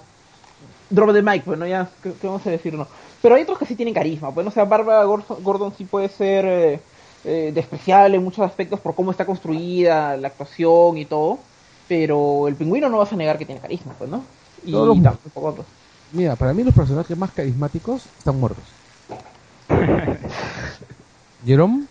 Drop 0.90 1.10
de 1.12 1.24
mic, 1.24 1.44
bueno, 1.46 1.66
ya, 1.66 1.90
¿qué, 2.04 2.14
qué 2.22 2.28
vamos 2.28 2.46
a 2.46 2.52
decir? 2.52 2.74
No. 2.76 2.88
Pero 3.24 3.34
hay 3.36 3.42
otros 3.42 3.58
que 3.58 3.66
sí 3.66 3.76
tienen 3.76 3.96
carisma. 3.96 4.32
Pues, 4.32 4.46
o 4.46 4.52
sea, 4.52 4.66
Barbara 4.66 5.04
Gordon, 5.06 5.44
Gordon 5.44 5.74
sí 5.76 5.86
puede 5.86 6.10
ser 6.10 6.46
eh, 6.46 6.80
eh, 7.24 7.52
despreciable 7.56 8.18
en 8.18 8.24
muchos 8.24 8.46
aspectos 8.46 8.80
por 8.80 8.94
cómo 8.94 9.10
está 9.10 9.26
construida, 9.26 10.16
la 10.18 10.28
actuación 10.28 11.00
y 11.00 11.06
todo. 11.06 11.40
Pero 11.88 12.48
el 12.48 12.56
pingüino 12.56 12.90
no 12.90 13.00
vas 13.00 13.12
a 13.12 13.16
negar 13.16 13.40
que 13.40 13.46
tiene 13.46 13.62
carisma, 13.62 13.94
pues, 13.98 14.10
¿no? 14.12 14.24
Y 14.64 14.72
Todos 14.72 15.02
tampoco 15.02 15.42
otros. 15.48 15.66
Mira, 16.12 16.36
para 16.36 16.54
mí 16.54 16.64
los 16.64 16.74
personajes 16.74 17.18
más 17.18 17.32
carismáticos 17.32 18.06
están 18.18 18.40
muertos. 18.40 18.74
Jerome, 21.46 21.88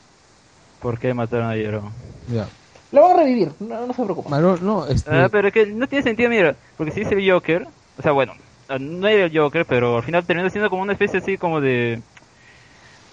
¿Por 0.81 0.99
qué 0.99 1.15
mataron 1.15 1.51
a 1.51 1.55
Jerome? 1.55 1.93
mira, 2.27 2.49
Lo 2.91 3.03
van 3.03 3.13
a 3.13 3.23
revivir, 3.23 3.53
no, 3.61 3.87
no 3.87 3.93
se 3.93 4.05
preocupen. 4.05 4.33
No, 4.43 4.87
este, 4.87 5.11
Ah, 5.11 5.29
pero 5.31 5.49
es 5.49 5.55
que 5.55 5.67
no 5.67 5.87
tiene 5.87 6.03
sentido, 6.03 6.31
mira, 6.31 6.57
porque 6.77 6.93
si 6.93 7.01
es 7.03 7.11
el 7.13 7.31
Joker, 7.31 7.67
o 7.97 8.03
sea, 8.03 8.13
bueno, 8.13 8.35
ah, 8.69 8.79
no 8.79 9.07
era 9.09 9.25
el 9.27 9.37
Joker, 9.37 9.67
pero 9.67 9.97
al 9.97 10.03
final 10.03 10.27
terminó 10.27 10.49
siendo 10.51 10.71
como 10.71 10.83
una 10.83 10.93
especie 10.93 11.19
así 11.21 11.37
como 11.39 11.61
de 11.61 12.03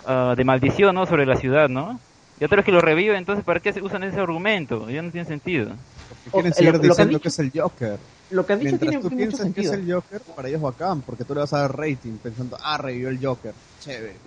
ah, 0.06 0.34
de 0.36 0.44
maldición, 0.44 0.96
¿no? 0.96 1.06
Sobre 1.06 1.26
la 1.26 1.36
ciudad, 1.36 1.70
¿no? 1.70 2.02
Y 2.40 2.44
otra 2.46 2.58
vez 2.58 2.66
que 2.66 2.72
lo 2.72 2.82
reviven, 2.82 3.18
entonces 3.18 3.46
¿para 3.46 3.60
qué 3.60 3.72
se 3.74 3.82
usan 3.82 4.04
ese 4.04 4.20
argumento? 4.20 4.90
Ya 4.90 5.02
no 5.02 5.12
tiene 5.12 5.26
sentido. 5.26 5.78
Porque 6.10 6.32
quieren 6.32 6.52
O- 6.52 6.56
seguir 6.56 6.72
lo- 6.74 6.78
lo 6.78 6.82
que 6.96 7.02
han 7.02 7.10
diciendo 7.10 7.18
dicho- 7.20 7.24
que 7.24 7.28
es 7.30 7.40
el 7.40 7.52
Joker. 7.54 8.00
Lo 8.32 8.46
que 8.46 8.54
has 8.54 8.60
dicho 8.60 8.70
Mientras 8.72 8.90
tiene 8.92 9.04
tú 9.04 9.16
mucho 9.16 9.18
piensas 9.18 9.54
que 9.54 9.62
es 9.62 9.72
el 9.74 9.94
Joker, 9.94 10.22
para 10.36 10.48
ellos 10.48 10.62
bacán, 10.62 11.02
porque 11.02 11.26
tú 11.26 11.34
le 11.34 11.42
vas 11.42 11.54
a 11.54 11.60
dar 11.60 11.78
rating 11.78 12.18
pensando, 12.18 12.58
ah, 12.62 12.78
revivió 12.78 13.10
el 13.10 13.24
Joker. 13.24 13.54
Chévere. 13.80 14.20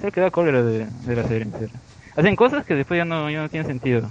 Se 0.00 0.10
queda 0.12 0.30
cólera 0.30 0.62
de, 0.62 0.86
de 0.86 1.16
la 1.16 1.26
serie. 1.26 1.42
en 1.44 1.52
serio. 1.52 1.80
Hacen 2.16 2.36
cosas 2.36 2.64
que 2.64 2.74
después 2.74 2.98
ya 2.98 3.04
no, 3.04 3.30
ya 3.30 3.42
no 3.42 3.48
tienen 3.48 3.66
sentido. 3.66 4.10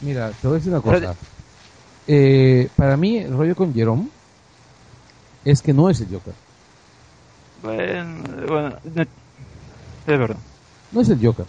Mira, 0.00 0.32
te 0.32 0.46
voy 0.46 0.56
a 0.56 0.58
decir 0.58 0.72
una 0.72 0.82
cosa. 0.82 1.16
Eh, 2.06 2.68
para 2.76 2.96
mí, 2.96 3.18
el 3.18 3.32
rollo 3.36 3.54
con 3.54 3.74
Jerome 3.74 4.08
es 5.44 5.62
que 5.62 5.72
no 5.72 5.88
es 5.88 6.00
el 6.00 6.12
Joker. 6.14 6.34
Bueno, 7.62 8.24
bueno, 8.46 8.78
no- 8.84 9.02
es 9.02 9.08
verdad. 10.18 10.36
No 10.92 11.00
es 11.00 11.08
el 11.08 11.24
Joker. 11.24 11.46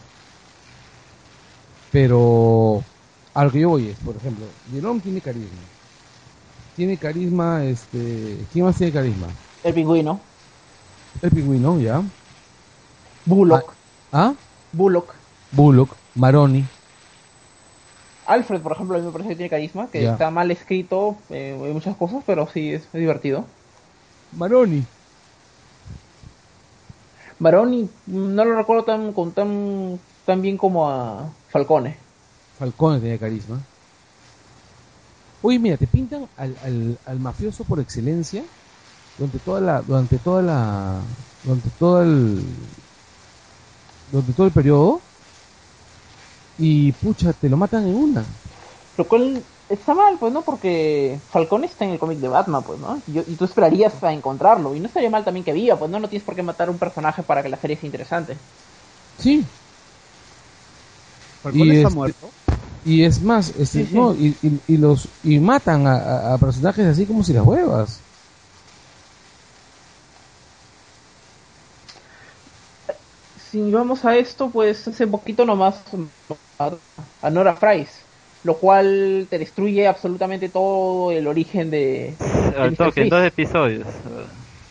Pero 1.91 2.83
a 3.37 3.43
lo 3.45 3.51
que 3.51 3.59
yo 3.59 3.69
voy 3.69 3.89
es, 3.89 3.97
por 3.99 4.15
ejemplo, 4.15 4.45
Jerome 4.71 4.99
tiene 4.99 5.21
carisma. 5.21 5.59
Tiene 6.75 6.97
carisma, 6.97 7.63
este... 7.65 8.37
¿Quién 8.51 8.65
más 8.65 8.75
tiene 8.77 8.91
carisma? 8.91 9.27
El 9.63 9.75
pingüino, 9.75 10.19
El 11.21 11.29
pingüino, 11.29 11.79
¿ya? 11.79 12.01
Bullock, 13.25 13.73
¿Ah? 14.11 14.33
Bullock. 14.73 15.13
Bullock, 15.51 15.95
Maroni. 16.15 16.65
Alfred, 18.25 18.61
por 18.61 18.71
ejemplo, 18.71 18.97
a 18.97 18.99
mí 18.99 19.05
me 19.05 19.11
parece 19.11 19.29
que 19.29 19.35
tiene 19.35 19.49
carisma, 19.51 19.87
que 19.91 20.01
Ya. 20.01 20.13
está 20.13 20.31
mal 20.31 20.49
escrito 20.49 21.15
eh, 21.29 21.55
en 21.61 21.73
muchas 21.73 21.95
cosas, 21.95 22.23
pero 22.25 22.47
sí 22.51 22.73
es, 22.73 22.83
es 22.85 22.99
divertido. 22.99 23.45
Maroni. 24.35 24.83
Baroni 27.37 27.83
mm, 28.07 28.35
no 28.35 28.45
lo 28.45 28.55
recuerdo 28.55 28.83
tan 28.83 29.13
con 29.13 29.31
tan 29.31 29.99
tan 30.25 30.41
bien 30.41 30.57
como 30.57 30.89
a 30.89 31.29
Falcone. 31.49 32.06
Falcone 32.59 32.99
tenía 32.99 33.17
carisma. 33.17 33.59
Oye, 35.41 35.59
mira, 35.59 35.77
te 35.77 35.87
pintan 35.87 36.27
al, 36.37 36.55
al, 36.63 36.97
al 37.05 37.19
mafioso 37.19 37.63
por 37.63 37.79
excelencia 37.79 38.43
durante 39.17 39.39
toda 39.39 39.61
la, 39.61 39.81
durante 39.81 40.17
toda 40.17 40.41
la, 40.41 40.99
durante 41.43 41.69
todo 41.79 42.01
el, 42.01 42.41
durante 44.11 44.33
todo 44.33 44.47
el 44.47 44.51
periodo 44.51 44.99
y 46.57 46.91
pucha, 46.93 47.33
te 47.33 47.49
lo 47.49 47.57
matan 47.57 47.87
en 47.87 47.95
una. 47.95 48.23
Lo 48.97 49.07
cual 49.07 49.43
está 49.69 49.93
mal, 49.93 50.17
pues, 50.19 50.33
¿no? 50.33 50.41
Porque 50.41 51.19
Falcone 51.31 51.67
está 51.67 51.85
en 51.85 51.91
el 51.91 51.99
cómic 51.99 52.17
de 52.17 52.27
Batman, 52.29 52.63
pues, 52.63 52.79
¿no? 52.79 52.99
Y, 53.07 53.13
yo- 53.13 53.23
y 53.27 53.35
tú 53.35 53.45
esperarías 53.45 54.03
a 54.03 54.11
encontrarlo. 54.11 54.73
Y 54.75 54.79
no 54.79 54.87
estaría 54.87 55.09
mal 55.11 55.23
también 55.23 55.43
que 55.45 55.53
viva, 55.53 55.77
pues, 55.77 55.91
¿no? 55.91 55.99
No 55.99 56.09
tienes 56.09 56.25
por 56.25 56.35
qué 56.35 56.41
matar 56.41 56.67
a 56.67 56.71
un 56.71 56.79
personaje 56.79 57.21
para 57.21 57.43
que 57.43 57.49
la 57.49 57.57
serie 57.57 57.77
sea 57.77 57.85
interesante. 57.85 58.35
Sí, 59.19 59.45
Falcone 61.43 61.65
Y 61.65 61.77
está 61.77 61.87
este- 61.89 61.95
muerto. 61.95 62.29
Y 62.87 63.03
es 63.03 63.21
más, 63.21 63.49
este, 63.57 63.79
Sí, 63.79 63.85
sí. 63.85 63.97
no, 63.97 64.15
y, 64.15 64.37
y, 64.41 64.61
y 64.67 64.77
los, 64.77 65.09
y 65.23 65.39
matan 65.39 65.87
a, 65.87 66.33
a- 66.33 66.37
personajes 66.39 66.85
así 66.87 67.05
como 67.05 67.23
si 67.23 67.33
las 67.33 67.45
huevas. 67.45 68.03
Si 73.35 73.71
vamos 73.71 74.03
a 74.05 74.17
esto, 74.17 74.51
pues 74.51 74.87
hace 74.87 75.07
poquito 75.07 75.45
nomás 75.45 75.83
a- 76.59 77.29
Nora 77.29 77.55
Price, 77.59 78.07
lo 78.43 78.59
cual 78.59 79.27
te 79.29 79.37
destruye 79.39 79.87
absolutamente 79.87 80.49
todo 80.49 81.11
el 81.11 81.27
origen 81.27 81.69
de... 81.69 82.17
Al 82.57 82.75
toque, 82.75 83.01
en 83.03 83.09
dos 83.09 83.23
episodios. 83.25 83.87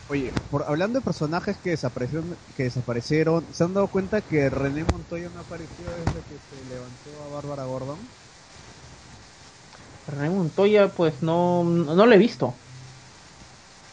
Oye, 0.09 0.33
por, 0.49 0.63
hablando 0.67 0.99
de 0.99 1.03
personajes 1.03 1.57
que 1.61 1.71
desaparecieron, 1.71 2.37
que 2.55 2.63
desaparecieron, 2.63 3.53
¿se 3.53 3.63
han 3.63 3.73
dado 3.73 3.89
cuenta 3.89 4.21
que 4.21 4.49
René 4.49 4.85
Montoya 4.85 5.29
no 5.29 5.41
apareció 5.41 5.89
desde 5.89 6.23
que 6.23 6.39
se 6.39 6.55
levantó 6.63 7.21
a 7.23 7.27
Bárbara 7.27 7.65
Gordon? 7.65 8.07
René 10.07 10.29
Montoya, 10.29 10.93
pues 10.95 11.21
no, 11.21 11.63
no 11.65 12.05
lo 12.05 12.13
he 12.13 12.17
visto. 12.17 12.55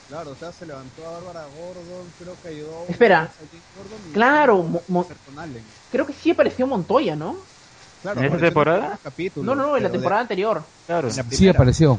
Claro, 0.07 0.31
o 0.33 0.37
sea, 0.37 0.53
se 0.53 0.67
levantó 0.67 1.05
a 1.09 1.13
Bárbara 1.19 1.47
Gordon, 1.47 2.13
creo 2.17 2.41
que 2.41 2.49
ayudó 2.49 2.87
Espera. 2.89 3.23
a 3.23 3.35
James 3.51 3.65
Gordon 3.75 4.01
y 4.09 4.13
Claro. 4.13 4.85
Creo 5.91 6.07
que 6.07 6.13
sí 6.13 6.31
apareció 6.31 6.67
Montoya, 6.69 7.17
¿no? 7.17 7.45
Claro, 8.03 8.21
¿En 8.21 8.27
esa 8.27 8.35
apareció 8.37 8.49
temporada? 8.49 9.01
capítulos, 9.03 9.47
No, 9.47 9.55
no, 9.61 9.69
no, 9.71 9.77
en 9.77 9.83
la 9.83 9.89
de- 9.89 9.93
temporada 9.95 10.21
anterior. 10.23 10.67
Claro. 10.87 11.09
en 11.09 11.17
la 11.17 11.25
Sí 11.31 11.49
apareció. 11.49 11.99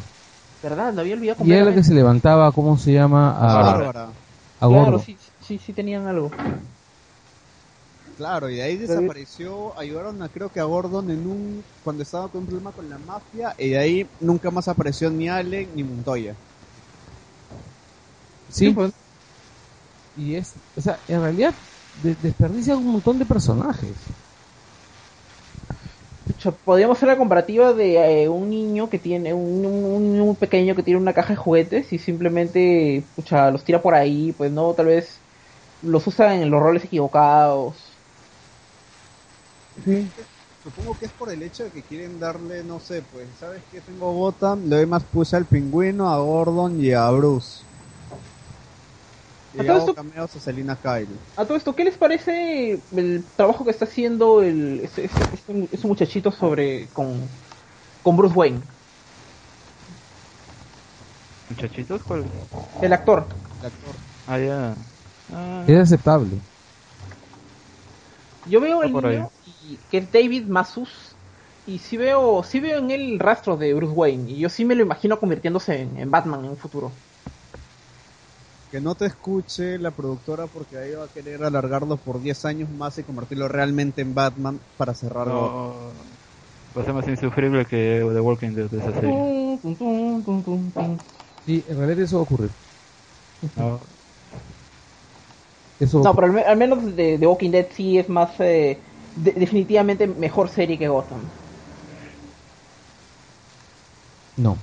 ¿Verdad? 0.66 0.94
Lo 0.96 1.02
había 1.02 1.14
olvidado 1.14 1.46
Y 1.46 1.52
era 1.54 1.66
la 1.66 1.76
que 1.76 1.84
se 1.84 1.94
levantaba, 1.94 2.52
¿cómo 2.52 2.76
se 2.76 2.92
llama? 2.92 3.36
A, 3.38 3.62
Bárbara. 3.62 4.14
a 4.60 4.68
Claro, 4.68 4.92
Gordo. 4.92 5.00
sí, 5.00 5.16
sí, 5.40 5.60
sí 5.60 5.74
tenían 5.74 6.08
algo. 6.08 6.32
Claro, 8.18 8.50
y 8.50 8.56
de 8.56 8.64
ahí 8.64 8.78
desapareció, 8.78 9.78
ayudaron 9.78 10.24
a 10.24 10.30
creo 10.30 10.50
que 10.50 10.60
a 10.60 10.64
Gordon 10.64 11.12
en 11.12 11.28
un 11.28 11.64
cuando 11.84 12.02
estaba 12.02 12.30
con 12.30 12.42
un 12.42 12.48
problema 12.48 12.72
con 12.72 12.90
la 12.90 12.98
mafia 12.98 13.54
y 13.60 13.70
de 13.70 13.78
ahí 13.78 14.10
nunca 14.22 14.50
más 14.50 14.68
apareció 14.68 15.12
ni 15.12 15.30
Allen 15.30 15.76
ni 15.76 15.84
Montoya. 15.84 16.36
Sí, 18.50 18.72
pues. 18.72 18.94
y 20.16 20.36
es, 20.36 20.56
o 20.76 20.82
sea, 20.82 21.00
en 21.08 21.22
realidad 21.22 21.54
de- 22.02 22.16
desperdician 22.16 22.78
un 22.78 22.94
montón 22.94 23.20
de 23.20 23.26
personajes. 23.26 23.98
Podríamos 26.64 26.98
hacer 26.98 27.08
la 27.10 27.18
comparativa 27.18 27.74
de 27.74 28.24
eh, 28.24 28.30
un 28.30 28.50
niño 28.50 28.90
que 28.90 28.98
tiene, 29.00 29.34
un, 29.34 29.66
un, 29.66 30.20
un 30.22 30.36
pequeño 30.38 30.76
que 30.76 30.82
tiene 30.84 31.00
una 31.00 31.14
caja 31.14 31.30
de 31.30 31.36
juguetes 31.38 31.94
y 31.94 32.00
simplemente, 32.00 33.12
pucha, 33.16 33.52
los 33.52 33.64
tira 33.64 33.82
por 33.82 33.94
ahí, 33.94 34.34
pues 34.34 34.52
no, 34.52 34.74
tal 34.74 34.88
vez 34.88 35.24
los 35.82 36.08
usa 36.08 36.36
en 36.36 36.50
los 36.52 36.62
roles 36.62 36.86
equivocados. 36.86 38.04
Supongo 40.58 40.98
que 40.98 41.06
es 41.06 41.14
por 41.14 41.32
el 41.32 41.44
hecho 41.44 41.64
de 41.64 41.72
que 41.72 41.86
quieren 41.86 42.20
darle, 42.20 42.64
no 42.64 42.80
sé, 42.80 43.04
pues, 43.04 43.38
¿sabes 43.38 43.66
qué? 43.70 43.82
Tengo 43.82 44.12
Gotham, 44.14 44.64
le 44.66 44.78
doy 44.78 44.86
más 44.86 45.06
puse 45.06 45.36
al 45.38 45.48
pingüino, 45.48 46.10
a 46.12 46.20
Gordon 46.20 46.80
y 46.80 46.92
a 46.92 47.10
Bruce. 47.12 47.68
A 49.58 49.64
todo 49.64 49.78
esto- 49.78 49.96
cameos 49.96 50.36
a 50.36 50.40
Selina 50.40 50.76
Kyle. 50.76 51.08
A 51.38 51.46
todo 51.46 51.58
esto, 51.58 51.76
¿qué 51.76 51.84
les 51.86 51.96
parece 51.98 52.80
el 52.96 53.24
trabajo 53.38 53.64
que 53.64 53.72
está 53.72 53.86
haciendo 53.86 54.42
el, 54.42 54.82
ese, 54.84 55.06
ese- 55.06 55.24
ese- 55.34 55.70
ese 55.72 55.88
muchachito 55.88 56.32
sobre 56.32 56.88
con, 56.88 57.22
con 58.04 58.18
Bruce 58.18 58.36
Wayne? 58.36 58.60
Muchachitos, 61.50 62.02
¿cuál? 62.04 62.26
El 62.82 62.94
actor. 62.94 63.26
El 63.62 63.66
actor. 63.68 63.96
Ah, 64.28 64.40
ya. 64.40 64.76
Ah, 65.34 65.64
Es 65.68 65.80
aceptable. 65.80 66.38
Yo 68.50 68.60
veo 68.62 68.84
el 68.84 68.94
niño 68.94 69.30
y- 69.70 69.78
que 69.90 69.98
es 70.00 70.12
David 70.12 70.48
Masus 70.48 70.90
y 71.68 71.80
sí 71.80 71.98
veo, 71.98 72.44
sí 72.44 72.60
veo 72.60 72.78
en 72.80 72.92
él 72.92 73.20
rastros 73.20 73.60
de 73.60 73.74
Bruce 73.74 73.94
Wayne 73.94 74.32
y 74.32 74.38
yo 74.40 74.50
sí 74.50 74.66
me 74.66 74.76
lo 74.76 74.84
imagino 74.84 75.20
convirtiéndose 75.20 75.82
en, 75.82 75.98
en 75.98 76.12
Batman 76.12 76.44
en 76.46 76.52
un 76.52 76.58
futuro. 76.58 76.92
Que 78.76 78.82
no 78.82 78.94
te 78.94 79.06
escuche 79.06 79.80
la 79.80 79.92
productora 79.92 80.48
porque 80.48 80.78
ahí 80.78 80.92
va 80.92 81.06
a 81.06 81.08
querer 81.08 81.42
alargarlo 81.46 81.96
por 81.96 82.22
10 82.22 82.44
años 82.44 82.70
más 82.70 82.98
y 82.98 83.04
convertirlo 83.06 83.48
realmente 83.48 84.02
en 84.02 84.14
Batman 84.14 84.60
para 84.76 84.94
cerrar 84.94 85.30
Gotham. 85.30 85.54
no. 85.54 85.94
Va 86.76 86.82
a 86.82 86.84
ser 86.84 86.94
más 86.94 87.08
insufrible 87.08 87.66
que 87.66 88.04
The 88.14 88.20
Walking 88.20 88.54
Dead 88.54 88.70
de 88.70 88.80
esa 88.80 88.92
serie. 89.00 89.16
Sí, 91.46 91.64
en 91.70 91.78
realidad 91.78 92.02
eso 92.02 92.18
va 92.18 92.20
a 92.20 92.24
ocurrir. 92.26 92.52
No. 93.56 93.80
Eso 95.80 96.04
No, 96.04 96.14
pero 96.14 96.28
al, 96.28 96.34
me- 96.34 96.42
al 96.42 96.58
menos 96.58 96.84
de, 96.98 97.18
de 97.18 97.28
Walking 97.28 97.52
Dead 97.52 97.68
sí 97.72 97.98
es 97.98 98.10
más 98.10 98.38
eh, 98.42 98.82
de- 99.16 99.32
definitivamente 99.34 100.06
mejor 100.06 100.50
serie 100.50 100.78
que 100.78 100.90
Gotham. 100.90 101.22
No. 104.38 104.58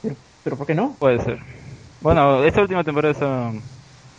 Pero, 0.00 0.16
pero 0.42 0.56
¿por 0.56 0.66
qué 0.66 0.74
no? 0.74 0.96
Puede 0.98 1.18
ser. 1.20 1.38
Bueno, 2.04 2.44
esta 2.44 2.60
última 2.60 2.84
temporada 2.84 3.12
está... 3.12 3.50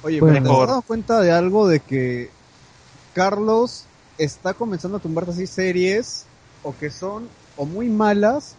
Oye, 0.02 0.20
Bueno. 0.20 0.40
pero 0.42 0.56
¿te 0.56 0.62
has 0.64 0.68
dado 0.70 0.82
cuenta 0.82 1.22
de 1.22 1.32
algo 1.32 1.68
de 1.68 1.80
que 1.80 2.32
Carlos 3.14 3.86
está 4.18 4.56
comenzando 4.56 4.98
a 4.98 5.00
tumbarte 5.00 5.30
así 5.32 5.46
series 5.46 6.26
o 6.64 6.74
que 6.76 6.90
son 6.90 7.28
o 7.56 7.64
muy 7.64 7.88
malas 7.88 8.56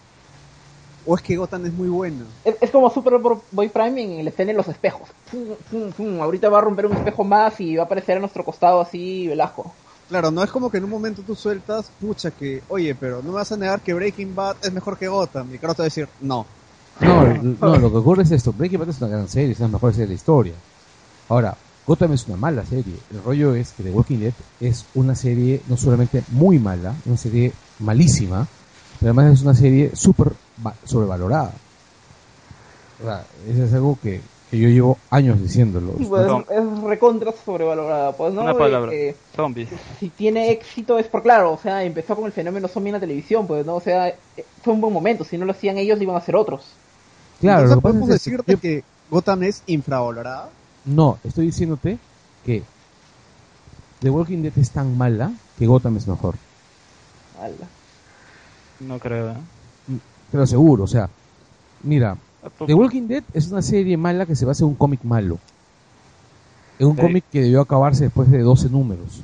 o 1.04 1.16
es 1.16 1.22
que 1.22 1.36
Gotham 1.36 1.66
es 1.66 1.72
muy 1.72 1.88
buena? 1.88 2.24
Es, 2.44 2.54
es 2.60 2.70
como 2.70 2.88
Superboy 2.88 3.68
Prime 3.68 4.00
en 4.00 4.20
el 4.20 4.28
escena 4.28 4.52
de 4.52 4.58
los 4.58 4.68
espejos. 4.68 5.08
Pum, 5.28 5.56
pum, 5.72 5.90
pum. 5.90 6.20
Ahorita 6.20 6.48
va 6.48 6.58
a 6.58 6.60
romper 6.60 6.86
un 6.86 6.96
espejo 6.96 7.24
más 7.24 7.60
y 7.60 7.74
va 7.74 7.82
a 7.82 7.86
aparecer 7.86 8.18
a 8.18 8.20
nuestro 8.20 8.44
costado 8.44 8.80
así 8.80 9.26
Velasco. 9.26 9.74
Claro, 10.08 10.30
no 10.30 10.44
es 10.44 10.52
como 10.52 10.70
que 10.70 10.78
en 10.78 10.84
un 10.84 10.90
momento 10.90 11.22
tú 11.26 11.34
sueltas, 11.34 11.90
pucha, 12.00 12.30
que, 12.30 12.62
oye, 12.68 12.94
pero 12.94 13.22
no 13.22 13.30
me 13.30 13.38
vas 13.38 13.50
a 13.50 13.56
negar 13.56 13.80
que 13.80 13.92
Breaking 13.92 14.36
Bad 14.36 14.58
es 14.62 14.72
mejor 14.72 14.96
que 14.96 15.08
Gotham. 15.08 15.52
Y 15.52 15.58
Carlos 15.58 15.76
te 15.76 15.82
va 15.82 15.84
a 15.84 15.90
decir, 15.90 16.08
no. 16.20 16.46
No, 17.00 17.24
no, 17.60 17.76
lo 17.76 17.90
que 17.90 17.96
ocurre 17.98 18.22
es 18.22 18.30
esto. 18.30 18.52
Breaking 18.52 18.80
Bad 18.80 18.88
es 18.90 18.98
una 19.00 19.08
gran 19.10 19.28
serie, 19.28 19.52
es 19.52 19.60
la 19.60 19.68
mejor 19.68 19.92
serie 19.92 20.06
de 20.06 20.12
la 20.12 20.14
historia. 20.14 20.52
Ahora, 21.28 21.54
Gotham 21.86 22.12
es 22.14 22.26
una 22.26 22.36
mala 22.36 22.64
serie. 22.64 22.94
El 23.12 23.22
rollo 23.22 23.54
es 23.54 23.72
que 23.72 23.82
The 23.82 23.90
Walking 23.90 24.18
Dead 24.18 24.32
es 24.60 24.84
una 24.94 25.14
serie 25.14 25.60
no 25.68 25.76
solamente 25.76 26.22
muy 26.32 26.58
mala, 26.58 26.94
una 27.04 27.16
serie 27.16 27.52
malísima, 27.80 28.46
pero 29.00 29.12
además 29.12 29.34
es 29.38 29.42
una 29.42 29.54
serie 29.54 29.90
súper 29.94 30.32
va- 30.64 30.74
sobrevalorada. 30.84 31.52
O 33.02 33.04
sea, 33.04 33.24
eso 33.48 33.64
es 33.64 33.72
algo 33.74 33.98
que 34.02 34.20
que 34.48 34.60
yo 34.60 34.68
llevo 34.68 34.96
años 35.10 35.42
diciéndolo. 35.42 35.94
Sí, 35.98 36.04
pues, 36.04 36.24
No. 36.24 36.44
es 36.48 36.82
recontra 36.84 37.32
sobrevalorada, 37.44 38.12
pues, 38.12 38.32
¿no? 38.32 38.42
Una 38.42 38.54
palabra. 38.56 38.92
Eh, 38.94 39.16
Zombies. 39.34 39.68
si 39.98 40.08
tiene 40.08 40.52
éxito 40.52 41.00
es 41.00 41.08
por 41.08 41.24
claro, 41.24 41.52
o 41.54 41.58
sea, 41.58 41.82
empezó 41.82 42.14
con 42.14 42.26
el 42.26 42.32
fenómeno 42.32 42.68
zombie 42.68 42.90
en 42.90 42.94
la 42.94 43.00
televisión, 43.00 43.48
pues, 43.48 43.66
¿no? 43.66 43.74
O 43.74 43.80
sea, 43.80 44.06
eh, 44.06 44.16
fue 44.62 44.72
un 44.72 44.80
buen 44.80 44.92
momento, 44.92 45.24
si 45.24 45.36
no 45.36 45.44
lo 45.44 45.50
hacían 45.50 45.78
ellos, 45.78 46.00
iban 46.00 46.14
a 46.14 46.20
hacer 46.20 46.36
otros. 46.36 46.64
Claro, 47.40 47.62
Entonces 47.64 47.82
podemos 47.82 48.08
es 48.08 48.14
decirte 48.14 48.52
yo- 48.52 48.60
que 48.60 48.84
Gotham 49.10 49.42
es 49.44 49.62
infravalorada. 49.66 50.50
No, 50.84 51.18
estoy 51.24 51.46
diciéndote 51.46 51.98
que 52.44 52.62
The 54.00 54.10
Walking 54.10 54.42
Dead 54.42 54.52
es 54.56 54.70
tan 54.70 54.96
mala 54.96 55.32
que 55.58 55.66
Gotham 55.66 55.96
es 55.96 56.06
mejor. 56.06 56.34
Ala. 57.40 57.68
No 58.80 58.98
creo. 58.98 59.30
¿eh? 59.32 59.34
Te 60.30 60.36
lo 60.36 60.42
aseguro, 60.42 60.84
o 60.84 60.88
sea, 60.88 61.08
mira, 61.82 62.16
The 62.66 62.74
Walking 62.74 63.06
Dead 63.08 63.22
es 63.32 63.48
una 63.48 63.62
serie 63.62 63.96
mala 63.96 64.26
que 64.26 64.36
se 64.36 64.44
basa 64.44 64.64
en 64.64 64.70
un 64.70 64.74
cómic 64.76 65.02
malo. 65.02 65.38
En 66.78 66.88
un 66.88 66.96
Sí. 66.96 67.02
cómic 67.02 67.24
que 67.32 67.40
debió 67.42 67.60
acabarse 67.62 68.04
después 68.04 68.30
de 68.30 68.40
12 68.42 68.68
números. 68.68 69.20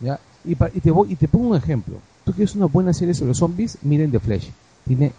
¿Ya? 0.00 0.18
Y, 0.44 0.52
y 0.52 0.80
te 0.80 0.90
voy, 0.90 1.12
y 1.12 1.16
te 1.16 1.28
pongo 1.28 1.48
un 1.50 1.56
ejemplo. 1.56 1.96
Tú 2.24 2.32
quieres 2.32 2.54
una 2.54 2.66
buena 2.66 2.92
serie 2.92 3.14
sobre 3.14 3.34
zombies, 3.34 3.78
miren 3.82 4.10
The 4.10 4.20
Flash. 4.20 4.48
Tiene 4.84 5.12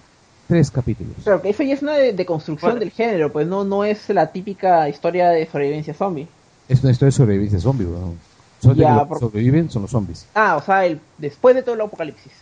tres 0.50 0.70
capítulos. 0.72 1.14
Claro, 1.24 1.42
que 1.42 1.50
eso 1.52 1.62
ya 1.64 1.76
es 1.76 1.82
una 1.84 1.94
de, 1.94 2.12
de 2.12 2.26
construcción 2.26 2.72
Bueno. 2.72 2.80
del 2.82 2.92
género, 2.92 3.32
pues 3.32 3.48
no, 3.48 3.64
no 3.64 3.86
es 3.86 4.10
la 4.10 4.32
típica 4.32 4.90
historia 4.90 5.30
de 5.30 5.46
sobrevivencia 5.46 5.94
zombie. 5.94 6.28
Es 6.68 6.82
una 6.82 6.92
historia 6.92 7.08
de 7.10 7.12
sobrevivencia 7.18 7.60
zombie, 7.60 7.86
weón. 7.86 8.18
Solo 8.60 8.74
Ya, 8.74 8.94
los 8.96 9.04
que 9.04 9.08
por- 9.10 9.20
sobreviven 9.20 9.70
son 9.70 9.84
los 9.84 9.92
zombies. 9.92 10.26
Ah, 10.34 10.58
o 10.58 10.62
sea, 10.62 10.86
el, 10.86 11.00
después 11.20 11.56
de 11.56 11.62
todo 11.64 11.76
el 11.76 11.82
apocalipsis. 11.82 12.34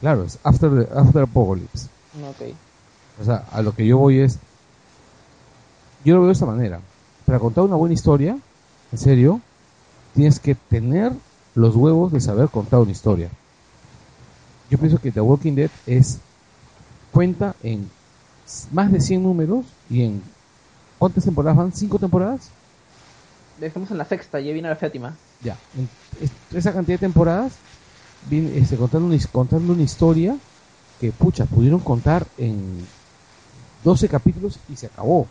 Claro, 0.00 0.24
es 0.24 0.38
After, 0.44 0.70
the- 0.70 0.92
after 0.94 1.22
Apocalypse. 1.22 1.88
Ok. 2.28 2.54
O 3.20 3.24
sea, 3.24 3.44
a 3.50 3.62
lo 3.62 3.74
que 3.74 3.86
yo 3.86 3.96
voy 3.98 4.20
es. 4.20 4.38
Yo 6.04 6.14
lo 6.14 6.20
veo 6.20 6.26
de 6.28 6.34
esta 6.34 6.46
manera. 6.46 6.80
Para 7.24 7.38
contar 7.38 7.64
una 7.64 7.76
buena 7.76 7.94
historia, 7.94 8.36
en 8.92 8.98
serio, 8.98 9.40
tienes 10.14 10.38
que 10.38 10.54
tener 10.54 11.12
los 11.54 11.74
huevos 11.74 12.12
de 12.12 12.20
saber 12.20 12.48
contar 12.50 12.80
una 12.80 12.92
historia. 12.92 13.30
Yo 14.70 14.78
pienso 14.78 14.98
que 14.98 15.10
The 15.10 15.20
Walking 15.22 15.54
Dead 15.54 15.70
es. 15.86 16.18
Cuenta 17.16 17.54
en 17.62 17.88
más 18.72 18.92
de 18.92 19.00
100 19.00 19.22
números 19.22 19.64
y 19.88 20.02
en. 20.04 20.22
¿Cuántas 20.98 21.24
temporadas 21.24 21.56
van? 21.56 21.72
¿Cinco 21.72 21.98
temporadas? 21.98 22.50
Estamos 23.60 23.90
en 23.90 23.96
la 23.98 24.04
sexta, 24.04 24.38
ya 24.38 24.52
viene 24.52 24.68
la 24.68 24.76
séptima. 24.78 25.14
Ya. 25.42 25.56
En 25.78 25.88
es- 26.22 26.30
esa 26.54 26.74
cantidad 26.74 26.98
de 26.98 27.06
temporadas, 27.06 27.54
viene, 28.28 28.58
este, 28.58 28.76
contando, 28.76 29.08
una, 29.08 29.16
contando 29.32 29.72
una 29.72 29.82
historia 29.82 30.36
que, 31.00 31.10
pucha, 31.10 31.46
pudieron 31.46 31.80
contar 31.80 32.26
en 32.36 32.86
12 33.82 34.08
capítulos 34.08 34.58
y 34.70 34.76
se 34.76 34.86
acabó. 34.86 35.26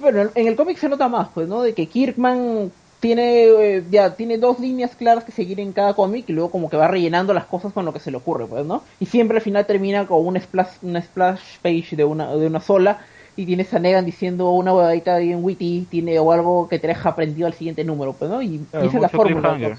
Bueno, 0.00 0.30
en 0.34 0.46
el 0.46 0.54
cómic 0.56 0.76
se 0.78 0.88
nota 0.88 1.08
más, 1.08 1.28
pues, 1.34 1.48
¿no? 1.48 1.62
De 1.62 1.72
que 1.74 1.86
Kirkman 1.86 2.70
tiene 3.00 3.44
eh, 3.44 3.84
ya 3.90 4.14
tiene 4.14 4.36
dos 4.38 4.60
líneas 4.60 4.94
claras 4.94 5.24
que 5.24 5.32
seguir 5.32 5.58
en 5.58 5.72
cada 5.72 5.94
cómic 5.94 6.26
y 6.28 6.32
luego 6.32 6.50
como 6.50 6.68
que 6.70 6.76
va 6.76 6.86
rellenando 6.88 7.32
las 7.32 7.46
cosas 7.46 7.72
con 7.72 7.84
lo 7.84 7.92
que 7.92 8.00
se 8.00 8.10
le 8.10 8.18
ocurre, 8.18 8.46
pues, 8.46 8.64
¿no? 8.66 8.82
Y 9.00 9.06
siempre 9.06 9.38
al 9.38 9.42
final 9.42 9.66
termina 9.66 10.06
con 10.06 10.26
una 10.26 10.40
splash, 10.40 10.68
una 10.82 11.00
splash 11.00 11.40
page 11.62 11.96
de 11.96 12.04
una, 12.04 12.34
de 12.36 12.46
una 12.46 12.60
sola 12.60 13.00
y 13.36 13.46
tienes 13.46 13.72
a 13.72 13.78
Negan 13.78 14.04
diciendo 14.04 14.50
una 14.50 14.74
huevadita 14.74 15.16
bien 15.18 15.42
witty, 15.42 15.86
tiene 15.90 16.18
o 16.18 16.30
algo 16.32 16.68
que 16.68 16.78
te 16.78 16.88
deja 16.88 17.08
aprendido 17.08 17.46
al 17.46 17.54
siguiente 17.54 17.84
número, 17.84 18.12
pues, 18.12 18.30
¿no? 18.30 18.42
Y, 18.42 18.46
y 18.56 18.58
Claro, 18.70 18.86
esa 18.86 18.96
es 18.96 19.02
la 19.02 19.08
fórmula. 19.08 19.56
pues. 19.58 19.78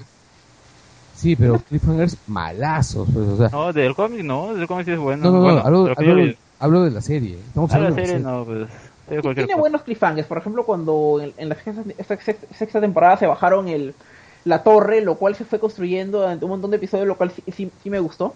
Sí, 1.14 1.36
pero 1.36 1.60
cliffhangers 1.68 2.16
malazos, 2.26 3.06
pues, 3.12 3.28
o 3.28 3.36
sea. 3.36 3.48
No, 3.50 3.72
del 3.72 3.94
cómic 3.94 4.24
no, 4.24 4.54
del 4.54 4.66
cómic 4.66 4.86
sí 4.86 4.92
es 4.92 4.98
bueno. 4.98 5.22
No, 5.24 5.30
no, 5.30 5.36
no, 5.36 5.42
bueno, 5.44 5.60
hablo, 5.64 5.94
hablo, 6.58 6.82
de 6.84 6.90
la 6.90 7.00
serie. 7.00 7.38
Estamos 7.46 7.70
Ah, 7.72 7.78
la 7.78 7.86
hablando 7.86 8.02
de 8.02 8.06
serie 8.08 8.22
no, 8.24 8.44
pues. 8.44 8.68
Tiene 9.20 9.46
cosa. 9.48 9.60
buenos 9.60 9.82
cliffhangers, 9.82 10.26
por 10.28 10.38
ejemplo, 10.38 10.64
cuando 10.64 11.20
en, 11.22 11.32
en 11.36 11.48
la 11.48 11.54
sexta, 11.56 11.82
esta 11.98 12.16
sexta- 12.58 12.80
temporada 12.80 13.16
se 13.16 13.26
bajaron 13.26 13.68
el, 13.68 13.94
la 14.44 14.62
torre, 14.62 15.00
lo 15.02 15.18
cual 15.18 15.34
se 15.34 15.44
fue 15.44 15.58
construyendo 15.60 16.20
durante 16.20 16.44
un 16.44 16.50
montón 16.52 16.70
de 16.70 16.78
episodios, 16.78 17.06
lo 17.06 17.16
cual 17.16 17.30
sí, 17.30 17.42
sí- 17.52 17.70
sí 17.82 17.90
me 17.90 18.00
gustó. 18.00 18.34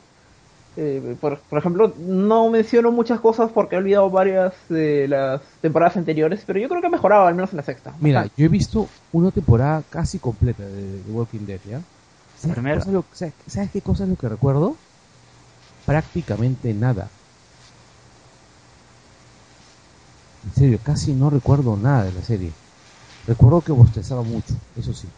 Eh, 0.78 1.16
por, 1.20 1.40
por 1.40 1.58
ejemplo, 1.58 1.94
no 1.98 2.50
menciono 2.50 2.92
muchas 2.92 3.18
cosas 3.20 3.50
porque 3.50 3.76
he 3.76 3.78
olvidado 3.78 4.10
varias 4.10 4.52
de 4.68 5.08
las 5.08 5.40
temporadas 5.62 5.96
anteriores, 5.96 6.44
pero 6.46 6.58
yo 6.58 6.68
creo 6.68 6.82
que 6.82 6.88
ha 6.88 6.90
mejorado, 6.90 7.26
al 7.26 7.34
menos 7.34 7.50
en 7.52 7.56
la 7.56 7.62
sexta. 7.62 7.94
Mira, 8.00 8.20
Bastante. 8.20 8.42
yo 8.42 8.46
he 8.46 8.50
visto 8.50 8.86
una 9.12 9.30
temporada 9.30 9.82
casi 9.88 10.18
completa 10.18 10.62
de 10.64 11.00
The 11.02 11.10
Walking 11.12 11.46
Dead, 11.46 11.60
¿ya? 11.64 11.80
¿Sabes, 12.36 12.56
qué 12.58 12.74
cosa 12.74 12.90
lo- 12.90 13.04
¿Sabes 13.46 13.70
qué 13.72 13.80
cosa 13.80 14.04
es 14.04 14.10
lo 14.10 14.16
que 14.16 14.28
recuerdo? 14.28 14.76
Prácticamente 15.86 16.74
nada. 16.74 17.08
En 20.46 20.54
serio, 20.54 20.78
casi 20.82 21.12
no 21.12 21.28
recuerdo 21.30 21.76
nada 21.76 22.04
de 22.04 22.12
la 22.12 22.22
serie. 22.22 22.52
Recuerdo 23.26 23.60
que 23.60 23.72
bostezaba 23.72 24.22
mucho, 24.22 24.54
eso 24.78 24.92
sí. 24.94 25.08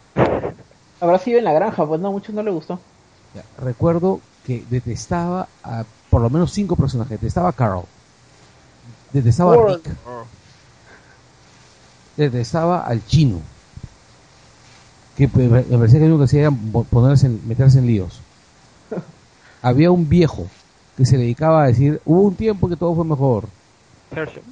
Habrá 0.99 1.19
sido 1.19 1.37
en 1.39 1.45
la 1.45 1.53
granja, 1.53 1.85
pues 1.85 2.01
no, 2.01 2.09
a 2.09 2.11
muchos 2.11 2.33
no 2.35 2.43
le 2.43 2.51
gustó. 2.51 2.79
Ya, 3.35 3.43
Recuerdo 3.63 4.19
que 4.43 4.63
detestaba 4.69 5.47
a 5.63 5.85
por 6.09 6.21
lo 6.21 6.29
menos 6.29 6.51
cinco 6.51 6.75
personajes. 6.75 7.11
Detestaba 7.21 7.49
a 7.49 7.53
Carl. 7.53 7.83
Detestaba 9.13 9.53
a 9.53 9.67
Rick. 9.67 9.89
Detestaba 12.17 12.81
al 12.81 13.05
chino. 13.05 13.39
Que 15.15 15.27
pues, 15.27 15.49
me 15.49 15.77
parecía 15.77 15.99
que 15.99 16.07
lo 16.07 16.15
único 16.15 16.19
que 16.19 16.25
hacía 16.25 16.41
era 16.41 16.51
ponerse 16.89 17.27
en- 17.27 17.47
meterse 17.47 17.79
en 17.79 17.87
líos. 17.87 18.19
Había 19.61 19.91
un 19.91 20.09
viejo 20.09 20.47
que 20.97 21.05
se 21.05 21.17
dedicaba 21.17 21.63
a 21.63 21.67
decir, 21.67 22.01
hubo 22.05 22.21
un 22.23 22.35
tiempo 22.35 22.67
que 22.67 22.75
todo 22.75 22.95
fue 22.95 23.05
mejor. 23.05 23.45
Herschel. 24.11 24.43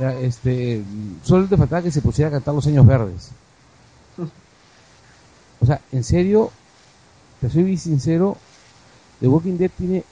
Este, 0.00 0.82
solo 1.22 1.46
te 1.46 1.58
faltaba 1.58 1.82
que 1.82 1.90
se 1.90 2.00
pusiera 2.00 2.28
a 2.28 2.32
cantar 2.32 2.54
los 2.54 2.66
años 2.66 2.86
verdes. 2.86 3.30
O 5.60 5.66
sea, 5.66 5.80
en 5.92 6.02
serio, 6.04 6.50
te 7.40 7.50
soy 7.50 7.64
bien 7.64 7.78
sincero, 7.78 8.38
The 9.20 9.28
Walking 9.28 9.58
Dead 9.58 9.70
tiene 9.76 10.04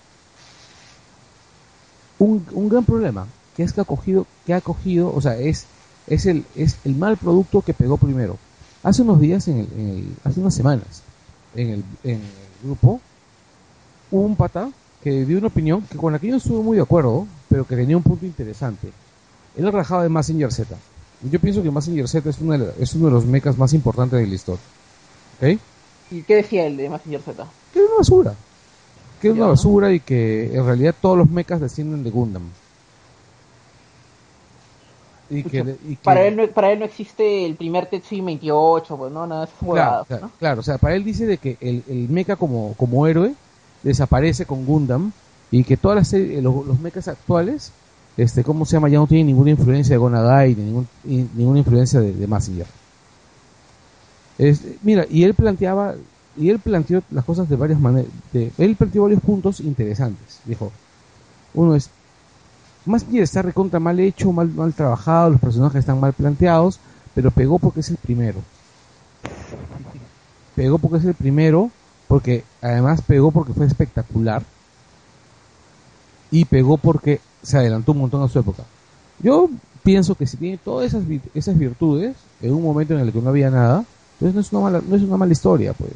un, 2.18 2.44
un 2.52 2.68
gran 2.68 2.84
problema, 2.84 3.26
que 3.56 3.62
es 3.62 3.72
que 3.72 3.80
ha 3.80 3.84
cogido, 3.84 4.26
que 4.44 4.52
ha 4.52 4.60
cogido, 4.60 5.10
o 5.14 5.22
sea, 5.22 5.38
es, 5.38 5.64
es 6.06 6.26
el, 6.26 6.44
es 6.54 6.76
el 6.84 6.94
mal 6.94 7.16
producto 7.16 7.62
que 7.62 7.72
pegó 7.72 7.96
primero. 7.96 8.36
Hace 8.82 9.00
unos 9.00 9.20
días, 9.20 9.48
en 9.48 9.60
el, 9.60 9.68
en 9.74 10.16
hace 10.22 10.40
unas 10.40 10.54
semanas, 10.54 11.02
en 11.54 11.70
el, 11.70 11.84
en 12.04 12.16
el 12.16 12.62
grupo, 12.62 13.00
hubo 14.10 14.20
un 14.20 14.36
pata 14.36 14.70
que 15.02 15.24
dio 15.24 15.38
una 15.38 15.46
opinión 15.46 15.82
que 15.82 15.96
con 15.96 16.12
la 16.12 16.18
que 16.18 16.26
yo 16.26 16.32
no 16.32 16.38
estuve 16.38 16.62
muy 16.62 16.76
de 16.76 16.82
acuerdo, 16.82 17.26
pero 17.48 17.66
que 17.66 17.76
tenía 17.76 17.96
un 17.96 18.02
punto 18.02 18.26
interesante. 18.26 18.92
Él 19.56 19.72
rajaba 19.72 20.02
de 20.02 20.08
Massinger 20.08 20.52
Z. 20.52 20.74
Yo 21.30 21.40
pienso 21.40 21.62
que 21.62 21.70
Massinger 21.70 22.06
Z 22.08 22.28
es, 22.30 22.38
una 22.40 22.56
es 22.78 22.94
uno 22.94 23.06
de 23.06 23.12
los 23.12 23.24
mechas 23.24 23.58
más 23.58 23.72
importantes 23.72 24.20
de 24.20 24.26
la 24.26 24.34
historia. 24.34 24.62
¿Ok? 25.40 25.58
¿Y 26.10 26.22
qué 26.22 26.36
decía 26.36 26.66
el 26.66 26.76
de 26.76 26.88
Messenger 26.88 27.20
Z? 27.22 27.46
Que 27.72 27.80
es 27.80 27.86
una 27.86 27.98
basura. 27.98 28.34
Que 29.20 29.28
es 29.28 29.34
Ya. 29.34 29.40
una 29.40 29.50
basura 29.50 29.92
y 29.92 30.00
que 30.00 30.54
en 30.56 30.64
realidad 30.64 30.94
todos 31.00 31.18
los 31.18 31.28
mechas 31.28 31.60
descienden 31.60 32.04
de 32.04 32.10
Gundam. 32.10 32.44
Y 35.30 35.42
que, 35.42 35.58
Escucha, 35.58 35.76
y 35.86 35.96
que- 35.96 36.02
Para 36.02 36.24
él, 36.24 36.36
no, 36.36 36.46
para 36.48 36.72
él 36.72 36.78
no 36.78 36.84
existe 36.86 37.44
el 37.44 37.54
primer 37.56 37.86
Tetsuya 37.86 38.22
28, 38.24 38.96
pues 38.96 39.12
no, 39.12 39.26
nada 39.26 39.44
esas 39.44 39.58
claro, 39.58 40.04
claro, 40.06 40.22
¿no? 40.26 40.32
claro, 40.38 40.60
o 40.60 40.62
sea, 40.62 40.78
para 40.78 40.94
él 40.94 41.04
dice 41.04 41.26
de 41.26 41.36
que 41.36 41.58
el, 41.60 41.84
el 41.88 42.08
mecha 42.08 42.36
como, 42.36 42.72
como 42.78 43.06
héroe 43.06 43.34
desaparece 43.82 44.46
con 44.46 44.64
Gundam 44.64 45.12
y 45.50 45.64
que 45.64 45.76
todas 45.76 45.96
las 45.96 46.12
los, 46.42 46.66
los 46.66 46.80
mechas 46.80 47.08
actuales, 47.08 47.72
este, 48.18 48.44
¿cómo 48.44 48.66
se 48.66 48.74
llama? 48.76 48.90
Ya 48.90 48.98
no 48.98 49.06
tienen 49.06 49.28
ninguna 49.28 49.50
influencia 49.52 49.94
de 49.94 49.98
Gonagai, 49.98 50.54
ni 50.56 51.26
ninguna 51.34 51.60
influencia 51.60 52.00
de, 52.00 52.12
de 52.12 52.26
Massinger. 52.26 52.66
Es- 54.38 54.62
mira, 54.82 55.04
y 55.10 55.24
él 55.24 55.34
planteaba, 55.34 55.94
y 56.36 56.50
él 56.50 56.60
planteó 56.60 57.02
las 57.10 57.24
cosas 57.24 57.48
de 57.48 57.56
varias 57.56 57.80
maneras, 57.80 58.10
él 58.32 58.76
planteó 58.76 59.02
varios 59.04 59.20
puntos 59.20 59.60
interesantes. 59.60 60.40
Dijo, 60.44 60.72
uno 61.54 61.74
es, 61.74 61.90
Massinger 62.86 63.22
está 63.22 63.42
recontra 63.42 63.80
mal 63.80 64.00
hecho, 64.00 64.32
mal 64.32 64.74
trabajado, 64.74 65.30
los 65.30 65.40
personajes 65.40 65.80
están 65.80 66.00
mal 66.00 66.14
planteados, 66.14 66.80
pero 67.14 67.30
pegó 67.32 67.58
porque 67.58 67.80
es 67.80 67.90
el 67.90 67.98
primero. 67.98 68.40
Pegó 70.54 70.78
porque 70.78 70.98
es 70.98 71.04
el 71.06 71.14
primero, 71.14 71.70
porque 72.06 72.44
además 72.60 73.02
pegó 73.02 73.30
porque 73.30 73.54
fue 73.54 73.66
espectacular. 73.66 74.42
Y 76.30 76.44
pegó 76.44 76.76
porque 76.78 77.20
se 77.42 77.58
adelantó 77.58 77.92
un 77.92 77.98
montón 77.98 78.22
a 78.22 78.28
su 78.28 78.38
época. 78.38 78.64
Yo 79.20 79.48
pienso 79.82 80.14
que 80.14 80.26
si 80.26 80.36
tiene 80.36 80.58
todas 80.58 80.86
esas, 80.86 81.02
esas 81.34 81.58
virtudes, 81.58 82.16
en 82.42 82.52
un 82.54 82.62
momento 82.62 82.94
en 82.94 83.00
el 83.00 83.12
que 83.12 83.20
no 83.20 83.30
había 83.30 83.50
nada, 83.50 83.84
entonces 84.20 84.34
no 84.34 84.40
es 84.40 84.52
una 84.52 84.60
mala, 84.62 84.82
no 84.86 84.96
es 84.96 85.02
una 85.02 85.16
mala 85.16 85.32
historia, 85.32 85.72
pues. 85.72 85.92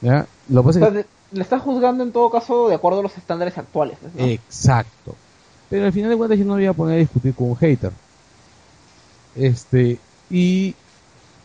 ¿Ya? 0.00 0.26
Lo 0.48 0.62
pasa 0.62 0.78
O 0.78 0.82
sea, 0.82 0.92
que- 0.92 1.06
le 1.32 1.42
está 1.42 1.58
juzgando 1.58 2.02
en 2.04 2.12
todo 2.12 2.28
caso 2.30 2.68
de 2.68 2.74
acuerdo 2.74 3.00
a 3.00 3.02
los 3.02 3.16
estándares 3.16 3.56
actuales. 3.56 3.96
¿no? 4.02 4.24
Exacto. 4.24 5.14
Pero 5.70 5.86
al 5.86 5.92
final 5.92 6.10
de 6.10 6.16
cuentas 6.18 6.38
yo 6.38 6.44
no 6.44 6.54
me 6.54 6.60
voy 6.60 6.66
a 6.66 6.72
poner 6.74 6.96
a 6.96 6.98
discutir 6.98 7.34
con 7.34 7.48
un 7.48 7.56
hater. 7.56 7.90
Este, 9.34 9.98
y, 10.30 10.74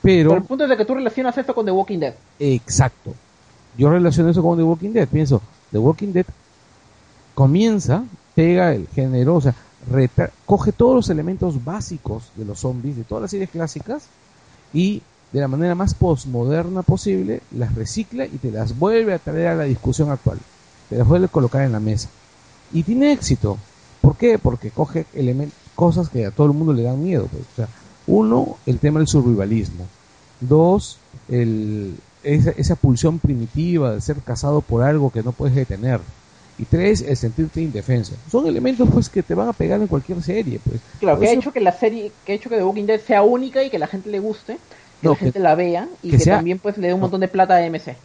pero, 0.02 0.32
Pero 0.32 0.42
el 0.42 0.48
punto 0.48 0.64
es 0.66 0.70
de 0.70 0.76
que 0.78 0.84
tú 0.86 0.94
relacionas 0.96 1.38
esto 1.38 1.56
con 1.56 1.66
The 1.66 1.72
Walking 1.72 2.00
Dead. 2.00 2.14
exacto. 2.40 3.14
Yo 3.78 3.90
relaciono 3.92 4.30
eso 4.30 4.42
con 4.42 4.58
The 4.58 4.64
Walking 4.64 4.90
Dead. 4.92 5.08
Pienso, 5.08 5.42
The 5.72 5.78
Walking 5.78 6.12
Dead 6.12 6.26
comienza, 7.38 8.04
pega 8.34 8.74
el 8.74 8.88
género, 8.88 9.36
o 9.36 9.42
sea, 9.42 9.54
coge 10.48 10.72
todos 10.72 10.96
los 10.96 11.10
elementos 11.12 11.64
básicos 11.64 12.32
de 12.36 12.46
los 12.46 12.62
zombies, 12.62 12.98
de 12.98 13.04
todas 13.04 13.22
las 13.22 13.30
series 13.30 13.52
clásicas, 13.52 14.08
y 14.74 15.04
de 15.32 15.42
la 15.42 15.48
manera 15.48 15.76
más 15.76 15.94
postmoderna 15.94 16.82
posible, 16.82 17.44
las 17.52 17.76
recicla 17.76 18.26
y 18.26 18.40
te 18.40 18.50
las 18.50 18.80
vuelve 18.80 19.14
a 19.14 19.20
traer 19.20 19.50
a 19.50 19.56
la 19.56 19.66
discusión 19.66 20.10
actual. 20.10 20.40
Te 20.90 20.98
las 20.98 21.08
vuelve 21.08 21.28
a 21.28 21.30
colocar 21.30 21.62
en 21.62 21.74
la 21.74 21.80
mesa. 21.80 22.10
Y 22.74 22.82
tiene 22.82 23.12
éxito. 23.12 23.60
¿Por 24.02 24.18
qué? 24.18 24.40
Porque 24.40 24.72
coge 24.72 25.06
cosas 25.76 26.10
que 26.10 26.26
a 26.26 26.32
todo 26.32 26.48
el 26.48 26.54
mundo 26.54 26.74
le 26.74 26.82
dan 26.82 27.04
miedo. 27.04 27.28
pues. 27.28 27.44
O 27.54 27.56
sea, 27.56 27.70
uno, 28.08 28.58
el 28.66 28.80
tema 28.80 28.98
del 28.98 29.08
survivalismo. 29.08 29.86
Dos, 30.40 30.98
el, 31.30 31.98
esa, 32.24 32.50
esa 32.50 32.76
pulsión 32.76 33.20
primitiva 33.20 33.92
de 33.92 34.02
ser 34.02 34.18
cazado 34.22 34.62
por 34.62 34.82
algo 34.82 35.12
que 35.12 35.22
no 35.22 35.34
puedes 35.34 35.56
detener. 35.56 36.00
Y 36.60 36.66
tres, 36.66 37.02
el 37.02 37.16
sentirte 37.16 37.62
indefenso. 37.62 38.14
Son 38.32 38.48
elementos 38.48 38.90
pues 38.92 39.10
que 39.10 39.22
te 39.22 39.36
van 39.36 39.48
a 39.50 39.54
pegar 39.54 39.80
en 39.80 39.88
cualquier 39.88 40.22
serie. 40.24 40.60
Pues. 40.68 40.80
Claro, 41.00 41.18
Por 41.18 41.24
que 41.24 41.30
ha 41.30 41.32
eso- 41.34 41.40
hecho 41.42 41.54
que 41.54 41.60
la 41.62 41.72
serie, 41.72 42.12
que 42.26 42.32
ha 42.32 42.36
hecho 42.36 42.50
que 42.50 42.58
The 42.58 42.64
Walking 42.64 42.86
Dead 42.86 43.00
sea 43.00 43.22
única 43.22 43.64
y 43.64 43.70
que 43.70 43.78
la 43.78 43.86
gente 43.88 44.10
le 44.10 44.20
guste, 44.20 44.54
que 44.56 44.60
No, 45.08 45.12
la 45.12 45.16
que- 45.18 45.26
gente 45.26 45.40
la 45.40 45.54
vea 45.56 45.88
y 46.02 46.10
que 46.10 46.18
que, 46.18 46.24
sea- 46.24 46.38
también 46.38 46.58
pues 46.60 46.78
le 46.80 46.88
dé 46.88 46.94
un 46.94 47.00
no. 47.00 47.04
montón 47.06 47.22
de 47.22 47.28
plata 47.28 47.56
a 47.56 47.58
AMC. 47.60 47.96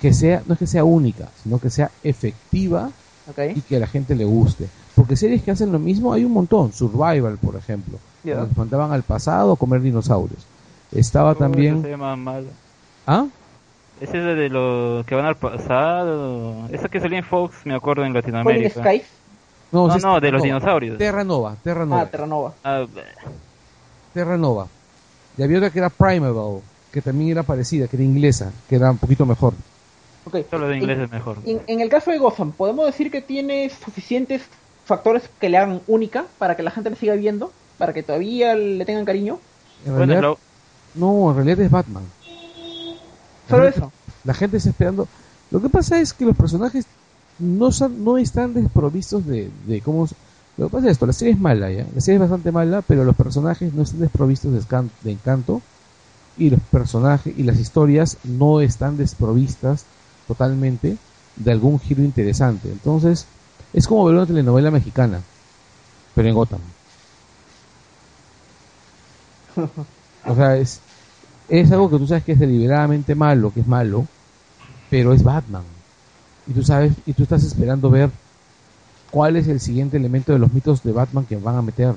que 0.00 0.12
sea, 0.12 0.42
no 0.46 0.52
es 0.52 0.58
que 0.58 0.66
sea 0.66 0.84
única, 0.84 1.30
sino 1.42 1.58
que 1.58 1.70
sea 1.70 1.90
efectiva 2.02 2.90
¿Ok? 3.30 3.38
y 3.56 3.60
que 3.62 3.76
a 3.76 3.80
la 3.80 3.86
gente 3.86 4.14
le 4.14 4.26
guste. 4.26 4.66
Porque 4.94 5.16
series 5.16 5.42
que 5.42 5.50
hacen 5.52 5.72
lo 5.72 5.78
mismo 5.78 6.12
hay 6.12 6.24
un 6.26 6.32
montón. 6.32 6.72
Survival, 6.74 7.38
por 7.38 7.56
ejemplo. 7.56 7.98
Donde 8.22 8.52
se 8.52 8.58
mandaban 8.58 8.92
al 8.92 9.02
pasado 9.02 9.52
a 9.52 9.56
comer 9.56 9.80
dinosaurios. 9.80 10.40
Estaba 10.92 11.34
también... 11.34 11.80
se 11.82 11.88
llama 11.90 12.14
mal. 12.16 12.46
¿Ah? 13.06 13.26
Ese 14.00 14.18
es 14.18 14.36
de 14.36 14.48
los 14.48 15.06
que 15.06 15.14
van 15.14 15.24
al 15.26 15.36
pasado. 15.36 16.66
Esa 16.70 16.88
que 16.88 17.00
salía 17.00 17.18
en 17.18 17.24
Fox, 17.24 17.58
me 17.64 17.74
acuerdo, 17.74 18.04
en 18.04 18.12
Latinoamérica. 18.12 18.80
Skies. 18.82 19.04
No, 19.72 19.94
es 19.94 20.02
no, 20.02 20.20
de 20.20 20.20
los 20.20 20.20
Terra 20.20 20.38
Nova. 20.38 20.44
dinosaurios. 20.44 20.98
Terra 20.98 21.24
Nova, 21.24 21.56
Terra 21.62 21.86
Nova. 21.86 22.02
Ah, 22.02 22.06
Terranova. 22.10 22.54
Ah, 22.62 22.86
Terra 24.12 24.36
Nova. 24.36 24.66
Y 25.36 25.42
había 25.42 25.58
otra 25.58 25.70
que 25.70 25.78
era 25.80 25.90
Primeval, 25.90 26.60
que 26.92 27.02
también 27.02 27.30
era 27.30 27.42
parecida, 27.42 27.88
que 27.88 27.96
era 27.96 28.04
inglesa, 28.04 28.52
que 28.68 28.76
era 28.76 28.90
un 28.90 28.98
poquito 28.98 29.26
mejor. 29.26 29.54
Ok. 30.26 30.38
solo 30.50 30.68
de 30.68 30.76
inglés 30.78 30.98
es 31.00 31.10
mejor. 31.10 31.38
En, 31.44 31.60
en 31.66 31.80
el 31.80 31.88
caso 31.88 32.10
de 32.10 32.18
Gotham, 32.18 32.52
¿podemos 32.52 32.86
decir 32.86 33.10
que 33.10 33.20
tiene 33.20 33.68
suficientes 33.70 34.42
factores 34.84 35.28
que 35.40 35.48
le 35.48 35.58
hagan 35.58 35.80
única 35.86 36.24
para 36.38 36.56
que 36.56 36.62
la 36.62 36.70
gente 36.70 36.90
le 36.90 36.96
siga 36.96 37.14
viendo? 37.14 37.52
¿Para 37.78 37.92
que 37.92 38.02
todavía 38.02 38.54
le 38.54 38.84
tengan 38.84 39.04
cariño? 39.04 39.38
En 39.84 39.92
Bueno, 39.96 40.06
realidad, 40.14 40.22
lo- 40.22 40.38
no, 40.94 41.30
en 41.30 41.36
realidad 41.36 41.60
es 41.60 41.70
Batman. 41.70 42.04
Solo 43.48 43.68
Ajá. 43.68 43.70
eso. 43.76 43.92
La 44.22 44.34
gente 44.34 44.56
está 44.56 44.70
esperando. 44.70 45.08
Lo 45.50 45.60
que 45.60 45.70
pasa 45.70 46.00
es 46.00 46.12
que 46.14 46.24
los 46.24 46.36
personajes 46.36 46.88
no, 47.38 47.72
son, 47.72 48.02
no 48.02 48.18
están 48.18 48.54
desprovistos 48.54 49.26
de, 49.26 49.50
de 49.50 49.82
cómo. 49.82 50.06
Lo 50.56 50.66
que 50.68 50.72
pasa 50.72 50.86
es 50.86 50.92
esto: 50.92 51.06
la 51.06 51.12
serie 51.12 51.34
es 51.34 51.40
mala, 51.40 51.70
¿ya? 51.70 51.88
La 51.92 52.00
serie 52.00 52.16
es 52.16 52.20
bastante 52.20 52.52
mala, 52.52 52.82
pero 52.82 53.04
los 53.04 53.16
personajes 53.16 53.72
no 53.74 53.82
están 53.82 54.00
desprovistos 54.00 54.52
de, 54.52 54.60
escan- 54.60 54.92
de 55.00 55.12
encanto. 55.12 55.62
Y 56.36 56.50
los 56.50 56.60
personajes 56.62 57.34
y 57.36 57.44
las 57.44 57.60
historias 57.60 58.20
no 58.24 58.60
están 58.60 58.96
desprovistas 58.96 59.88
totalmente 60.26 60.98
de 61.36 61.52
algún 61.52 61.80
giro 61.80 62.02
interesante. 62.04 62.70
Entonces, 62.72 63.28
es 63.72 63.86
como 63.88 64.04
ver 64.06 64.14
una 64.16 64.26
telenovela 64.26 64.70
mexicana, 64.70 65.26
pero 66.14 66.28
en 66.28 66.34
Gotham. 66.34 66.74
O 70.24 70.34
sea, 70.34 70.56
es, 70.56 70.82
es 71.48 71.70
algo 71.72 71.90
que 71.90 71.98
tú 71.98 72.06
sabes 72.06 72.24
que 72.24 72.32
es 72.32 72.38
deliberadamente 72.38 73.14
malo, 73.14 73.52
que 73.52 73.60
es 73.60 73.66
malo, 73.66 74.06
pero 74.90 75.12
es 75.12 75.22
Batman. 75.22 75.64
Y 76.46 76.52
tú 76.52 76.62
sabes, 76.62 76.92
y 77.06 77.12
tú 77.12 77.22
estás 77.22 77.44
esperando 77.44 77.90
ver 77.90 78.10
cuál 79.10 79.36
es 79.36 79.48
el 79.48 79.60
siguiente 79.60 79.96
elemento 79.96 80.32
de 80.32 80.38
los 80.38 80.52
mitos 80.52 80.82
de 80.82 80.92
Batman 80.92 81.24
que 81.24 81.36
van 81.36 81.56
a 81.56 81.62
meter. 81.62 81.94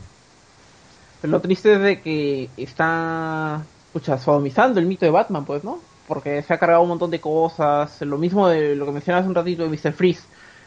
Lo 1.24 1.42
triste 1.42 1.74
es 1.74 1.82
de 1.82 2.02
que 2.02 2.50
está 2.58 3.64
pucha, 3.92 4.18
sodomizando 4.18 4.80
el 4.80 4.86
mito 4.86 5.06
de 5.06 5.12
Batman, 5.12 5.46
pues, 5.46 5.64
¿no? 5.64 5.80
Porque 6.08 6.42
se 6.44 6.54
ha 6.54 6.60
cargado 6.60 6.84
un 6.84 6.90
montón 6.90 7.10
de 7.10 7.20
cosas. 7.20 8.02
Lo 8.02 8.18
mismo 8.18 8.48
de 8.48 8.76
lo 8.76 8.86
que 8.86 8.92
mencionabas 8.92 9.28
un 9.28 9.36
ratito 9.36 9.64
de 9.64 9.70
Mr. 9.70 9.94
Freeze, 9.94 10.24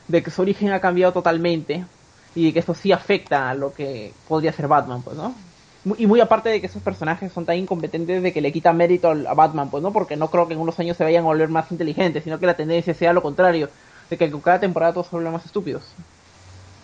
de 0.09 0.23
que 0.23 0.31
su 0.31 0.43
origen 0.43 0.73
ha 0.73 0.81
cambiado 0.81 1.13
totalmente 1.13 1.85
y 2.35 2.47
de 2.47 2.53
que 2.53 2.59
esto 2.59 2.75
sí 2.75 2.93
afecta 2.93 3.51
a 3.51 3.55
lo 3.55 3.73
que 3.73 4.13
podría 4.29 4.53
ser 4.53 4.69
Batman, 4.69 5.03
pues, 5.03 5.17
¿no? 5.17 5.35
Y 5.97 6.07
muy 6.07 6.21
aparte 6.21 6.51
de 6.51 6.61
que 6.61 6.67
esos 6.67 6.83
personajes 6.83 7.33
son 7.33 7.47
tan 7.47 7.57
incompetentes 7.57 8.23
de 8.23 8.33
que 8.35 8.43
le 8.43 8.53
quitan 8.53 8.77
mérito 8.77 9.11
a 9.11 9.35
Batman, 9.35 9.71
pues, 9.71 9.83
¿no? 9.83 9.93
Porque 9.93 10.15
no 10.15 10.31
creo 10.31 10.47
que 10.47 10.53
en 10.53 10.61
unos 10.61 10.79
años 10.79 10.97
se 10.97 11.05
vayan 11.05 11.23
a 11.23 11.29
volver 11.29 11.49
más 11.49 11.73
inteligentes, 11.73 12.25
sino 12.25 12.39
que 12.39 12.47
la 12.47 12.55
tendencia 12.55 12.93
sea 12.93 13.15
lo 13.15 13.23
contrario, 13.23 13.71
de 14.11 14.19
que 14.19 14.31
con 14.31 14.43
cada 14.43 14.61
temporada 14.61 14.93
todos 14.93 15.07
se 15.07 15.17
vuelven 15.17 15.33
más 15.33 15.47
estúpidos. 15.47 15.83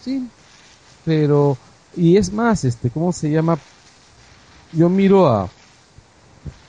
Sí. 0.02 0.26
Pero, 1.04 1.58
y 1.94 2.16
es 2.16 2.32
más, 2.32 2.64
este, 2.64 2.88
¿cómo 2.88 3.12
se 3.12 3.30
llama? 3.30 3.58
Yo 4.72 4.88
miro 4.88 5.28
a 5.28 5.48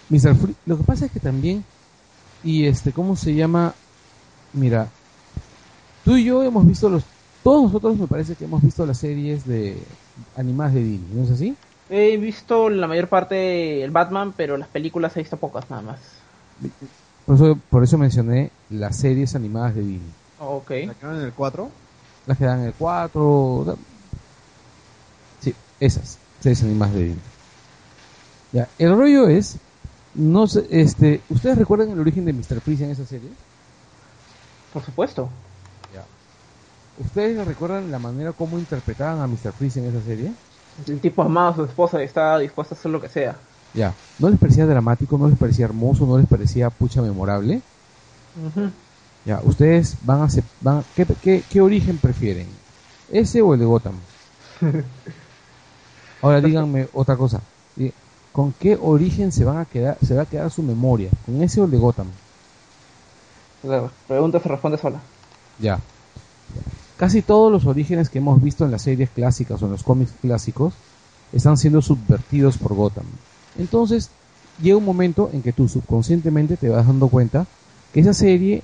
Mr. 0.10 0.36
Free. 0.36 0.56
Lo 0.66 0.78
que 0.78 0.84
pasa 0.84 1.06
es 1.06 1.12
que 1.12 1.22
también, 1.22 1.64
y 2.44 2.66
este, 2.66 2.92
¿cómo 2.92 3.16
se 3.16 3.34
llama? 3.34 3.74
Mira, 4.52 4.90
tú 6.04 6.18
y 6.18 6.26
yo 6.26 6.44
hemos 6.44 6.68
visto 6.68 6.90
los, 6.90 7.04
todos 7.42 7.64
nosotros 7.64 7.98
me 7.98 8.08
parece 8.08 8.36
que 8.36 8.46
hemos 8.46 8.62
visto 8.62 8.86
las 8.86 8.98
series 8.98 9.46
de 9.46 9.78
animadas 10.36 10.74
de 10.74 10.84
Disney, 10.84 11.10
¿no 11.14 11.24
es 11.24 11.32
así? 11.32 11.56
He 11.90 12.18
visto 12.18 12.70
la 12.70 12.88
mayor 12.88 13.08
parte 13.08 13.84
el 13.84 13.92
Batman, 13.92 14.34
pero 14.36 14.58
las 14.58 14.68
películas 14.68 15.16
he 15.16 15.22
visto 15.22 15.38
pocas 15.38 15.70
nada 15.70 15.82
más. 15.82 16.00
Por 17.26 17.36
eso, 17.36 17.60
por 17.70 17.84
eso 17.84 17.98
mencioné 17.98 18.52
las 18.70 18.98
series 18.98 19.36
animadas 19.36 19.76
de 19.76 19.82
Disney. 19.82 20.12
Ok. 20.40 20.70
¿La 20.70 20.94
que 20.94 21.06
van 21.06 21.16
en 21.18 21.24
el 21.24 21.34
4? 21.34 21.70
Las 22.26 22.38
que 22.38 22.46
dan 22.46 22.62
el 22.66 22.74
4. 22.74 23.24
o 23.24 23.66
sea, 23.66 23.76
Sí, 25.40 25.56
esas 25.80 26.18
series 26.42 26.64
animadas 26.64 26.94
de 26.96 27.04
Disney. 27.04 27.24
Ya, 28.52 28.68
el 28.80 28.98
rollo 28.98 29.28
es, 29.28 29.58
no 30.16 30.48
sé, 30.48 30.66
este, 30.70 31.22
¿ustedes 31.30 31.58
recuerdan 31.58 31.92
el 31.92 32.00
origen 32.00 32.26
de 32.26 32.34
Mr. 32.34 32.62
Freeze 32.62 32.86
en 32.86 32.92
esa 32.92 33.06
serie? 33.06 33.30
Por 34.74 34.84
supuesto. 34.84 35.30
¿Ustedes 37.00 37.46
recuerdan 37.46 37.92
la 37.92 38.00
manera 38.00 38.32
como 38.34 38.58
interpretaban 38.58 39.22
a 39.22 39.28
Mr. 39.28 39.54
Freeze 39.54 39.80
en 39.80 39.86
esa 39.86 40.02
serie? 40.02 40.32
El 40.86 41.00
tipo 41.00 41.22
amaba 41.22 41.50
a 41.50 41.56
su 41.56 41.64
esposa 41.64 42.02
y 42.02 42.06
estaba 42.06 42.40
dispuesto 42.40 42.76
a 42.76 42.78
hacer 42.78 42.92
lo 42.92 43.02
que 43.02 43.10
sea. 43.10 43.36
Ya, 43.74 43.94
¿no 44.20 44.30
les 44.30 44.40
parecía 44.40 44.66
dramático, 44.66 45.18
no 45.18 45.28
les 45.28 45.38
parecía 45.38 45.66
hermoso, 45.66 46.06
no 46.06 46.18
les 46.18 46.28
parecía 46.28 46.70
pucha 46.70 47.02
memorable? 47.02 47.62
Ya, 49.26 49.42
ustedes 49.44 49.98
van 50.06 50.22
a, 50.22 50.28
van, 50.62 50.84
¿qué, 50.96 51.06
qué, 51.22 51.44
qué 51.50 51.62
origen 51.62 51.98
prefieren? 51.98 52.48
¿Ese 53.12 53.42
o 53.42 53.54
el 53.54 53.60
de 53.60 53.66
Gotham? 53.66 53.96
Ahora 56.22 56.42
díganme 56.42 56.88
otra 56.94 57.16
cosa. 57.16 57.42
¿Con 58.32 58.54
qué 58.54 58.78
origen 58.80 59.32
se 59.32 59.44
van 59.44 59.58
a 59.58 59.66
quedar, 59.66 59.98
se 60.02 60.16
va 60.16 60.22
a 60.22 60.26
quedar 60.26 60.52
su 60.52 60.62
memoria? 60.62 61.10
¿Con 61.26 61.42
ese 61.42 61.60
o 61.60 61.66
el 61.66 61.72
de 61.72 61.78
Gotham? 61.78 62.08
La 63.64 63.90
pregunta 64.08 64.40
se 64.40 64.48
responde 64.48 64.78
sola. 64.78 65.00
Ya. 65.60 65.80
Casi 66.98 67.22
todos 67.22 67.52
los 67.52 67.66
orígenes 67.66 68.10
que 68.10 68.18
hemos 68.18 68.42
visto 68.42 68.66
en 68.66 68.72
las 68.72 68.82
series 68.82 69.10
clásicas 69.12 69.62
o 69.62 69.66
en 69.66 69.72
los 69.72 69.84
cómics 69.84 70.14
clásicos 70.20 70.74
están 71.32 71.58
siendo 71.58 71.82
subvertidos 71.82 72.58
por 72.58 72.74
Gotham. 72.74 73.06
Entonces, 73.58 74.10
llega 74.62 74.78
un 74.78 74.86
momento 74.86 75.30
en 75.32 75.44
que 75.44 75.54
tú 75.54 75.68
subconscientemente 75.68 76.58
te 76.58 76.70
vas 76.70 76.88
dando 76.88 77.08
cuenta 77.08 77.46
que 77.94 78.00
esa 78.00 78.14
serie 78.14 78.64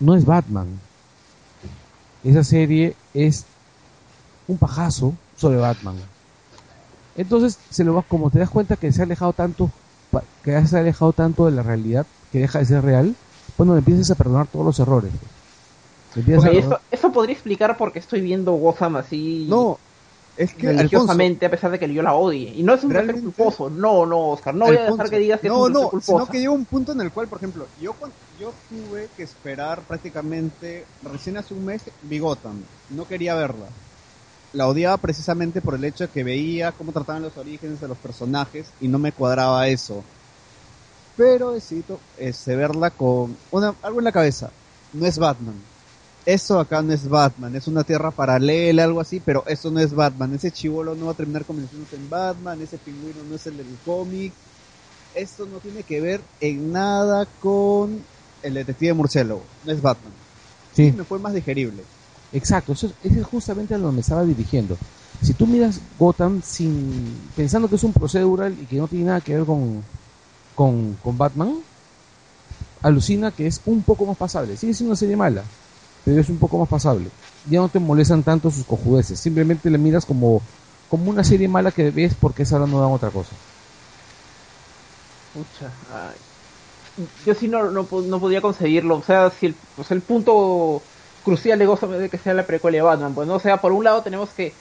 no 0.00 0.14
es 0.14 0.26
Batman. 0.26 0.66
Esa 2.22 2.44
serie 2.44 2.96
es 3.14 3.44
un 4.46 4.58
pajazo 4.58 5.14
sobre 5.36 5.56
Batman. 5.56 5.96
Entonces, 7.16 7.58
se 7.70 7.84
lo 7.84 7.94
va, 7.94 8.02
como 8.02 8.30
te 8.30 8.40
das 8.40 8.50
cuenta 8.50 8.76
que 8.76 8.92
se 8.92 9.00
ha 9.00 9.04
alejado 9.04 9.32
tanto, 9.32 9.70
que 10.42 10.66
se 10.66 10.76
ha 10.76 10.80
alejado 10.80 11.12
tanto 11.12 11.46
de 11.46 11.52
la 11.52 11.62
realidad, 11.62 12.06
que 12.30 12.40
deja 12.40 12.58
de 12.58 12.66
ser 12.66 12.82
real, 12.84 13.14
bueno, 13.56 13.76
empiezas 13.76 14.10
a 14.10 14.16
perdonar 14.16 14.48
todos 14.48 14.66
los 14.66 14.78
errores. 14.80 15.12
Eso, 16.90 17.12
podría 17.12 17.34
explicar 17.34 17.76
por 17.76 17.92
qué 17.92 17.98
estoy 17.98 18.20
viendo 18.20 18.52
Gotham 18.52 18.96
así 18.96 19.46
No, 19.48 19.78
es 20.36 20.52
que 20.52 20.68
Alfonso, 20.68 20.82
religiosamente 20.82 21.46
a 21.46 21.50
pesar 21.50 21.70
de 21.70 21.78
que 21.78 21.92
yo 21.92 22.02
la 22.02 22.14
odie. 22.14 22.52
Y 22.54 22.62
no 22.62 22.74
es 22.74 22.82
un 22.82 22.90
placer 22.90 23.20
culposo. 23.20 23.70
No, 23.70 24.04
no, 24.04 24.30
Oscar. 24.30 24.54
No 24.54 24.66
voy 24.66 24.76
a 24.76 24.90
dejar 24.90 25.10
que 25.10 25.18
digas 25.18 25.40
que 25.40 25.48
no, 25.48 25.66
es 25.66 25.66
un 25.68 25.72
no, 25.72 25.90
culposo. 25.90 26.18
sino 26.18 26.26
que 26.26 26.38
llega 26.38 26.50
un 26.50 26.64
punto 26.64 26.92
en 26.92 27.00
el 27.00 27.12
cual, 27.12 27.28
por 27.28 27.38
ejemplo, 27.38 27.66
yo 27.80 27.94
yo 28.38 28.52
tuve 28.68 29.08
que 29.16 29.22
esperar 29.22 29.82
prácticamente 29.82 30.84
recién 31.04 31.36
hace 31.36 31.54
un 31.54 31.64
mes 31.64 31.82
vi 32.02 32.18
Gotham, 32.18 32.62
no 32.90 33.06
quería 33.06 33.34
verla. 33.34 33.66
La 34.52 34.66
odiaba 34.68 34.96
precisamente 34.96 35.60
por 35.60 35.74
el 35.74 35.84
hecho 35.84 36.04
de 36.04 36.10
que 36.10 36.24
veía 36.24 36.72
cómo 36.72 36.92
trataban 36.92 37.22
los 37.22 37.36
orígenes 37.36 37.80
de 37.80 37.88
los 37.88 37.98
personajes 37.98 38.66
y 38.80 38.88
no 38.88 38.98
me 38.98 39.12
cuadraba 39.12 39.68
eso. 39.68 40.02
Pero 41.16 41.52
decido 41.52 42.00
este, 42.18 42.56
verla 42.56 42.90
con 42.90 43.36
una, 43.52 43.74
algo 43.82 44.00
en 44.00 44.04
la 44.04 44.12
cabeza. 44.12 44.50
No 44.92 45.06
es 45.06 45.18
Batman. 45.18 45.54
Eso 46.26 46.58
acá 46.58 46.80
no 46.80 46.92
es 46.92 47.06
Batman, 47.06 47.54
es 47.54 47.68
una 47.68 47.84
tierra 47.84 48.10
paralela, 48.10 48.84
algo 48.84 49.00
así, 49.00 49.20
pero 49.20 49.44
eso 49.46 49.70
no 49.70 49.78
es 49.80 49.92
Batman. 49.92 50.32
Ese 50.34 50.50
chivolo 50.50 50.94
no 50.94 51.06
va 51.06 51.12
a 51.12 51.16
terminar 51.16 51.44
convirtiéndose 51.44 51.96
en 51.96 52.08
Batman, 52.08 52.60
ese 52.62 52.78
pingüino 52.78 53.22
no 53.24 53.34
es 53.34 53.46
el 53.46 53.58
del 53.58 53.78
cómic. 53.84 54.32
Esto 55.14 55.46
no 55.46 55.60
tiene 55.60 55.82
que 55.84 56.00
ver 56.00 56.22
en 56.40 56.72
nada 56.72 57.26
con 57.40 58.02
el 58.42 58.54
detective 58.54 58.94
murciélago, 58.94 59.44
no 59.64 59.72
es 59.72 59.82
Batman. 59.82 60.12
Sí, 60.72 60.92
Me 60.92 61.04
fue 61.04 61.18
más 61.18 61.34
digerible. 61.34 61.84
exacto. 62.32 62.72
Eso, 62.72 62.86
es- 62.88 62.94
eso 63.02 63.20
es 63.20 63.26
justamente 63.26 63.74
a 63.74 63.78
donde 63.78 63.94
me 63.94 64.00
estaba 64.00 64.24
dirigiendo. 64.24 64.78
si 65.20 65.32
tú 65.34 65.46
miras 65.46 65.80
Gotham 65.98 66.42
sin 66.42 67.30
pensando 67.36 67.68
que 67.68 67.76
es 67.76 67.84
un 67.84 67.92
procedural 67.94 68.58
y 68.60 68.66
que 68.66 68.76
no 68.76 68.88
tiene 68.88 69.06
nada 69.06 69.20
que 69.20 69.34
ver 69.34 69.44
con, 69.46 69.82
con, 70.54 70.94
con 70.96 71.16
Batman, 71.16 71.64
alucina 72.82 73.32
que 73.32 73.46
es 73.46 73.60
un 73.64 73.82
poco 73.82 74.06
más 74.06 74.16
pasable. 74.16 74.56
Sigue 74.56 74.74
siendo 74.74 74.90
una 74.90 74.96
serie 74.96 75.16
mala, 75.16 75.44
pero 76.04 76.20
es 76.20 76.28
un 76.28 76.38
poco 76.38 76.58
más 76.58 76.68
pasable. 76.68 77.08
Ya 77.48 77.60
no 77.60 77.68
te 77.68 77.78
molestan 77.78 78.22
tanto 78.22 78.50
sus 78.50 78.64
cojudeces, 78.64 79.18
simplemente 79.20 79.70
le 79.70 79.78
miras 79.78 80.06
como, 80.06 80.40
como 80.88 81.10
una 81.10 81.24
serie 81.24 81.48
mala 81.48 81.70
que 81.72 81.90
ves 81.90 82.14
porque 82.18 82.42
esa 82.44 82.56
hora 82.56 82.66
no 82.66 82.80
dan 82.80 82.90
otra 82.92 83.10
cosa. 83.10 83.30
Pucha, 85.32 85.70
ay. 85.92 86.16
Yo 87.26 87.34
sí 87.34 87.48
no, 87.48 87.70
no, 87.70 87.86
no 87.90 88.20
podía 88.20 88.40
conseguirlo. 88.40 88.96
O 88.96 89.02
sea, 89.02 89.30
si 89.30 89.46
el, 89.46 89.54
o 89.76 89.82
sea, 89.82 89.96
el 89.96 90.00
punto 90.02 90.80
crucial 91.24 91.58
de 91.58 91.66
Gotham 91.66 91.94
es 91.94 92.00
de 92.00 92.08
que 92.08 92.18
sea 92.18 92.34
la 92.34 92.46
precuela 92.46 92.76
de 92.76 92.82
Batman. 92.82 93.14
Pues 93.14 93.26
no, 93.26 93.34
o 93.34 93.40
sea, 93.40 93.60
por 93.60 93.72
un 93.72 93.82
lado 93.82 94.02
tenemos 94.02 94.30
que 94.30 94.52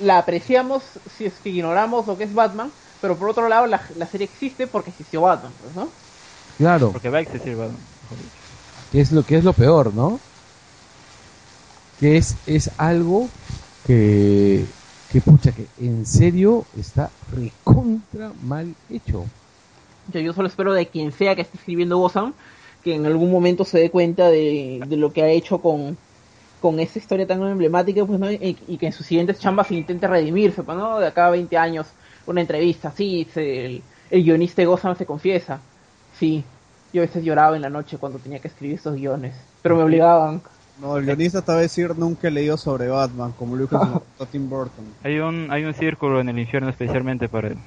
la 0.00 0.18
apreciamos 0.18 0.82
si 1.16 1.26
es 1.26 1.34
que 1.42 1.50
ignoramos 1.50 2.06
lo 2.06 2.16
que 2.16 2.24
es 2.24 2.32
Batman, 2.32 2.70
pero 3.02 3.16
por 3.16 3.28
otro 3.28 3.48
lado 3.48 3.66
la, 3.66 3.82
la 3.96 4.06
serie 4.06 4.24
existe 4.32 4.66
porque 4.66 4.90
existió 4.90 5.20
Batman, 5.22 5.52
pues, 5.62 5.74
¿no? 5.76 5.88
Claro, 6.56 6.90
Porque 6.92 7.10
va 7.10 7.18
a 7.18 7.20
existir 7.20 7.54
Batman. 7.54 7.76
que 8.90 9.00
es 9.00 9.12
lo 9.12 9.22
que 9.24 9.36
es 9.36 9.44
lo 9.44 9.52
peor, 9.52 9.92
¿no? 9.94 10.18
Que 11.98 12.16
es, 12.16 12.40
es 12.46 12.70
algo 12.78 13.34
que, 13.82 14.76
que 15.08 15.20
pucha, 15.22 15.52
que 15.54 15.72
en 15.76 16.06
serio 16.06 16.70
está 16.72 17.16
recontra 17.20 18.32
mal 18.34 18.76
hecho. 18.88 19.32
Yo, 20.06 20.20
yo 20.20 20.32
solo 20.32 20.48
espero 20.48 20.72
de 20.72 20.90
quien 20.90 21.12
sea 21.12 21.34
que 21.36 21.42
esté 21.42 21.58
escribiendo 21.58 21.98
Gotham 21.98 22.34
que 22.82 22.94
en 22.94 23.06
algún 23.06 23.30
momento 23.30 23.64
se 23.64 23.78
dé 23.78 23.90
cuenta 23.90 24.28
de, 24.30 24.84
de 24.86 24.96
lo 24.96 25.12
que 25.12 25.22
ha 25.22 25.28
hecho 25.28 25.60
con, 25.60 26.00
con 26.58 26.80
esa 26.80 26.98
historia 26.98 27.26
tan 27.26 27.42
emblemática 27.42 28.06
pues, 28.06 28.20
¿no? 28.20 28.30
y, 28.32 28.78
que 28.78 28.86
en 28.86 28.92
sus 28.92 29.06
siguientes 29.06 29.40
chambas 29.40 29.70
intente 29.72 30.06
redimirse, 30.08 30.62
pues, 30.64 30.76
¿no? 30.78 30.98
De 31.00 31.06
acá 31.08 31.26
a 31.28 31.30
20 31.30 31.56
años, 31.58 31.96
una 32.26 32.40
entrevista, 32.42 32.92
sí, 32.92 33.28
se- 33.32 33.66
el, 33.66 33.88
el 34.10 34.24
guionista 34.24 34.62
de 34.62 34.66
Gotham 34.66 34.96
se 34.96 35.06
confiesa. 35.06 35.68
Sí, 36.12 36.52
yo 36.92 37.02
a 37.02 37.06
veces 37.06 37.24
lloraba 37.24 37.56
en 37.56 37.62
la 37.62 37.70
noche 37.70 37.98
cuando 37.98 38.20
tenía 38.20 38.40
que 38.40 38.48
escribir 38.48 38.76
estos 38.76 38.94
guiones, 38.96 39.36
pero 39.62 39.76
me 39.76 39.82
obligaban. 39.84 40.42
No, 40.80 40.96
el 40.96 41.04
guionista 41.04 41.42
te 41.42 41.52
va 41.52 41.58
a 41.58 41.62
decir 41.62 41.96
nunca 41.98 42.28
he 42.28 42.30
leído 42.30 42.56
sobre 42.56 42.88
Batman, 42.88 43.32
como 43.38 43.56
Lucas 43.56 43.82
y 44.20 44.24
Tim 44.26 44.48
Burton. 44.48 44.84
Hay 45.02 45.18
un, 45.18 45.50
hay 45.50 45.64
un 45.64 45.74
círculo 45.74 46.20
en 46.20 46.28
el 46.28 46.38
infierno 46.38 46.68
especialmente 46.68 47.28
para 47.28 47.48
él. 47.48 47.58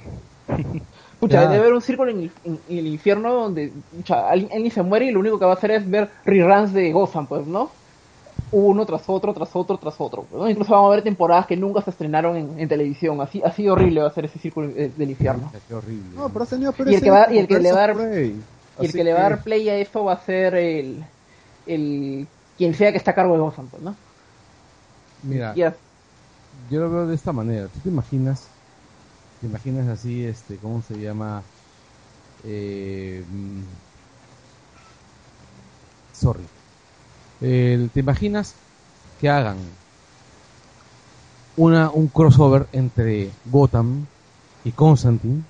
Pucha, 1.20 1.42
Ya. 1.42 1.48
debe 1.48 1.62
haber 1.62 1.74
un 1.74 1.82
círculo 1.82 2.10
en, 2.10 2.20
el- 2.22 2.30
en- 2.44 2.58
en 2.68 2.78
el 2.78 2.86
infierno 2.88 3.32
donde 3.32 3.70
pucha, 3.96 4.28
alguien, 4.28 4.50
alguien 4.52 4.72
se 4.72 4.82
muere 4.82 5.06
y 5.06 5.10
lo 5.12 5.20
único 5.20 5.38
que 5.38 5.44
va 5.44 5.52
a 5.52 5.54
hacer 5.54 5.70
es 5.70 5.88
ver 5.88 6.10
reruns 6.24 6.72
de 6.72 6.90
Gotham, 6.92 7.26
pues, 7.26 7.46
¿no? 7.46 7.70
Uno 8.50 8.84
tras 8.84 9.04
otro, 9.08 9.32
tras 9.32 9.54
otro, 9.54 9.78
tras 9.78 9.94
otro. 9.98 10.24
pues, 10.28 10.42
¿no? 10.42 10.50
Incluso 10.50 10.72
vamos 10.72 10.88
a 10.92 10.94
ver 10.96 11.04
temporadas 11.04 11.46
que 11.46 11.56
nunca 11.56 11.80
se 11.80 11.90
estrenaron 11.90 12.36
en, 12.36 12.58
en 12.58 12.68
televisión. 12.68 13.20
Así, 13.20 13.40
así 13.44 13.68
horrible 13.68 14.00
va 14.02 14.08
a 14.08 14.12
ser 14.12 14.24
ese 14.24 14.38
círculo 14.38 14.68
eh, 14.76 14.90
del 14.96 15.10
infierno. 15.10 15.52
Qué 15.68 15.74
horrible. 15.74 16.02
No, 16.16 16.28
pero 16.28 16.42
has 16.42 16.50
tenido 16.50 16.74
Y 16.86 16.94
el 16.94 17.00
que 17.02 17.10
va- 17.10 17.32
y 17.32 17.38
el 17.38 17.46
que 17.46 17.58
le 17.60 17.72
va 17.72 17.78
a 17.84 17.86
dar- 17.86 17.94
Prey. 17.96 18.26
Y 18.80 18.80
el 18.80 18.88
Así 18.88 18.98
que 18.98 19.04
le 19.04 19.12
va 19.12 19.20
a 19.20 19.22
dar 19.22 19.42
play 19.42 19.68
a 19.68 19.76
esto 19.76 20.04
va 20.04 20.14
a 20.14 20.20
ser 20.24 20.54
el, 20.54 21.04
el 21.66 22.26
quien 22.56 22.74
sea 22.74 22.92
que 22.92 22.98
está 22.98 23.12
a 23.12 23.14
cargo 23.14 23.34
de 23.34 23.40
Gotham, 23.40 23.70
pues, 23.70 23.82
¿no? 23.82 24.02
Mira, 25.22 25.62
yo 26.52 26.80
lo 26.80 26.90
veo 26.90 27.06
de 27.06 27.14
esta 27.14 27.32
manera. 27.32 27.70
¿Tú 27.70 27.80
te 27.80 27.88
imaginas? 27.90 28.62
¿Te 29.40 29.46
imaginas 29.46 29.88
así, 29.88 30.24
este, 30.24 30.60
cómo 30.60 30.82
se 30.82 30.96
llama? 31.00 31.50
Eh, 32.40 33.24
mm, 33.28 33.74
sorry. 36.12 36.50
El- 37.40 37.92
¿Te 37.92 38.00
imaginas 38.00 38.62
que 39.18 39.28
hagan 39.30 39.78
una 41.56 41.90
un 41.90 42.08
crossover 42.10 42.68
entre 42.72 43.38
Gotham 43.44 44.06
y 44.62 44.72
Constantine? 44.74 45.44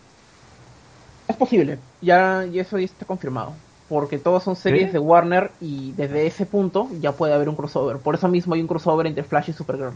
es 1.27 1.37
posible. 1.37 1.85
Ya, 2.01 2.47
y 2.47 2.59
eso 2.61 2.79
ya 2.79 2.85
está 2.85 3.07
confirmado. 3.07 3.63
Porque 3.93 4.19
todas 4.19 4.43
son 4.43 4.57
series 4.57 4.87
¿Sí? 4.87 4.93
de 4.93 4.99
Warner 4.99 5.51
y 5.61 5.93
desde 5.93 6.27
ese 6.27 6.47
punto 6.47 6.89
ya 7.01 7.13
puede 7.13 7.35
haber 7.35 7.51
un 7.51 7.57
crossover. 7.57 7.99
Por 7.99 8.15
eso 8.15 8.27
mismo 8.27 8.55
hay 8.55 8.63
un 8.63 8.67
crossover 8.67 9.07
entre 9.07 9.23
Flash 9.23 9.51
y 9.51 9.53
Supergirl. 9.53 9.93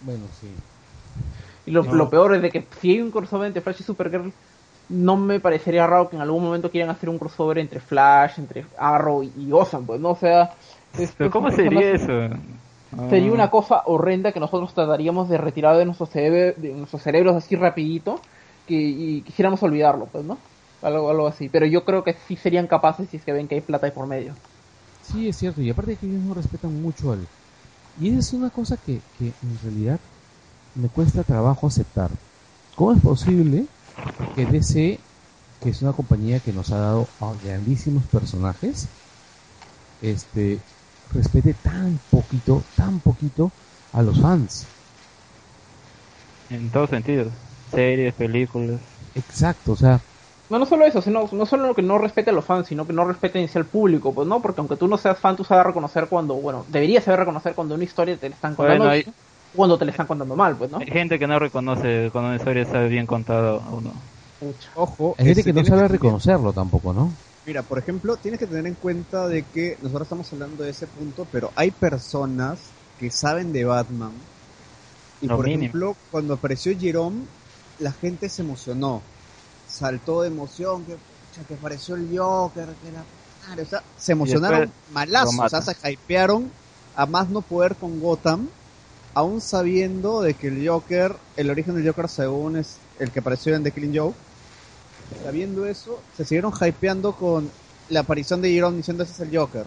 Bueno, 0.00 0.24
sí. 0.40 0.48
Y 1.66 1.70
lo, 1.70 1.84
No. 1.84 1.94
lo 1.94 2.10
peor 2.10 2.34
es 2.34 2.42
de 2.42 2.50
que 2.50 2.66
si 2.80 2.90
hay 2.90 3.00
un 3.00 3.12
crossover 3.12 3.46
entre 3.46 3.62
Flash 3.62 3.76
y 3.80 3.84
Supergirl, 3.84 4.32
no 4.88 5.16
me 5.16 5.38
parecería 5.38 5.86
raro 5.86 6.10
que 6.10 6.16
en 6.16 6.22
algún 6.22 6.42
momento 6.42 6.68
quieran 6.70 6.90
hacer 6.90 7.08
un 7.08 7.18
crossover 7.18 7.58
entre 7.58 7.78
Flash, 7.80 8.38
entre 8.38 8.66
Arrow 8.76 9.22
y, 9.22 9.32
y 9.36 9.50
Gotham, 9.50 9.86
pues, 9.86 10.00
¿no? 10.00 10.10
O 10.10 10.16
sea... 10.16 10.50
es- 10.98 11.14
Pero 11.16 11.30
¿cómo 11.30 11.50
sería 11.52 11.90
es- 11.92 12.02
eso? 12.02 12.12
Sería 13.08 13.30
Ah, 13.30 13.34
una 13.34 13.50
cosa 13.50 13.82
horrenda 13.86 14.32
que 14.32 14.40
nosotros 14.40 14.74
trataríamos 14.74 15.28
de 15.28 15.38
retirar 15.38 15.76
de 15.76 15.84
nuestros, 15.84 16.10
cere- 16.14 16.54
de 16.56 16.72
nuestros 16.74 17.02
cerebros 17.02 17.34
así 17.36 17.56
rapidito 17.56 18.20
que, 18.66 18.74
y 18.74 19.22
quisiéramos 19.22 19.62
olvidarlo, 19.62 20.06
pues, 20.06 20.24
¿no? 20.24 20.38
Algo, 20.84 21.10
algo 21.10 21.26
así. 21.26 21.48
Pero 21.48 21.66
yo 21.66 21.84
creo 21.84 22.04
que 22.04 22.14
sí 22.28 22.36
serían 22.36 22.66
capaces 22.66 23.08
si 23.08 23.16
es 23.16 23.24
que 23.24 23.32
ven 23.32 23.48
que 23.48 23.56
hay 23.56 23.60
plata 23.60 23.86
ahí 23.86 23.92
por 23.92 24.06
medio. 24.06 24.34
Sí, 25.02 25.28
es 25.28 25.36
cierto. 25.36 25.60
Y 25.62 25.70
aparte 25.70 25.96
que 25.96 26.06
ellos 26.06 26.22
no 26.22 26.34
respetan 26.34 26.80
mucho 26.80 27.12
al... 27.12 27.26
Y 28.00 28.10
esa 28.10 28.18
es 28.18 28.32
una 28.32 28.50
cosa 28.50 28.76
que, 28.76 29.00
que 29.18 29.26
en 29.26 29.58
realidad 29.62 29.98
me 30.74 30.88
cuesta 30.88 31.22
trabajo 31.22 31.66
aceptar. 31.66 32.10
¿Cómo 32.74 32.92
es 32.92 33.00
posible 33.00 33.66
que 34.34 34.46
DC, 34.46 34.98
que 35.62 35.70
es 35.70 35.82
una 35.82 35.92
compañía 35.92 36.40
que 36.40 36.52
nos 36.52 36.72
ha 36.72 36.78
dado 36.78 37.06
a 37.20 37.32
grandísimos 37.44 38.02
personajes, 38.04 38.88
este, 40.02 40.58
respete 41.12 41.54
tan 41.54 41.98
poquito, 42.10 42.62
tan 42.76 42.98
poquito 42.98 43.52
a 43.92 44.02
los 44.02 44.20
fans? 44.20 44.66
En 46.50 46.68
todos 46.70 46.90
sentidos. 46.90 47.28
Series, 47.70 48.12
películas. 48.14 48.80
Exacto, 49.14 49.72
o 49.72 49.76
sea, 49.76 50.00
No, 50.48 50.58
no 50.58 50.66
solo 50.66 50.84
eso, 50.86 51.00
sino, 51.02 51.24
no 51.32 51.46
solo 51.46 51.74
que 51.74 51.82
no 51.82 51.98
respete 51.98 52.30
a 52.30 52.32
los 52.32 52.44
fans, 52.44 52.68
sino 52.68 52.86
que 52.86 52.92
no 52.92 53.04
respete 53.06 53.40
en 53.40 53.48
sí 53.48 53.58
al 53.58 53.68
público, 53.68 54.14
pues 54.14 54.28
no, 54.28 54.42
porque 54.42 54.60
aunque 54.60 54.76
tú 54.76 54.88
no 54.88 54.98
seas 54.98 55.18
fan, 55.18 55.36
tú 55.36 55.44
sabes 55.44 55.64
reconocer 55.66 56.08
cuando, 56.08 56.34
bueno, 56.36 56.66
deberías 56.68 57.04
saber 57.04 57.20
reconocer 57.20 57.54
cuando 57.54 57.74
una 57.74 57.84
historia 57.84 58.18
te 58.18 58.28
la 58.28 58.34
están 58.34 58.54
contando 58.54 58.84
Bueno, 58.84 58.88
hay- 58.88 59.04
cuando 59.52 59.78
te 59.78 59.84
la 59.84 59.90
están 59.92 60.06
contando 60.06 60.36
mal, 60.36 60.56
pues, 60.58 60.70
¿no? 60.70 60.78
Hay 60.78 60.86
gente 60.86 61.18
que 61.18 61.26
no 61.26 61.40
reconoce 61.40 62.10
cuando 62.12 62.28
una 62.28 62.36
historia 62.36 62.62
está 62.62 62.82
bien 62.84 63.06
contada 63.06 63.56
o 63.56 63.80
no. 63.80 64.08
Ojo, 64.74 65.18
hay 65.18 65.24
gente 65.26 65.42
este, 65.42 65.52
que 65.52 65.52
no 65.52 65.64
sabe 65.64 65.88
reconocerlo 65.88 66.52
tampoco, 66.52 66.92
¿no? 66.92 67.18
Mira, 67.44 67.62
por 67.68 67.78
ejemplo, 67.78 68.16
tienes 68.16 68.40
que 68.40 68.46
tener 68.46 68.66
en 68.66 68.74
cuenta 68.74 69.28
de 69.28 69.44
que 69.50 69.76
nosotros 69.80 70.06
estamos 70.06 70.32
hablando 70.32 70.64
de 70.64 70.70
ese 70.70 70.88
punto, 70.88 71.26
pero 71.30 71.52
hay 71.56 71.70
personas 71.70 72.74
que 72.96 73.10
saben 73.10 73.52
de 73.52 73.64
Batman. 73.64 74.14
Y 75.20 75.28
Lo 75.28 75.36
por 75.36 75.46
mínimo. 75.46 75.74
ejemplo, 75.74 75.98
cuando 76.10 76.34
apareció 76.34 76.72
Jerome, 76.78 77.28
la 77.78 77.92
gente 77.92 78.28
se 78.30 78.42
emocionó. 78.42 79.13
Saltó 79.74 80.22
de 80.22 80.28
emoción, 80.28 80.84
que, 80.84 80.92
pucha, 80.92 81.46
que 81.48 81.54
apareció 81.54 81.96
el 81.96 82.08
Joker, 82.16 82.66
que 82.66 82.92
la 82.92 83.04
madre, 83.48 83.62
o 83.62 83.66
sea, 83.66 83.82
se 83.98 84.12
emocionaron 84.12 84.60
después 84.60 84.92
malazo, 84.92 85.24
lo 85.24 85.42
o 85.42 85.48
sea, 85.48 85.60
matan. 85.60 85.74
se 85.74 85.92
hypearon 85.92 86.50
a 86.94 87.06
más 87.06 87.28
no 87.28 87.40
poder 87.42 87.74
con 87.74 88.00
Gotham, 88.00 88.48
aún 89.14 89.40
sabiendo 89.40 90.22
de 90.22 90.34
que 90.34 90.46
el 90.46 90.68
Joker, 90.68 91.16
el 91.36 91.50
origen 91.50 91.74
del 91.74 91.86
Joker 91.86 92.08
según 92.08 92.56
es 92.56 92.76
el 93.00 93.10
que 93.10 93.18
apareció 93.18 93.54
en 93.56 93.64
The 93.64 93.72
Killing 93.72 93.96
Joke, 93.96 94.16
sabiendo 95.24 95.66
eso, 95.66 96.00
se 96.16 96.24
siguieron 96.24 96.52
hypeando 96.52 97.12
con 97.12 97.50
la 97.88 98.00
aparición 98.00 98.40
de 98.40 98.52
Jerome 98.52 98.76
diciendo 98.76 99.02
ese 99.02 99.12
es 99.12 99.20
el 99.20 99.36
Joker. 99.36 99.66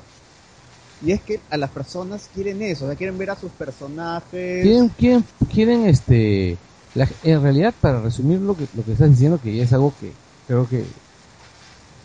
Y 1.05 1.11
es 1.11 1.21
que 1.21 1.39
a 1.49 1.57
las 1.57 1.69
personas 1.69 2.29
quieren 2.33 2.61
eso, 2.61 2.85
o 2.85 2.87
sea, 2.87 2.97
quieren 2.97 3.17
ver 3.17 3.31
a 3.31 3.35
sus 3.35 3.51
personajes. 3.51 4.63
quieren, 4.63 4.89
quieren, 4.89 5.25
quieren 5.51 5.85
este 5.85 6.57
la- 6.97 7.09
en 7.21 7.41
realidad 7.43 7.75
para 7.81 8.01
resumir 8.01 8.39
lo 8.41 8.57
que 8.57 8.69
lo 8.73 8.83
que 8.85 8.93
estás 8.93 9.09
diciendo 9.11 9.39
que 9.41 9.55
ya 9.55 9.63
es 9.63 9.73
algo 9.73 9.95
que 9.95 10.17
creo 10.47 10.67
que 10.67 10.93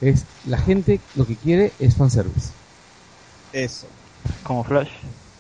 es 0.00 0.28
la 0.42 0.58
gente 0.58 1.02
lo 1.14 1.24
que 1.24 1.38
quiere 1.38 1.76
es 1.78 1.96
fanservice 1.96 2.56
Eso. 3.52 3.88
Como 4.44 4.64
Flash. 4.64 4.90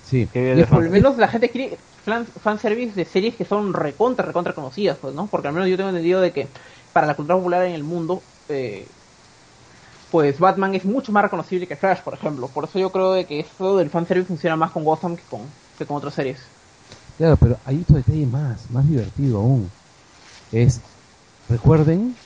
sí 0.00 0.28
Y 0.52 0.64
Por 0.64 0.84
lo 0.84 0.90
menos 0.90 1.16
la 1.18 1.28
gente 1.28 1.50
quiere 1.50 1.78
fan, 2.04 2.26
fanservice 2.26 2.94
de 2.94 3.04
series 3.06 3.36
que 3.36 3.44
son 3.44 3.74
recontra, 3.74 4.26
recontra 4.26 4.54
conocidas, 4.54 4.98
pues, 4.98 5.14
¿no? 5.14 5.30
Porque 5.30 5.48
al 5.48 5.54
menos 5.54 5.68
yo 5.68 5.76
tengo 5.76 5.90
entendido 5.90 6.20
de 6.20 6.32
que 6.32 6.52
para 6.92 7.06
la 7.06 7.16
cultura 7.16 7.36
popular 7.38 7.64
en 7.66 7.74
el 7.74 7.84
mundo, 7.84 8.28
eh, 8.48 8.94
pues 10.10 10.38
Batman 10.38 10.74
es 10.74 10.84
mucho 10.84 11.12
más 11.12 11.22
reconocible 11.24 11.66
que 11.66 11.76
Flash, 11.76 12.02
por 12.02 12.14
ejemplo. 12.14 12.52
Por 12.52 12.64
eso 12.64 12.78
yo 12.78 12.92
creo 12.92 13.12
de 13.12 13.26
que 13.26 13.40
eso 13.40 13.76
del 13.76 13.90
fanservice 13.90 14.28
funciona 14.28 14.56
más 14.56 14.70
con 14.72 14.84
Gotham 14.84 15.16
que 15.16 15.26
con, 15.26 15.54
que 15.76 15.86
con 15.86 15.96
otras 15.96 16.14
series. 16.14 16.52
Claro 17.22 17.36
pero 17.36 17.56
hay 17.64 17.80
otro 17.82 17.94
detalle 17.94 18.26
más 18.26 18.68
más 18.72 18.88
divertido 18.88 19.38
aún 19.38 19.70
es 20.50 20.80
recuerden 21.48 22.16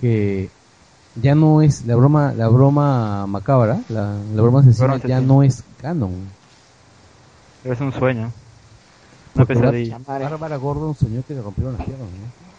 que 0.00 0.50
ya 1.22 1.36
no 1.36 1.62
es 1.62 1.86
la 1.86 1.94
broma 1.94 2.32
la 2.32 2.48
broma 2.48 3.28
macabra 3.28 3.78
la, 3.88 4.16
la 4.34 4.42
broma 4.42 4.58
asesina 4.58 4.88
Broma 4.88 5.06
ya 5.06 5.20
no 5.20 5.44
es 5.44 5.62
canon 5.80 6.28
Pero 7.62 7.74
es 7.74 7.80
un 7.80 7.92
sueño. 7.92 8.32
Una 9.36 9.44
pesadilla. 9.44 9.98
Bárbara 9.98 10.56
Gordon 10.56 10.96
soñó 10.96 11.22
que 11.28 11.34
le 11.34 11.42
rompieron 11.42 11.76
las 11.76 11.86
piernas 11.86 12.08
¿no? 12.08 12.50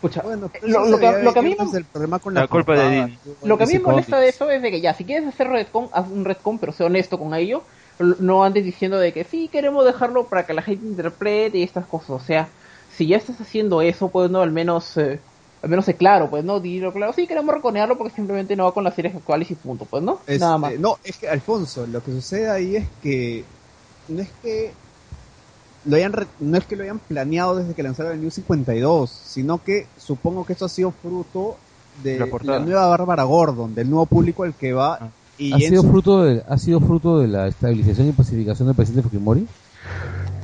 Pucha, 0.00 0.22
Bueno, 0.22 0.48
pero 0.52 0.68
lo, 0.68 0.98
que, 0.98 1.22
lo 1.22 1.32
que 1.32 1.38
a 1.40 1.42
mí 1.42 1.48
digamos, 1.50 1.72
me, 1.72 1.78
el 1.78 1.84
problema 1.86 2.18
con 2.20 2.34
La 2.34 2.42
la, 2.42 2.46
culpa 2.46 2.72
de 2.72 2.78
portada, 2.78 2.90
Dean. 2.90 3.10
que, 3.10 3.30
bueno, 3.30 3.46
lo 3.48 3.58
que 3.58 3.64
a 3.64 3.66
mí 3.66 3.72
me 3.72 3.80
molesta 3.80 4.18
de 4.20 4.28
eso 4.28 4.48
es 4.48 4.62
de 4.62 4.70
que 4.70 4.80
ya, 4.80 4.94
si 4.94 5.04
quieres 5.04 5.26
hacer 5.28 5.48
retcon, 5.48 5.88
haz 5.92 6.08
un 6.08 6.24
retcon, 6.24 6.58
pero 6.58 6.72
sé 6.72 6.84
honesto 6.84 7.18
con 7.18 7.34
ello. 7.34 7.62
No 7.98 8.44
andes 8.44 8.64
diciendo 8.64 8.98
de 8.98 9.12
que 9.12 9.24
sí 9.24 9.48
queremos 9.48 9.84
dejarlo 9.84 10.26
para 10.26 10.46
que 10.46 10.54
la 10.54 10.62
gente 10.62 10.86
interprete 10.86 11.58
y 11.58 11.62
estas 11.62 11.86
cosas. 11.86 12.10
O 12.10 12.20
sea, 12.20 12.48
si 12.96 13.06
ya 13.06 13.16
estás 13.16 13.40
haciendo 13.40 13.82
eso, 13.82 14.08
pues 14.08 14.30
no, 14.30 14.42
al 14.42 14.52
menos, 14.52 14.96
eh, 14.96 15.20
al 15.62 15.70
menos 15.70 15.84
sé 15.84 15.94
claro, 15.94 16.28
pues 16.30 16.44
no, 16.44 16.60
dilo 16.60 16.92
claro, 16.92 17.12
sí 17.12 17.26
queremos 17.26 17.54
reconearlo 17.54 17.96
porque 17.96 18.14
simplemente 18.14 18.56
no 18.56 18.64
va 18.64 18.74
con 18.74 18.84
las 18.84 18.94
series 18.94 19.14
actuales 19.14 19.50
y 19.50 19.54
punto, 19.54 19.84
pues 19.84 20.02
no, 20.02 20.20
nada 20.26 20.58
más. 20.58 20.78
No, 20.78 20.98
es 21.04 21.16
que 21.18 21.28
Alfonso, 21.28 21.86
lo 21.86 22.02
que 22.02 22.12
sucede 22.12 22.50
ahí 22.50 22.76
es 22.76 22.86
que 23.02 23.44
no 24.08 24.22
es 24.22 24.30
que 24.42 24.72
lo 25.84 25.96
hayan 25.96 26.14
no 26.40 26.58
es 26.58 26.64
que 26.64 26.76
lo 26.76 26.84
hayan 26.84 26.98
planeado 26.98 27.56
desde 27.56 27.74
que 27.74 27.82
lanzaron 27.82 28.12
el 28.12 28.20
New 28.20 28.30
52, 28.30 29.10
sino 29.10 29.62
que 29.62 29.86
supongo 29.96 30.44
que 30.44 30.52
esto 30.52 30.66
ha 30.66 30.68
sido 30.68 30.92
fruto 30.92 31.56
de 32.02 32.18
la, 32.42 32.58
nueva 32.58 32.86
Bárbara 32.88 33.24
Gordon, 33.24 33.74
del 33.74 33.90
nuevo 33.90 34.06
público 34.06 34.44
al 34.44 34.54
que 34.54 34.72
va. 34.72 34.98
Ah. 35.00 35.10
Y 35.38 35.52
¿Ha, 35.52 35.58
sido 35.58 35.82
fruto 35.82 36.22
de, 36.22 36.42
¿Ha 36.48 36.58
sido 36.58 36.80
fruto 36.80 37.18
de 37.18 37.28
la 37.28 37.48
estabilización 37.48 38.08
y 38.08 38.12
pacificación 38.12 38.68
del 38.68 38.76
presidente 38.76 39.08
Fujimori? 39.08 39.46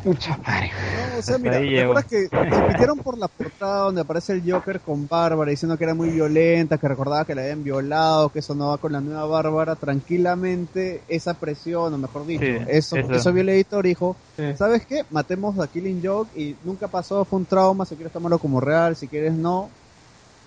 Mucha 0.04 0.38
madre. 0.38 0.70
No, 1.12 1.18
o 1.18 1.22
sea, 1.22 1.38
mira, 1.38 1.58
¿te 1.58 1.82
acuerdas 1.82 2.04
que 2.06 2.28
se 2.28 2.62
metieron 2.68 2.98
por 3.04 3.18
la 3.18 3.28
portada 3.28 3.84
donde 3.84 4.00
aparece 4.00 4.32
el 4.32 4.50
Joker 4.50 4.80
con 4.80 5.06
Bárbara 5.08 5.50
diciendo 5.50 5.76
que 5.76 5.84
era 5.84 5.94
muy 5.94 6.10
violenta, 6.10 6.78
que 6.78 6.88
recordaba 6.88 7.24
que 7.24 7.34
la 7.34 7.42
habían 7.42 7.64
violado, 7.64 8.30
que 8.30 8.38
eso 8.38 8.54
no 8.54 8.68
va 8.68 8.78
con 8.78 8.92
la 8.92 9.00
nueva 9.00 9.26
Bárbara? 9.26 9.74
Tranquilamente, 9.74 11.02
esa 11.08 11.34
presión, 11.34 11.92
o 11.92 11.98
mejor 11.98 12.26
dicho, 12.26 12.44
eso, 12.68 12.96
eso. 12.96 13.32
vio 13.32 13.42
el 13.42 13.48
editor 13.50 13.84
dijo, 13.84 14.16
¿sabes 14.56 14.86
qué? 14.86 15.04
Matemos 15.10 15.58
a 15.58 15.66
Killing 15.66 16.00
Joke 16.02 16.30
y 16.40 16.56
nunca 16.64 16.88
pasó, 16.88 17.24
fue 17.24 17.40
un 17.40 17.44
trauma, 17.44 17.84
si 17.84 17.94
quieres 17.94 18.12
tomarlo 18.12 18.38
como 18.38 18.60
real, 18.60 18.96
si 18.96 19.08
quieres 19.08 19.32
no, 19.34 19.68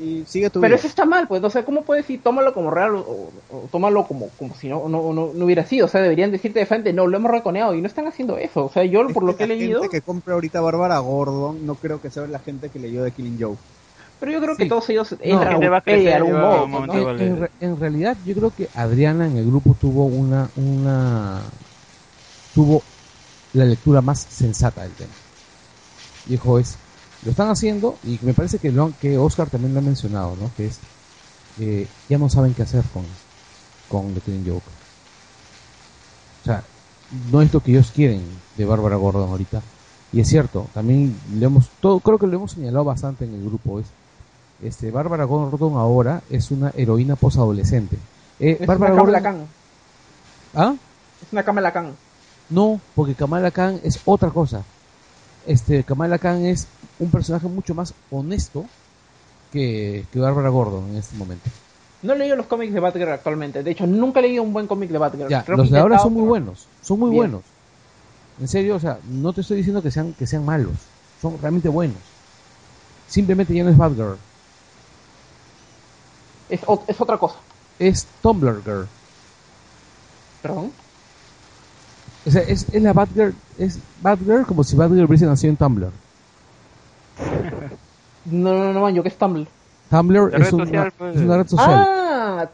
y 0.02 0.24
sigue 0.26 0.50
tu 0.50 0.60
Pero 0.60 0.76
eso 0.76 0.88
está 0.88 1.06
mal, 1.06 1.28
pues, 1.28 1.44
o 1.44 1.50
sea, 1.50 1.64
¿cómo 1.64 1.84
puedes 1.84 2.04
decir 2.06 2.22
tómalo 2.24 2.54
como 2.54 2.72
real 2.72 2.96
o, 2.96 3.30
tómalo 3.72 4.06
como, 4.08 4.30
como 4.30 4.56
si 4.56 4.68
no, 4.68 4.90
no, 4.90 5.14
no, 5.14 5.46
hubiera 5.46 5.66
sido? 5.66 5.86
O 5.86 5.90
sea, 5.90 6.02
deberían 6.02 6.32
decirte 6.32 6.60
de 6.60 6.66
frente, 6.66 6.92
no, 6.92 7.06
lo 7.06 7.18
hemos 7.18 7.30
reconeado 7.30 7.76
y 7.76 7.82
no 7.82 7.88
están 7.88 8.08
haciendo 8.08 8.38
eso. 8.38 8.66
O 8.66 8.70
sea, 8.70 8.84
yo 8.84 9.08
por 9.10 9.24
lo 9.24 9.38
que, 9.38 9.44
he 9.44 9.48
leído... 9.48 9.80
La 9.80 9.84
gente 9.84 9.98
que 9.98 10.02
compra 10.02 10.34
ahorita 10.34 10.60
Bárbara 10.60 10.98
Gordon 11.00 11.66
no 11.66 11.76
creo 11.76 12.02
que 12.02 12.10
sea 12.10 12.26
la 12.26 12.40
gente 12.40 12.70
que 12.70 12.80
leyó 12.80 13.04
de 13.04 13.12
Killing 13.12 13.38
Joe. 13.40 13.56
Pero 14.20 14.32
yo 14.32 14.42
creo 14.42 14.56
que 14.56 14.68
todos 14.68 14.90
ellos 14.90 15.16
entran 15.20 15.64
a 15.64 16.16
algún 16.16 16.40
modo. 16.40 17.18
en, 17.60 17.80
realidad, 17.80 18.18
yo 18.26 18.36
creo 18.36 18.52
que 18.56 18.70
Adriana 18.76 19.26
en 19.26 19.38
el 19.38 19.46
grupo 19.46 19.76
tuvo 19.80 20.06
una, 20.06 20.50
una, 20.56 21.42
tuvo 22.54 22.84
la 23.54 23.66
lectura 23.66 24.02
más 24.02 24.20
sensata 24.30 24.84
del 24.84 24.92
tema. 24.92 25.14
Dijo 26.28 26.60
es, 26.60 26.78
lo 27.24 27.32
están 27.32 27.50
haciendo 27.50 27.98
y 28.04 28.20
me 28.22 28.34
parece 28.34 28.60
que, 28.60 28.72
lo, 28.72 28.94
que 29.00 29.18
Oscar 29.18 29.50
también 29.50 29.74
lo 29.74 29.80
ha 29.80 29.84
mencionado, 29.84 30.36
¿no? 30.40 30.52
Que 30.58 30.68
es, 30.68 30.80
eh, 31.60 31.88
ya 32.10 32.18
no 32.18 32.30
saben 32.30 32.54
qué 32.54 32.64
hacer 32.64 32.84
con, 32.94 33.04
con 33.90 34.14
The 34.14 34.22
Killing 34.22 34.46
Joke. 34.46 34.64
O 36.42 36.46
sea, 36.46 36.64
no 37.32 37.42
es 37.42 37.54
lo 37.54 37.60
que 37.60 37.72
ellos 37.72 37.92
quieren 37.94 38.24
de 38.58 38.66
Bárbara 38.66 38.96
Gordon 38.96 39.30
ahorita. 39.30 39.62
Y 40.14 40.20
es 40.20 40.28
cierto, 40.28 40.68
también 40.74 41.16
le 41.34 41.46
hemos, 41.46 41.70
todo, 41.80 42.00
creo 42.00 42.18
que 42.18 42.28
lo 42.28 42.36
hemos 42.36 42.52
señalado 42.52 42.84
bastante 42.84 43.26
en 43.26 43.34
el 43.34 43.46
grupo, 43.46 43.80
es, 43.80 43.88
este, 44.62 44.92
Bárbara 44.92 45.24
Gordon 45.24 45.76
ahora 45.76 46.22
es 46.30 46.52
una 46.52 46.72
heroína 46.76 47.16
posadolescente. 47.16 47.98
Eh, 48.40 48.58
es 48.60 48.68
Bárbara 48.68 48.94
una 48.94 49.02
Kamala 49.02 49.22
Khan. 49.22 49.48
¿Ah? 50.54 50.76
Es 51.22 51.32
una 51.32 51.44
Kamala 51.44 51.72
Khan. 51.72 51.92
No, 52.50 52.82
porque 52.96 53.16
Kamala 53.16 53.52
Khan 53.52 53.80
es 53.84 54.00
otra 54.06 54.30
cosa. 54.30 54.64
Este, 55.48 55.84
Kamala 55.84 56.20
Khan 56.20 56.46
es 56.46 56.68
un 57.02 57.10
personaje 57.10 57.48
mucho 57.48 57.74
más 57.74 57.94
honesto 58.12 58.66
que, 59.52 60.06
que 60.14 60.20
Bárbara 60.20 60.50
Gordon 60.50 60.90
en 60.92 60.98
este 60.98 61.18
momento. 61.18 61.50
No 62.04 62.14
he 62.14 62.18
leído 62.18 62.36
los 62.36 62.46
cómics 62.46 62.74
de 62.74 62.80
Batgirl 62.80 63.12
actualmente. 63.12 63.64
De 63.64 63.72
hecho, 63.72 63.86
nunca 63.86 64.20
he 64.20 64.24
leído 64.24 64.44
un 64.44 64.54
buen 64.54 64.68
cómic 64.68 64.90
de 64.90 64.98
Batgirl. 64.98 65.30
los 65.58 65.70
de 65.70 65.80
ahora 65.80 66.00
son 66.00 66.14
muy 66.14 66.24
buenos. 66.24 66.68
Son 66.82 67.00
muy 67.00 67.12
buenos. 67.12 67.42
En 68.40 68.48
serio, 68.48 68.76
o 68.76 68.80
sea, 68.80 69.00
no 69.10 69.34
te 69.34 69.42
estoy 69.42 69.58
diciendo 69.58 69.82
que 69.82 69.92
sean, 69.92 70.14
que 70.14 70.26
sean 70.26 70.46
malos. 70.46 70.74
Son 71.22 71.38
realmente 71.42 71.70
buenos. 71.70 71.98
Simplemente 73.08 73.54
ya 73.54 73.64
no 73.64 73.72
es 73.72 73.78
Batgirl. 73.78 74.18
Es, 76.50 76.62
es 76.88 77.02
otra 77.02 77.18
cosa. 77.18 77.36
Es 77.78 78.08
Tumblr 78.22 78.64
Girl. 78.64 78.88
¿Perdón? 80.42 80.72
O 82.26 82.32
sea, 82.32 82.42
es, 82.42 82.68
es 82.72 82.82
la 82.82 82.94
Batgirl, 82.94 83.34
es 83.58 83.80
Batgirl 84.02 84.46
como 84.46 84.64
si 84.64 84.76
Batgirl 84.76 85.06
hubiese 85.06 85.26
nacido 85.26 85.52
en 85.52 85.58
Tumblr. 85.58 85.92
No, 88.26 88.54
no, 88.54 88.72
no, 88.72 88.90
yo 88.90 89.02
que 89.02 89.10
es 89.10 89.18
Tumblr. 89.18 89.48
Tumblr 89.90 90.40
es, 90.40 90.54
una, 90.54 90.92
pues. 90.96 91.16
es, 91.16 91.22
una, 91.24 91.38
red 91.38 91.48
social. 91.48 91.70
Ah, 91.70 92.50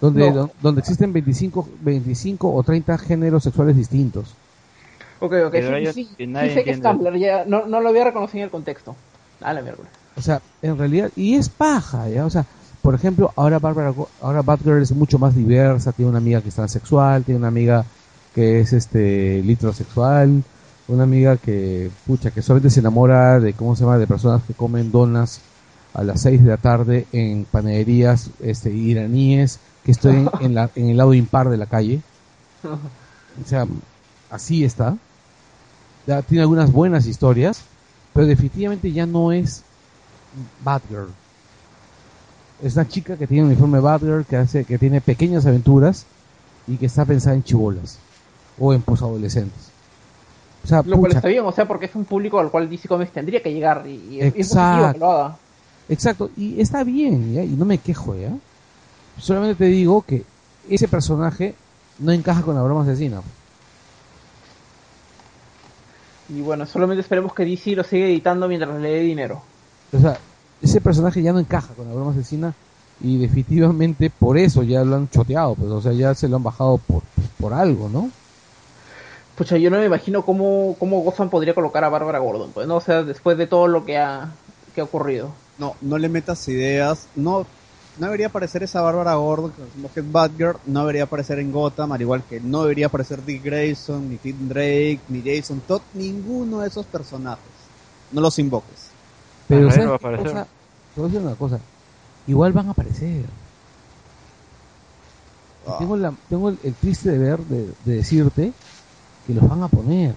donde, 0.00 0.48
donde 0.60 0.80
existen 0.80 1.12
25, 1.12 1.68
25 1.80 2.52
o 2.52 2.62
30 2.62 2.98
géneros 2.98 3.44
sexuales 3.44 3.76
distintos. 3.76 4.34
Ok, 5.20 5.32
ok, 5.46 5.54
sí, 5.54 5.92
sí, 5.92 6.08
sí, 6.16 6.26
sé 6.26 6.64
que 6.64 6.72
es 6.72 6.82
Tumblr, 6.82 7.16
ya, 7.16 7.44
no, 7.46 7.66
no 7.66 7.80
lo 7.80 7.88
había 7.88 8.04
reconocido 8.04 8.38
en 8.38 8.44
el 8.44 8.50
contexto. 8.50 8.96
Dale, 9.40 9.62
miércoles. 9.62 9.90
O 10.16 10.22
sea, 10.22 10.40
en 10.60 10.76
realidad, 10.76 11.10
y 11.14 11.36
es 11.36 11.48
paja, 11.48 12.08
¿ya? 12.08 12.26
O 12.26 12.30
sea, 12.30 12.44
por 12.82 12.94
ejemplo, 12.94 13.32
ahora 13.36 13.58
Barbara, 13.58 13.94
ahora 14.20 14.42
Batgirl 14.42 14.82
es 14.82 14.92
mucho 14.92 15.18
más 15.18 15.34
diversa, 15.34 15.92
tiene 15.92 16.10
una 16.10 16.18
amiga 16.18 16.40
que 16.40 16.48
es 16.48 16.54
transexual, 16.54 17.24
tiene 17.24 17.38
una 17.38 17.48
amiga 17.48 17.84
que 18.34 18.60
es 18.60 18.72
este 18.72 19.42
litrosexual, 19.42 20.42
una 20.88 21.04
amiga 21.04 21.36
que, 21.36 21.90
pucha, 22.06 22.30
que 22.30 22.42
solamente 22.42 22.70
se 22.70 22.80
enamora 22.80 23.40
de, 23.40 23.52
¿cómo 23.54 23.74
se 23.74 23.84
llama?, 23.84 23.98
de 23.98 24.06
personas 24.06 24.42
que 24.44 24.54
comen 24.54 24.92
donas 24.92 25.40
a 25.94 26.04
las 26.04 26.20
6 26.20 26.44
de 26.44 26.50
la 26.50 26.56
tarde 26.58 27.06
en 27.12 27.44
panaderías 27.44 28.30
este, 28.40 28.70
iraníes 28.70 29.58
que 29.84 29.92
estoy 29.92 30.28
en, 30.40 30.54
la, 30.54 30.70
en 30.74 30.90
el 30.90 30.96
lado 30.96 31.14
impar 31.14 31.48
de 31.48 31.56
la 31.56 31.66
calle. 31.66 32.00
O 33.44 33.46
sea, 33.46 33.66
así 34.30 34.64
está. 34.64 34.96
Ya 36.06 36.22
tiene 36.22 36.40
algunas 36.40 36.72
buenas 36.72 37.04
historias, 37.04 37.60
pero 38.14 38.26
definitivamente 38.26 38.92
ya 38.92 39.04
no 39.04 39.30
es 39.30 39.62
Batgirl. 40.64 41.10
Es 42.62 42.76
una 42.76 42.88
chica 42.88 43.18
que 43.18 43.26
tiene 43.26 43.42
un 43.42 43.48
uniforme 43.50 43.80
Batgirl, 43.80 44.24
que 44.24 44.36
hace, 44.36 44.64
que 44.64 44.78
tiene 44.78 45.02
pequeñas 45.02 45.44
aventuras 45.44 46.06
y 46.66 46.78
que 46.78 46.86
está 46.86 47.04
pensada 47.04 47.36
en 47.36 47.44
chibolas 47.44 47.98
o 48.58 48.72
en 48.72 48.80
posadolescentes. 48.80 49.75
O 50.66 50.68
sea, 50.68 50.82
lo 50.84 50.98
cual 50.98 51.12
está 51.12 51.28
bien, 51.28 51.44
o 51.44 51.52
sea, 51.52 51.68
porque 51.68 51.86
es 51.86 51.94
un 51.94 52.04
público 52.04 52.40
al 52.40 52.50
cual 52.50 52.68
DC 52.68 52.88
Comics 52.88 53.12
tendría 53.12 53.40
que 53.40 53.52
llegar 53.52 53.86
y, 53.86 54.18
es, 54.20 54.34
Exacto. 54.34 54.92
que 54.94 54.98
lo 54.98 55.12
haga. 55.12 55.36
Exacto, 55.88 56.30
y 56.36 56.60
está 56.60 56.82
bien, 56.82 57.38
y 57.40 57.56
no 57.56 57.64
me 57.64 57.78
quejo, 57.78 58.16
¿ya? 58.16 58.32
Solamente 59.16 59.54
te 59.54 59.66
digo 59.66 60.02
que 60.02 60.24
ese 60.68 60.88
personaje 60.88 61.54
no 62.00 62.10
encaja 62.10 62.42
con 62.42 62.56
la 62.56 62.62
broma 62.62 62.82
asesina. 62.82 63.22
Y 66.28 66.40
bueno, 66.40 66.66
solamente 66.66 67.02
esperemos 67.02 67.32
que 67.32 67.44
DC 67.44 67.76
lo 67.76 67.84
siga 67.84 68.06
editando 68.06 68.48
mientras 68.48 68.74
le 68.80 68.90
dé 68.90 69.00
dinero. 69.02 69.42
O 69.92 70.00
sea, 70.00 70.18
ese 70.60 70.80
personaje 70.80 71.22
ya 71.22 71.32
no 71.32 71.38
encaja 71.38 71.74
con 71.74 71.86
la 71.86 71.94
broma 71.94 72.10
asesina 72.10 72.52
y 73.00 73.18
definitivamente 73.18 74.10
por 74.10 74.36
eso 74.36 74.64
ya 74.64 74.82
lo 74.82 74.96
han 74.96 75.08
choteado, 75.10 75.54
pues, 75.54 75.70
o 75.70 75.80
sea, 75.80 75.92
ya 75.92 76.12
se 76.16 76.28
lo 76.28 76.38
han 76.38 76.42
bajado 76.42 76.78
por, 76.78 77.04
por 77.38 77.54
algo, 77.54 77.88
¿no? 77.88 78.10
Pucha, 79.36 79.58
yo 79.58 79.70
no 79.70 79.78
me 79.78 79.84
imagino 79.84 80.24
cómo, 80.24 80.76
cómo 80.78 81.00
Gotham 81.00 81.28
podría 81.28 81.54
colocar 81.54 81.84
a 81.84 81.90
Bárbara 81.90 82.18
Gordon, 82.20 82.52
pues, 82.52 82.66
¿no? 82.66 82.76
O 82.76 82.80
sea, 82.80 83.02
después 83.02 83.36
de 83.36 83.46
todo 83.46 83.68
lo 83.68 83.84
que 83.84 83.98
ha, 83.98 84.30
que 84.74 84.80
ha 84.80 84.84
ocurrido. 84.84 85.30
No, 85.58 85.74
no 85.82 85.98
le 85.98 86.08
metas 86.08 86.48
ideas, 86.48 87.06
no, 87.14 87.46
no 87.98 88.06
debería 88.06 88.28
aparecer 88.28 88.62
esa 88.62 88.80
Bárbara 88.80 89.14
Gordon, 89.14 89.52
que 89.92 90.00
es 90.00 90.12
Batgirl, 90.12 90.56
no 90.64 90.80
debería 90.80 91.04
aparecer 91.04 91.38
en 91.38 91.52
Gotham, 91.52 91.92
al 91.92 92.00
igual 92.00 92.22
que 92.22 92.40
no 92.40 92.62
debería 92.62 92.86
aparecer 92.86 93.22
Dick 93.26 93.44
Grayson, 93.44 94.08
ni 94.08 94.16
Tim 94.16 94.48
Drake, 94.48 95.00
ni 95.08 95.22
Jason 95.22 95.60
Todd, 95.60 95.82
ninguno 95.92 96.60
de 96.60 96.68
esos 96.68 96.86
personajes. 96.86 97.44
No 98.12 98.22
los 98.22 98.38
invoques. 98.38 98.90
Pero, 99.48 99.70
¿sabes 99.70 99.90
va 99.90 99.94
a 99.96 99.98
cosa? 99.98 100.46
Te 100.94 101.00
voy 101.00 101.10
a 101.10 101.12
decir 101.12 101.26
una 101.26 101.36
cosa, 101.36 101.60
igual 102.26 102.52
van 102.54 102.68
a 102.68 102.70
aparecer. 102.70 103.26
Ah. 105.66 105.76
Tengo, 105.78 105.96
la, 105.98 106.14
tengo 106.30 106.48
el, 106.48 106.74
triste 106.80 107.10
deber 107.10 107.40
de, 107.40 107.66
de 107.84 107.96
decirte 107.96 108.52
que 109.26 109.34
los 109.34 109.48
van 109.48 109.62
a 109.62 109.68
poner. 109.68 110.14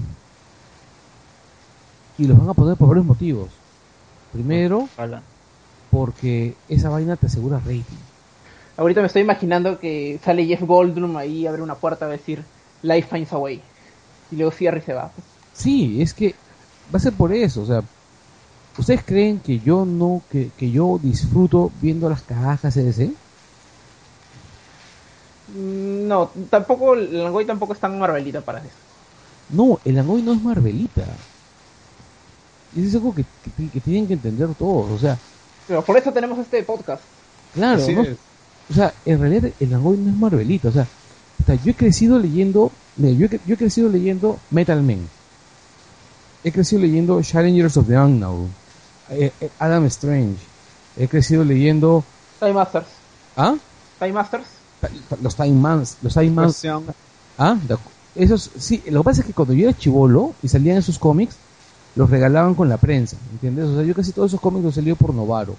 Y 2.18 2.26
los 2.26 2.38
van 2.38 2.50
a 2.50 2.54
poner 2.54 2.78
por 2.78 2.90
varios 2.90 3.06
motivos. 3.06 3.50
Primero, 4.32 4.88
porque 5.90 6.56
esa 6.68 6.90
vaina 6.90 7.16
te 7.16 7.26
asegura 7.26 7.58
rating. 7.60 7.84
Ahorita 8.78 9.02
me 9.02 9.08
estoy 9.08 9.24
imaginando 9.24 9.80
que 9.80 10.20
sale 10.24 10.46
Jeff 10.46 10.62
Goldblum 10.62 11.18
ahí, 11.18 11.48
abre 11.48 11.62
una 11.62 11.76
puerta 11.76 12.06
a 12.06 12.10
decir 12.10 12.44
Life 12.82 13.10
finds 13.12 13.34
a 13.34 13.38
way. 13.38 13.62
Y 14.32 14.36
luego 14.36 14.52
cierra 14.52 14.78
y 14.78 14.82
se 14.82 14.94
va. 14.94 15.12
Sí, 15.54 16.02
es 16.02 16.14
que 16.14 16.36
va 16.94 16.98
a 16.98 17.02
ser 17.02 17.14
por 17.14 17.34
eso. 17.34 17.62
O 17.62 17.66
sea, 17.66 17.84
¿ustedes 18.78 19.04
creen 19.04 19.40
que 19.40 19.60
yo 19.60 19.86
no, 19.86 20.22
que, 20.30 20.52
que 20.58 20.72
yo 20.72 21.00
disfruto 21.02 21.72
viendo 21.82 22.10
las 22.10 22.22
cajas 22.22 22.78
ese? 22.78 23.12
Mm, 25.48 26.08
no, 26.08 26.32
tampoco, 26.50 26.94
el 26.94 27.24
Langoy 27.24 27.46
tampoco 27.46 27.74
es 27.74 27.80
tan 27.80 27.98
marvelita 27.98 28.42
para 28.42 28.60
eso. 28.60 28.89
No, 29.50 29.80
el 29.86 29.98
Angoy 30.00 30.22
no 30.22 30.34
es 30.34 30.42
Marvelita. 30.42 31.04
Es 32.78 32.94
algo 32.94 33.14
que, 33.16 33.26
que, 33.74 33.80
tienen 33.82 34.08
que 34.08 34.14
entender 34.14 34.50
todos, 34.56 34.92
o 34.92 34.98
sea. 35.00 35.18
Pero 35.68 35.84
por 35.84 35.98
eso 35.98 36.12
tenemos 36.12 36.38
este 36.40 36.62
podcast. 36.64 37.02
Claro, 37.54 37.82
o 38.70 38.74
sea, 38.74 38.94
en 39.06 39.20
realidad 39.20 39.52
el 39.60 39.74
Angoy 39.74 39.98
no 39.98 40.12
es 40.12 40.16
Marvelita, 40.16 40.70
o 40.70 40.72
sea, 40.72 40.86
yo 41.66 41.72
he 41.72 41.74
crecido 41.74 42.20
leyendo, 42.20 42.72
mira, 42.98 43.18
yo, 43.18 43.26
he, 43.26 43.30
cre- 43.30 43.40
yo 43.48 43.56
he 43.56 43.58
crecido 43.58 43.90
leyendo 43.90 44.38
Metal 44.52 44.82
Men. 44.84 45.08
He 46.44 46.52
crecido 46.52 46.82
leyendo 46.84 47.20
Challengers 47.24 47.76
of 47.78 47.88
the 47.88 47.98
Unknown. 47.98 48.50
eh, 49.10 49.32
eh, 49.42 49.50
Adam 49.58 49.86
Strange. 49.86 50.38
He 50.96 51.08
crecido 51.08 51.44
leyendo, 51.44 52.04
Time 52.40 52.54
Masters. 52.54 52.86
¿ah? 53.36 53.56
Time 53.98 54.14
Masters. 54.14 54.46
Los 55.22 55.36
Time 55.36 55.54
Mans, 55.60 55.98
los 56.04 56.14
Time 56.14 56.30
Mans. 56.30 56.64
Ah, 57.38 57.58
esos, 58.16 58.50
sí, 58.58 58.84
lo 58.90 59.02
que 59.02 59.06
pasa 59.06 59.22
es 59.22 59.28
que 59.28 59.34
cuando 59.34 59.54
yo 59.54 59.70
era 59.70 59.78
chivolo 59.78 60.34
y 60.44 60.48
salían 60.48 60.78
esos 60.78 61.00
cómics, 61.00 61.36
los 61.96 62.10
regalaban 62.10 62.56
con 62.56 62.70
la 62.70 62.78
prensa, 62.78 63.18
¿entiendes? 63.34 63.66
O 63.66 63.76
sea, 63.76 63.84
yo 63.84 63.94
casi 63.94 64.12
todos 64.12 64.32
esos 64.32 64.42
cómics 64.42 64.64
los 64.66 64.78
leído 64.78 64.96
por 64.96 65.14
Novaro. 65.14 65.56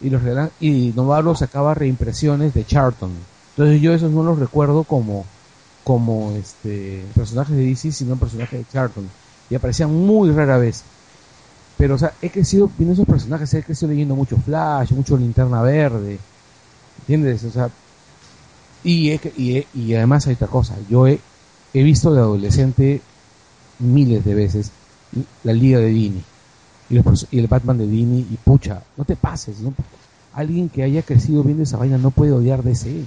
Y 0.00 0.10
los 0.10 0.22
regalaban, 0.22 0.50
y 0.60 0.92
Novaro 0.96 1.34
sacaba 1.34 1.74
reimpresiones 1.74 2.54
de 2.54 2.64
Charlton. 2.66 3.10
Entonces 3.56 3.80
yo 3.80 3.92
esos 3.92 4.10
no 4.10 4.22
los 4.22 4.38
recuerdo 4.38 4.82
como, 4.84 5.24
como 5.84 6.32
este, 6.32 7.04
personajes 7.14 7.56
de 7.56 7.66
DC, 7.66 7.92
sino 7.92 8.16
personajes 8.16 8.58
de 8.58 8.66
Charlton. 8.72 9.08
Y 9.50 9.54
aparecían 9.54 9.92
muy 9.94 10.30
rara 10.32 10.58
vez. 10.58 10.82
Pero, 11.78 11.94
o 11.94 11.98
sea, 11.98 12.12
he 12.22 12.30
crecido 12.30 12.70
viendo 12.78 12.94
esos 12.94 13.06
personajes, 13.06 13.52
he 13.54 13.62
crecido 13.62 13.90
leyendo 13.90 14.14
mucho 14.16 14.36
Flash, 14.36 14.92
mucho 14.92 15.16
Linterna 15.16 15.62
Verde. 15.62 16.18
¿Entiendes? 17.00 17.44
O 17.44 17.50
sea, 17.50 17.68
y, 18.84 19.10
he 19.10 19.20
y, 19.36 19.56
he- 19.58 19.66
y 19.74 19.94
además 19.94 20.26
hay 20.26 20.34
otra 20.34 20.48
cosa. 20.48 20.74
Yo 20.88 21.06
he, 21.06 21.20
he 21.74 21.82
visto 21.82 22.12
de 22.12 22.20
adolescente 22.20 23.00
miles 23.78 24.24
de 24.24 24.34
veces 24.34 24.70
la 25.44 25.52
Liga 25.52 25.78
de 25.78 25.86
Dini 25.86 26.22
y, 26.90 26.94
los 26.94 27.26
el 27.32 27.46
Batman 27.46 27.78
de 27.78 27.86
Dini 27.86 28.20
y 28.30 28.36
pucha, 28.44 28.82
no 28.96 29.04
te 29.04 29.16
pases, 29.16 29.60
¿no? 29.60 29.72
Alguien 30.34 30.68
que 30.68 30.82
haya 30.82 31.02
crecido 31.02 31.42
viendo 31.42 31.62
esa 31.62 31.76
vaina 31.76 31.98
no 31.98 32.10
puede 32.10 32.32
odiar 32.32 32.62
DC. 32.62 33.04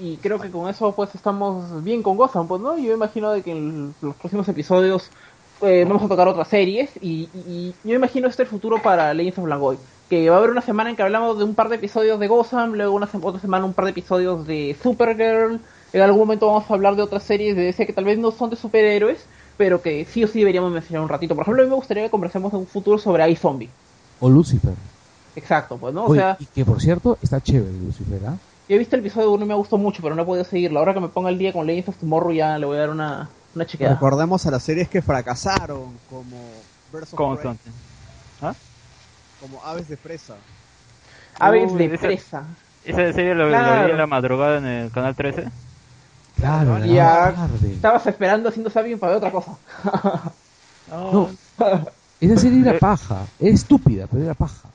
Y 0.00 0.16
creo 0.16 0.38
que 0.40 0.50
con 0.50 0.68
eso 0.68 0.94
pues 0.94 1.14
estamos 1.14 1.82
bien 1.84 2.02
con 2.02 2.16
Gotham, 2.16 2.46
pues, 2.48 2.60
¿no? 2.62 2.78
Yo 2.78 2.94
imagino 2.94 3.30
de 3.32 3.42
que 3.42 3.52
en 3.52 3.94
los 4.00 4.14
próximos 4.16 4.48
episodios 4.48 5.10
eh, 5.62 5.84
vamos 5.86 6.02
a 6.02 6.08
tocar 6.08 6.28
otras 6.28 6.48
series 6.48 6.90
y, 7.00 7.28
y- 7.34 7.74
y 7.84 7.88
yo 7.88 7.94
imagino 7.96 8.28
este 8.28 8.42
el 8.44 8.48
futuro 8.48 8.80
para 8.82 9.12
Legends 9.12 9.38
of 9.38 9.48
Langoy. 9.48 9.76
Que 10.08 10.28
va 10.30 10.36
a 10.36 10.38
haber 10.38 10.50
una 10.50 10.62
semana 10.62 10.90
en 10.90 10.96
que 10.96 11.02
hablamos 11.02 11.38
de 11.38 11.44
un 11.44 11.54
par 11.54 11.68
de 11.68 11.76
episodios 11.76 12.18
de 12.18 12.28
Gotham, 12.28 12.72
luego 12.72 12.94
una 12.94 13.08
otra 13.22 13.40
semana 13.40 13.64
un 13.66 13.74
par 13.74 13.84
de 13.84 13.90
episodios 13.92 14.46
de 14.46 14.76
Supergirl, 14.82 15.60
en 15.92 16.00
algún 16.02 16.20
momento 16.20 16.46
vamos 16.46 16.70
a 16.70 16.74
hablar 16.74 16.96
de 16.96 17.02
otras 17.02 17.22
series 17.22 17.56
de 17.56 17.62
DC 17.62 17.86
que 17.86 17.92
tal 17.92 18.04
vez 18.04 18.18
no 18.18 18.30
son 18.30 18.50
de 18.50 18.56
superhéroes, 18.56 19.24
pero 19.56 19.82
que 19.82 20.04
sí 20.04 20.24
o 20.24 20.28
sí 20.28 20.38
deberíamos 20.40 20.72
mencionar 20.72 21.02
un 21.02 21.08
ratito. 21.08 21.34
Por 21.34 21.42
ejemplo, 21.42 21.62
a 21.62 21.64
mí 21.66 21.70
me 21.70 21.76
gustaría 21.76 22.04
que 22.04 22.10
conversemos 22.10 22.52
en 22.52 22.60
un 22.60 22.66
futuro 22.66 22.98
sobre 22.98 23.28
iZombie. 23.30 23.68
O 24.20 24.28
Lucifer. 24.28 24.74
Exacto, 25.36 25.76
pues, 25.78 25.94
¿no? 25.94 26.04
O 26.04 26.10
Oye, 26.10 26.20
sea, 26.20 26.36
y 26.40 26.46
que 26.46 26.64
por 26.64 26.80
cierto 26.80 27.18
está 27.22 27.40
chévere 27.40 27.72
Lucifer, 27.72 28.20
¿ah? 28.26 28.36
Yo 28.68 28.76
he 28.76 28.78
visto 28.78 28.94
el 28.96 29.00
episodio 29.00 29.32
1 29.32 29.44
y 29.44 29.48
me 29.48 29.54
gustó 29.54 29.78
mucho, 29.78 30.00
pero 30.02 30.14
no 30.14 30.22
he 30.22 30.24
podido 30.24 30.44
seguirlo. 30.44 30.78
Ahora 30.78 30.94
que 30.94 31.00
me 31.00 31.08
ponga 31.08 31.28
el 31.30 31.38
día 31.38 31.52
con 31.52 31.66
Legends 31.66 31.88
of 31.88 31.96
Tomorrow 31.96 32.32
ya 32.32 32.56
le 32.58 32.66
voy 32.66 32.76
a 32.76 32.80
dar 32.80 32.90
una, 32.90 33.28
una 33.54 33.66
chequeada. 33.66 33.94
Recordemos 33.94 34.46
a 34.46 34.50
las 34.52 34.62
series 34.62 34.88
que 34.88 35.02
fracasaron, 35.02 35.98
como 36.08 36.36
Prey, 36.92 37.04
Constantine. 37.14 37.74
¿Ah? 38.42 38.54
como 39.40 39.60
Aves 39.64 39.88
de 39.88 39.96
Presa. 39.96 40.36
Aves 41.38 41.72
Uy, 41.72 41.78
de 41.78 41.94
esa- 41.94 42.06
presa. 42.06 42.44
Esa 42.84 43.12
serie 43.12 43.34
lo, 43.34 43.44
lo 43.44 43.50
Claro. 43.50 43.86
vi 43.86 43.90
en 43.92 43.98
la 43.98 44.06
madrugada 44.06 44.58
en 44.58 44.66
el 44.66 44.90
canal 44.90 45.14
13. 45.14 45.44
Claro, 46.40 46.72
tarde. 47.34 47.72
Estabas 47.72 48.06
esperando 48.06 48.48
haciendo 48.48 48.70
Sabin 48.70 48.98
para 48.98 49.12
ver 49.14 49.18
otra 49.18 49.30
cosa. 49.32 49.58
No, 50.90 51.28
esa 52.20 52.36
serie 52.36 52.60
era 52.68 52.76
paja. 52.80 53.24
Era 53.38 53.54
estúpida, 53.54 54.08
pero 54.10 54.24
era 54.24 54.34
paja. 54.34 54.68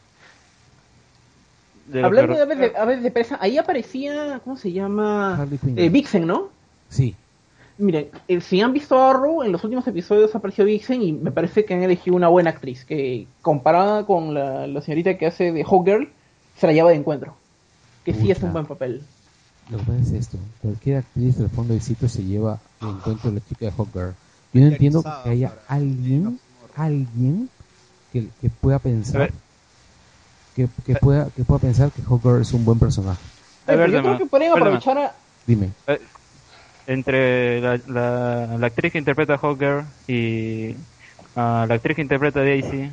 De 1.88 2.04
Hablando 2.04 2.34
que- 2.34 2.38
de 2.38 2.44
aves, 2.44 2.60
de 2.60 2.78
aves 2.78 3.04
de 3.04 3.12
presa, 3.12 3.38
ahí 3.42 3.58
aparecía, 3.58 4.40
¿cómo 4.44 4.56
se 4.56 4.72
llama? 4.72 5.36
Harley 5.42 5.58
Quinn. 5.58 5.78
Eh, 5.78 5.90
Vixen, 5.90 6.26
¿no? 6.26 6.50
Sí. 6.90 7.14
Miren, 7.78 8.08
eh, 8.30 8.40
si 8.40 8.62
han 8.62 8.72
visto 8.72 8.98
Arrow, 9.04 9.44
en 9.44 9.52
los 9.52 9.62
últimos 9.66 9.86
episodios 9.88 10.34
apareció 10.34 10.64
Vixen 10.64 11.02
y 11.02 11.12
me 11.12 11.32
parece 11.32 11.66
que 11.66 11.74
han 11.74 11.84
elegido 11.84 12.16
una 12.16 12.30
buena 12.30 12.52
actriz, 12.52 12.86
que 12.86 13.28
comparada 13.42 14.06
con 14.06 14.34
la, 14.34 14.66
la 14.68 14.82
señorita 14.82 15.18
que 15.18 15.26
hace 15.28 15.52
de 15.52 15.64
Hawkgirl, 15.66 16.10
se 16.58 16.66
la 16.68 16.72
lleva 16.74 16.90
de 16.92 16.96
encuentro. 16.96 17.36
Que 18.06 18.14
sí 18.14 18.32
es 18.32 18.42
un 18.42 18.54
buen 18.54 18.66
papel. 18.66 19.04
Lo 19.70 19.78
que 19.80 19.84
pasa 19.84 20.00
es 20.00 20.12
esto. 20.12 20.38
Cualquier 20.62 20.98
actriz 20.98 21.38
del 21.38 21.50
fondo 21.50 21.74
del 21.74 21.82
sitio 21.82 22.08
se 22.08 22.24
lleva 22.24 22.60
de 22.82 22.90
encuentro 22.90 23.30
a 23.30 23.34
la 23.34 23.40
chica 23.40 23.66
de 23.66 23.72
Hawkgirl. 23.72 24.14
Yo 24.54 24.62
no 24.62 24.68
entiendo 24.68 25.04
que 25.04 25.30
haya 25.30 25.54
alguien, 25.68 26.40
alguien 26.76 27.50
que, 28.14 28.30
que 28.42 28.50
pueda 28.50 28.80
pensar 28.80 29.32
que, 30.56 30.70
que 30.86 30.96
pueda 30.96 31.30
que 31.36 31.44
pueda 31.44 31.60
pensar 31.60 31.92
que 31.92 32.02
Hawkgirl 32.02 32.42
es 32.42 32.54
un 32.54 32.64
buen 32.64 32.80
personaje. 32.80 33.20
A 33.68 33.76
ver, 33.76 33.90
Pero 33.92 34.04
yo 34.04 34.18
creo 34.18 34.30
que 34.30 34.40
Dema. 34.40 34.56
aprovechar 34.56 34.98
a... 34.98 35.16
Dime. 35.46 35.72
Entre 36.88 37.62
la, 37.62 37.80
la, 37.88 38.58
la 38.58 38.68
actriz 38.68 38.92
que 38.92 39.00
interpreta 39.00 39.34
a 39.34 39.38
Hawkgirl 39.38 39.86
y 40.08 40.76
ah, 41.36 41.66
la 41.68 41.76
actriz 41.76 41.96
que 41.96 42.02
interpreta 42.04 42.40
a 42.40 42.44
Daisy, 42.44 42.92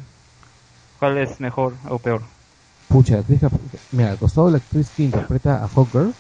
¿cuál 0.98 1.18
es 1.18 1.38
mejor 1.40 1.74
o 1.88 1.98
peor? 1.98 2.22
Pucha, 2.88 3.14
la 3.14 3.20
actriz 3.20 3.40
mira, 3.92 4.10
al 4.12 4.18
costado 4.18 4.46
de 4.46 4.52
la 4.52 4.58
actriz 4.58 4.90
que 4.96 5.04
interpreta 5.04 5.62
a 5.62 5.68
Hawkgirl, 5.68 6.14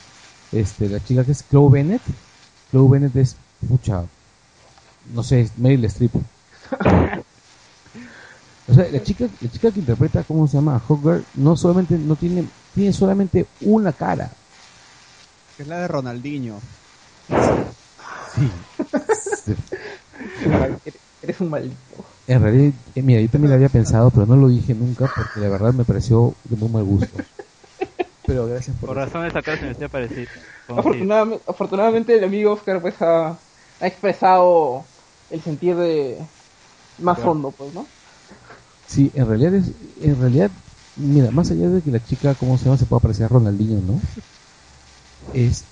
este, 0.52 0.88
la 0.88 1.02
chica 1.02 1.24
que 1.24 1.32
es 1.32 1.44
Chloe 1.48 1.70
Bennett, 1.70 2.02
Chloe 2.70 2.88
Bennett 2.90 3.16
es, 3.16 3.36
pucha, 3.66 4.04
no 5.14 5.22
sé, 5.22 5.40
es 5.40 5.58
Meryl 5.58 5.84
Streep. 5.86 6.14
o 8.68 8.74
sea, 8.74 8.88
la 8.90 9.02
chica, 9.02 9.26
la 9.40 9.50
chica 9.50 9.70
que 9.70 9.80
interpreta, 9.80 10.22
¿cómo 10.24 10.46
se 10.46 10.58
llama? 10.58 10.80
Hawkgirl, 10.88 11.24
no 11.34 11.56
solamente, 11.56 11.98
no 11.98 12.16
tiene, 12.16 12.44
tiene 12.74 12.92
solamente 12.92 13.46
una 13.62 13.92
cara. 13.92 14.30
Que 15.56 15.62
es 15.64 15.68
la 15.68 15.80
de 15.80 15.88
Ronaldinho. 15.88 16.60
Sí. 18.34 18.50
Eres 21.22 21.40
un 21.40 21.50
maldito. 21.50 21.76
En 22.26 22.42
realidad, 22.42 22.72
eh, 22.94 23.02
mira, 23.02 23.20
yo 23.20 23.28
también 23.28 23.50
lo 23.50 23.56
había 23.56 23.68
pensado, 23.68 24.10
pero 24.10 24.26
no 24.26 24.36
lo 24.36 24.48
dije 24.48 24.74
nunca 24.74 25.06
porque 25.14 25.40
la 25.40 25.48
verdad 25.48 25.72
me 25.72 25.84
pareció 25.84 26.34
de 26.44 26.56
muy 26.56 26.68
mal 26.68 26.84
gusto. 26.84 27.22
Pero 28.26 28.46
gracias 28.46 28.76
por 28.76 28.88
Por 28.88 28.96
razones 28.96 29.34
acá 29.36 29.56
se 29.56 29.64
me 29.64 29.72
está 29.72 29.88
parecido. 29.88 30.26
Afortunadamente, 30.68 31.44
afortunadamente 31.46 32.16
el 32.16 32.24
amigo 32.24 32.52
Oscar 32.52 32.80
pues 32.80 33.00
ha, 33.02 33.30
ha 33.30 33.86
expresado 33.86 34.84
el 35.30 35.40
sentir 35.42 35.76
de 35.76 36.18
más 36.98 37.16
Claro. 37.16 37.32
hondo, 37.32 37.50
pues, 37.52 37.74
¿no? 37.74 37.86
Sí, 38.86 39.10
en 39.14 39.26
realidad 39.26 39.54
es, 39.54 39.72
en 40.00 40.20
realidad, 40.20 40.50
mira, 40.96 41.30
más 41.30 41.50
allá 41.50 41.68
de 41.68 41.82
que 41.82 41.90
la 41.90 42.04
chica, 42.04 42.34
¿cómo 42.34 42.56
se 42.58 42.64
llama? 42.66 42.76
Se 42.76 42.86
pueda 42.86 43.00
parecer 43.00 43.24
a 43.26 43.28
Ronaldinho, 43.28 43.80
¿no? 43.80 44.00
Es 45.34 45.64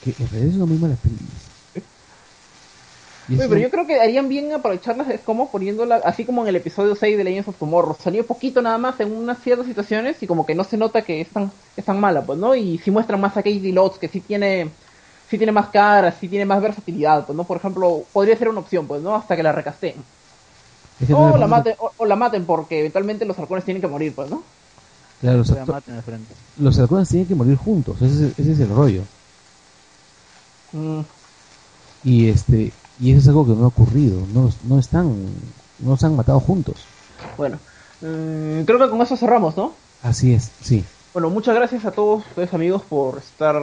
que 0.00 0.16
en 0.18 0.28
realidad 0.28 0.50
es 0.50 0.56
una 0.56 0.66
muy 0.66 0.78
mala 0.78 0.94
actriz. 0.94 1.51
Oye, 3.38 3.48
pero 3.48 3.60
yo 3.60 3.70
creo 3.70 3.86
que 3.86 4.00
harían 4.00 4.28
bien 4.28 4.52
aprovecharlas 4.52 5.08
es 5.10 5.20
como 5.20 5.50
poniéndola, 5.50 5.96
así 6.04 6.24
como 6.24 6.42
en 6.42 6.48
el 6.48 6.56
episodio 6.56 6.94
6 6.94 7.16
de 7.16 7.24
Legends 7.24 7.48
of 7.48 7.56
Tomorrow, 7.58 7.96
salió 7.98 8.26
poquito 8.26 8.60
nada 8.62 8.78
más 8.78 8.98
en 9.00 9.12
unas 9.14 9.38
ciertas 9.42 9.66
situaciones 9.66 10.22
y 10.22 10.26
como 10.26 10.44
que 10.46 10.54
no 10.54 10.64
se 10.64 10.76
nota 10.76 11.02
que 11.02 11.20
es 11.20 11.28
tan, 11.30 11.50
es 11.76 11.84
tan 11.84 11.98
mala, 12.00 12.22
pues, 12.24 12.38
¿no? 12.38 12.54
Y 12.54 12.78
si 12.78 12.90
muestran 12.90 13.20
más 13.20 13.32
a 13.36 13.42
Katie 13.42 13.72
Lotz, 13.72 13.98
que 13.98 14.08
sí 14.08 14.20
tiene, 14.20 14.70
sí 15.30 15.36
tiene 15.38 15.52
más 15.52 15.68
cara, 15.68 16.12
sí 16.12 16.28
tiene 16.28 16.44
más 16.44 16.60
versatilidad, 16.60 17.26
pues, 17.26 17.36
¿no? 17.36 17.44
Por 17.44 17.56
ejemplo, 17.58 18.04
podría 18.12 18.36
ser 18.36 18.48
una 18.48 18.60
opción, 18.60 18.86
pues, 18.86 19.02
¿no? 19.02 19.14
Hasta 19.14 19.36
que 19.36 19.42
la 19.42 19.52
recasteen. 19.52 19.94
O 21.14 21.36
la 21.36 21.46
maten, 21.46 21.74
o, 21.78 21.90
o 21.96 22.06
la 22.06 22.16
maten 22.16 22.44
porque 22.44 22.78
eventualmente 22.80 23.24
los 23.24 23.38
halcones 23.38 23.64
tienen 23.64 23.80
que 23.80 23.88
morir, 23.88 24.14
pues, 24.14 24.30
¿no? 24.30 24.42
Claro, 25.20 25.38
los, 25.38 25.48
Se 25.48 25.54
la 25.54 25.62
acto- 25.62 25.72
maten 25.72 25.96
de 25.96 26.02
frente. 26.02 26.34
los 26.58 26.78
halcones 26.78 27.08
tienen 27.08 27.26
que 27.28 27.34
morir 27.34 27.56
juntos, 27.56 28.00
ese 28.02 28.26
es, 28.26 28.38
ese 28.38 28.52
es 28.52 28.60
el 28.60 28.68
rollo. 28.68 29.02
Mm, 30.72 31.00
Y 32.04 32.28
este 32.28 32.72
y 33.02 33.10
eso 33.10 33.20
es 33.20 33.28
algo 33.28 33.44
que 33.44 33.52
no 33.52 33.64
ha 33.64 33.68
ocurrido, 33.68 34.20
no, 34.32 34.48
no 34.68 34.78
están, 34.78 35.12
no 35.80 35.96
se 35.96 36.06
han 36.06 36.14
matado 36.14 36.38
juntos. 36.38 36.76
bueno, 37.36 37.58
mm, 38.00 38.62
creo 38.62 38.78
que 38.78 38.88
con 38.88 39.02
eso 39.02 39.16
cerramos, 39.16 39.56
¿no? 39.56 39.72
Así 40.04 40.32
es, 40.32 40.52
sí. 40.62 40.84
Bueno, 41.12 41.28
muchas 41.28 41.56
gracias 41.56 41.84
a 41.84 41.90
todos 41.90 42.24
ustedes 42.28 42.54
amigos 42.54 42.82
por 42.88 43.18
estar 43.18 43.60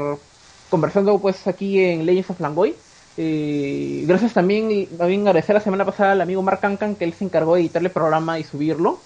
conversando 0.70 1.18
pues 1.20 1.48
aquí 1.48 1.80
en 1.80 2.06
Legends 2.06 2.32
of 2.32 2.40
Langoy. 2.42 2.76
Eh, 3.18 4.04
gracias 4.08 4.34
también, 4.34 4.88
también 4.98 5.22
agradecer 5.22 5.56
la 5.56 5.62
semana 5.62 5.86
pasada 5.86 6.12
al 6.12 6.22
amigo 6.22 6.42
Mark 6.42 6.60
Cancan 6.60 6.96
que 6.96 7.06
él 7.06 7.14
se 7.14 7.24
encargó 7.24 7.56
de 7.56 7.62
editarle 7.62 7.88
el 7.88 7.94
programa 7.94 8.40
y 8.40 8.44
subirlo. 8.44 9.00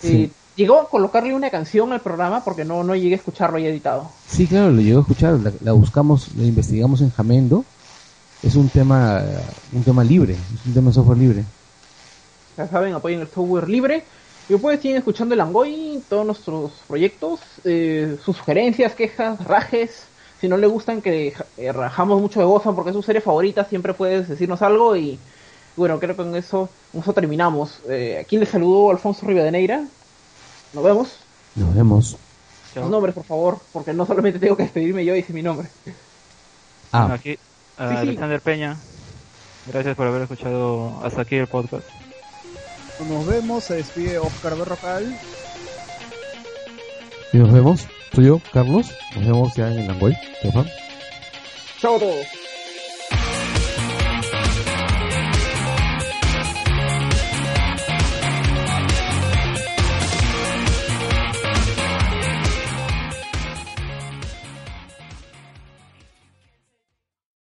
Sí. 0.00 0.24
Eh, 0.24 0.30
llegó 0.56 0.80
a 0.80 0.88
colocarle 0.88 1.34
una 1.34 1.50
canción 1.50 1.92
al 1.92 2.00
programa 2.00 2.42
porque 2.42 2.64
no, 2.64 2.82
no 2.84 2.96
llegué 2.96 3.14
a 3.14 3.18
escucharlo 3.18 3.58
ya 3.58 3.68
editado. 3.68 4.10
Sí, 4.26 4.46
claro, 4.46 4.70
lo 4.70 4.80
llegó 4.80 4.98
a 4.98 5.02
escuchar, 5.02 5.34
la, 5.34 5.52
la 5.62 5.72
buscamos, 5.72 6.34
la 6.36 6.44
investigamos 6.44 7.02
en 7.02 7.10
Jamendo. 7.10 7.64
Es 8.42 8.54
un 8.54 8.68
tema, 8.68 9.22
un 9.72 9.82
tema 9.82 10.04
libre, 10.04 10.34
es 10.34 10.66
un 10.66 10.74
tema 10.74 10.90
de 10.90 10.94
software 10.94 11.18
libre. 11.18 11.44
Ya 12.56 12.68
saben, 12.68 12.94
apoyen 12.94 13.20
el 13.20 13.28
software 13.28 13.68
libre. 13.68 14.04
Y 14.48 14.52
después 14.52 14.80
siguen 14.80 14.96
escuchando 14.96 15.34
el 15.34 15.38
Langoy, 15.38 16.02
todos 16.08 16.24
nuestros 16.24 16.72
proyectos, 16.86 17.40
eh, 17.64 18.16
sus 18.24 18.36
sugerencias, 18.36 18.94
quejas, 18.94 19.44
rajes. 19.44 20.04
Si 20.40 20.48
no 20.48 20.56
le 20.56 20.66
gustan 20.66 21.02
que 21.02 21.34
eh, 21.56 21.72
rajamos 21.72 22.20
mucho 22.20 22.40
de 22.40 22.46
Gotham 22.46 22.74
porque 22.74 22.90
es 22.90 22.96
su 22.96 23.02
serie 23.02 23.20
favorita, 23.20 23.64
siempre 23.64 23.92
puedes 23.92 24.28
decirnos 24.28 24.62
algo. 24.62 24.96
Y 24.96 25.18
bueno, 25.76 25.98
creo 25.98 26.16
que 26.16 26.22
con 26.22 26.34
eso, 26.36 26.70
con 26.92 27.02
eso 27.02 27.12
terminamos. 27.12 27.80
Eh, 27.88 28.18
aquí 28.20 28.38
les 28.38 28.48
saludó 28.48 28.90
Alfonso 28.90 29.26
Rivadeneira. 29.26 29.84
Nos 30.72 30.84
vemos. 30.84 31.16
Nos 31.56 31.74
vemos. 31.74 32.16
Los 32.74 32.88
nombres, 32.88 33.14
por 33.14 33.24
favor, 33.24 33.58
porque 33.72 33.92
no 33.92 34.06
solamente 34.06 34.38
tengo 34.38 34.56
que 34.56 34.62
despedirme 34.62 35.04
yo 35.04 35.14
y 35.14 35.20
decir 35.20 35.34
mi 35.34 35.42
nombre. 35.42 35.68
Ah, 36.92 37.00
Bueno, 37.00 37.14
aquí, 37.14 37.38
a 37.78 37.88
Sí, 37.88 37.94
sí. 37.94 38.00
Alexander 38.00 38.40
Peña. 38.40 38.76
Gracias 39.66 39.96
por 39.96 40.06
haber 40.06 40.22
escuchado 40.22 41.00
hasta 41.04 41.22
aquí 41.22 41.36
el 41.36 41.46
podcast. 41.46 41.86
Nos 43.08 43.26
vemos, 43.26 43.64
se 43.64 43.76
despide 43.76 44.18
Oscar 44.18 44.56
Berrocal. 44.56 45.16
Y 47.32 47.36
nos 47.36 47.52
vemos. 47.52 47.86
Soy 48.14 48.26
yo, 48.26 48.40
Carlos. 48.52 48.90
Nos 49.14 49.24
vemos 49.26 49.54
ya 49.54 49.70
en 49.70 49.80
el 49.80 49.88
Langoy. 49.88 50.16
Chao 51.80 51.96
a 51.96 51.98
todos. 51.98 52.47